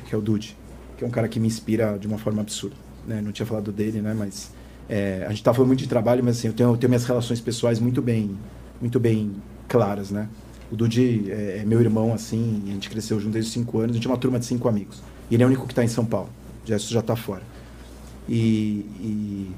[0.07, 0.55] que é o Dude,
[0.97, 2.75] que é um cara que me inspira de uma forma absurda.
[3.05, 3.21] Né?
[3.21, 4.13] Não tinha falado dele, né?
[4.17, 4.51] Mas
[4.89, 7.05] é, a gente tava falando muito de trabalho, mas assim, eu tenho, eu tenho minhas
[7.05, 8.37] relações pessoais muito bem,
[8.81, 9.31] muito bem
[9.67, 10.27] claras, né?
[10.71, 13.91] O Dude é, é meu irmão, assim, a gente cresceu junto desde os 5 anos,
[13.91, 15.01] a gente é uma turma de cinco amigos.
[15.29, 16.29] E ele é o único que está em São Paulo,
[16.63, 17.43] o Gesto já está fora.
[18.27, 19.51] E, e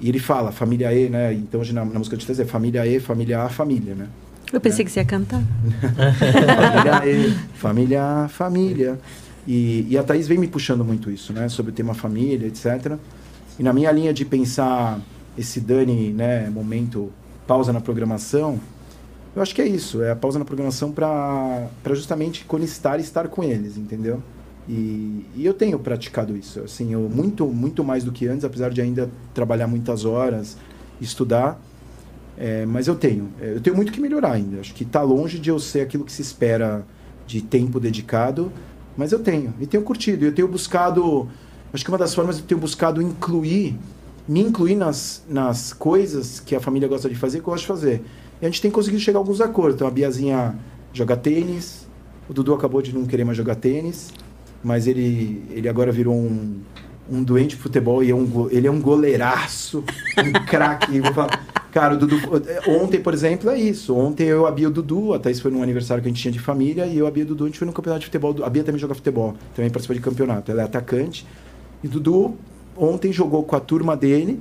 [0.00, 1.32] E ele fala, família E, né?
[1.34, 4.08] Então hoje na, na música de três é família E, família A, família, né?
[4.52, 5.42] Eu pensei que você ia cantar.
[5.42, 8.98] família E, família A, família.
[9.46, 11.48] E, e a Thaís vem me puxando muito isso, né?
[11.48, 12.96] Sobre o tema família, etc.
[13.58, 15.00] E na minha linha de pensar
[15.36, 17.10] esse Dani, né, momento,
[17.46, 18.60] pausa na programação,
[19.34, 23.28] eu acho que é isso, é a pausa na programação para justamente conectar e estar
[23.28, 24.22] com eles, entendeu?
[24.68, 28.70] E, e, eu tenho praticado isso, assim, eu muito muito mais do que antes, apesar
[28.70, 30.58] de ainda trabalhar muitas horas,
[31.00, 31.58] estudar,
[32.36, 34.60] é, mas eu tenho, é, eu tenho muito que melhorar ainda.
[34.60, 36.84] Acho que está longe de eu ser aquilo que se espera
[37.26, 38.52] de tempo dedicado,
[38.96, 40.24] mas eu tenho e tenho curtido.
[40.24, 41.28] Eu tenho buscado,
[41.72, 43.76] acho que uma das formas eu tenho buscado incluir,
[44.26, 47.68] me incluir nas, nas coisas que a família gosta de fazer, que eu gosto de
[47.68, 48.02] fazer.
[48.40, 49.74] E a gente tem conseguido chegar a alguns acordos.
[49.74, 50.54] Então a Biazinha
[50.92, 51.86] joga tênis,
[52.28, 54.12] o Dudu acabou de não querer mais jogar tênis
[54.62, 56.60] mas ele, ele agora virou um,
[57.10, 59.84] um doente de futebol e é um, ele é um goleiraço,
[60.18, 61.00] um craque.
[61.72, 62.16] Cara, o Dudu.
[62.66, 63.94] Ontem, por exemplo, é isso.
[63.94, 66.20] Ontem eu, a Bia e o Dudu, a Thaís foi num aniversário que a gente
[66.20, 68.00] tinha de família, e eu, a Bia e o Dudu, a gente foi no campeonato
[68.00, 68.34] de futebol.
[68.42, 70.50] A Bia também joga futebol, também participa de campeonato.
[70.50, 71.26] Ela é atacante.
[71.82, 72.36] E Dudu
[72.76, 74.40] ontem jogou com a turma dele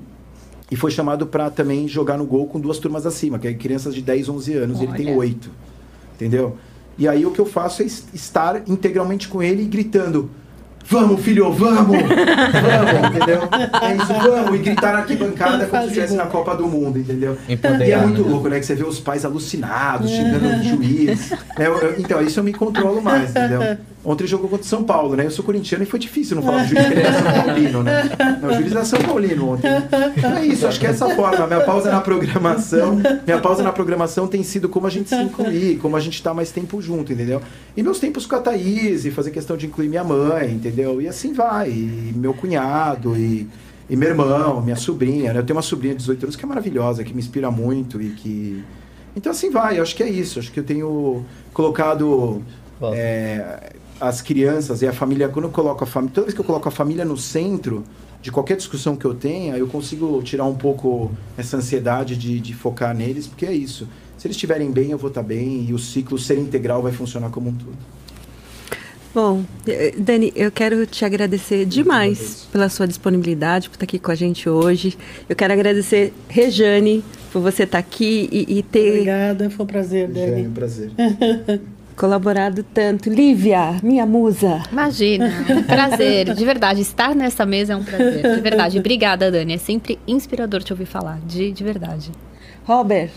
[0.70, 3.96] e foi chamado para também jogar no gol com duas turmas acima, que é crianças
[3.96, 4.88] de 10, 11 anos, Olha.
[4.88, 5.50] ele tem 8.
[6.16, 6.58] Entendeu?
[6.98, 10.30] E aí o que eu faço é estar integralmente com ele gritando.
[10.90, 11.98] Vamos, filho, vamos!
[12.00, 13.42] Vamos, entendeu?
[13.82, 14.56] É isso, vamos!
[14.58, 17.38] E gritar na arquibancada como se estivesse na Copa do Mundo, entendeu?
[17.50, 18.58] E é muito louco, né?
[18.58, 21.32] Que você vê os pais alucinados, xingando o juiz.
[21.32, 21.66] Né?
[21.98, 23.78] Então, isso eu me controlo mais, entendeu?
[24.08, 25.26] Ontem jogou contra o São Paulo, né?
[25.26, 28.04] Eu sou corintiano e foi difícil não falar do porque ele é São Paulino, né?
[28.42, 29.68] Não, o juiz é São Paulino ontem.
[30.16, 31.46] Então é isso, acho que é essa forma.
[31.46, 35.78] Minha pausa na programação, minha pausa na programação tem sido como a gente se incluir,
[35.80, 37.42] como a gente tá mais tempo junto, entendeu?
[37.76, 41.02] E meus tempos com a Thaís, e fazer questão de incluir minha mãe, entendeu?
[41.02, 41.70] E assim vai.
[41.70, 43.46] E meu cunhado, e,
[43.90, 45.40] e meu irmão, minha sobrinha, né?
[45.40, 48.12] Eu tenho uma sobrinha de 18 anos que é maravilhosa, que me inspira muito e
[48.12, 48.64] que.
[49.18, 50.40] Então assim vai, acho que é isso.
[50.40, 52.42] Acho que eu tenho colocado.
[52.94, 56.46] É, as crianças e a família, quando eu coloco a família, toda vez que eu
[56.46, 57.84] coloco a família no centro
[58.22, 62.54] de qualquer discussão que eu tenha, eu consigo tirar um pouco essa ansiedade de, de
[62.54, 63.88] focar neles, porque é isso.
[64.18, 67.30] Se eles estiverem bem, eu vou estar bem e o ciclo ser integral vai funcionar
[67.30, 67.78] como um todo.
[69.14, 74.12] Bom, eh, Dani, eu quero te agradecer demais pela sua disponibilidade, por estar aqui com
[74.12, 74.98] a gente hoje.
[75.28, 78.92] Eu quero agradecer Rejane por você estar aqui e, e ter.
[78.92, 80.20] Obrigada, foi um prazer, Dani.
[80.20, 80.92] Rejane, um prazer.
[81.98, 83.10] colaborado tanto.
[83.10, 84.62] Lívia, minha musa.
[84.72, 86.34] Imagina, um prazer.
[86.34, 88.36] De verdade, estar nessa mesa é um prazer.
[88.36, 88.80] De verdade.
[88.80, 89.56] Obrigada, Dani.
[89.56, 91.20] É sempre inspirador te ouvir falar.
[91.26, 92.12] De, de verdade.
[92.64, 93.12] Robert.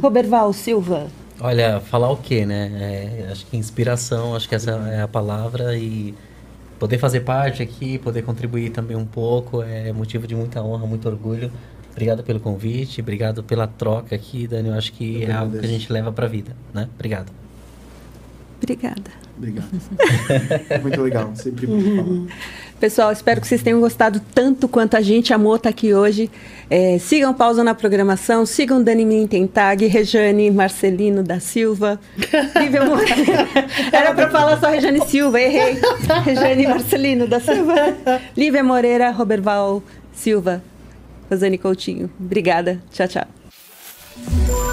[0.00, 1.06] Robert Val Silva.
[1.40, 2.70] Olha, falar o quê, né?
[2.74, 6.14] É, acho que inspiração, acho que essa é a palavra e
[6.78, 11.08] poder fazer parte aqui, poder contribuir também um pouco é motivo de muita honra, muito
[11.08, 11.50] orgulho.
[11.92, 14.68] Obrigado pelo convite, obrigado pela troca aqui, Dani.
[14.68, 16.88] Eu acho que Eu é algo que a gente leva para a vida, né?
[16.94, 17.45] Obrigado.
[18.58, 19.26] Obrigada.
[19.36, 19.68] Obrigado.
[20.82, 22.26] Muito legal, sempre bom
[22.80, 26.30] Pessoal, espero que vocês tenham gostado tanto quanto a gente amou estar aqui hoje.
[26.68, 31.98] É, sigam Pausa na Programação, sigam Dani Mintentag, Rejane Marcelino da Silva.
[33.90, 35.80] Era para falar só Rejane Silva, errei.
[36.24, 38.20] Rejane Marcelino da Silva.
[38.36, 40.62] Lívia Moreira, Roberval Silva,
[41.30, 42.10] Rosane Coutinho.
[42.20, 42.78] Obrigada.
[42.92, 44.65] Tchau, tchau.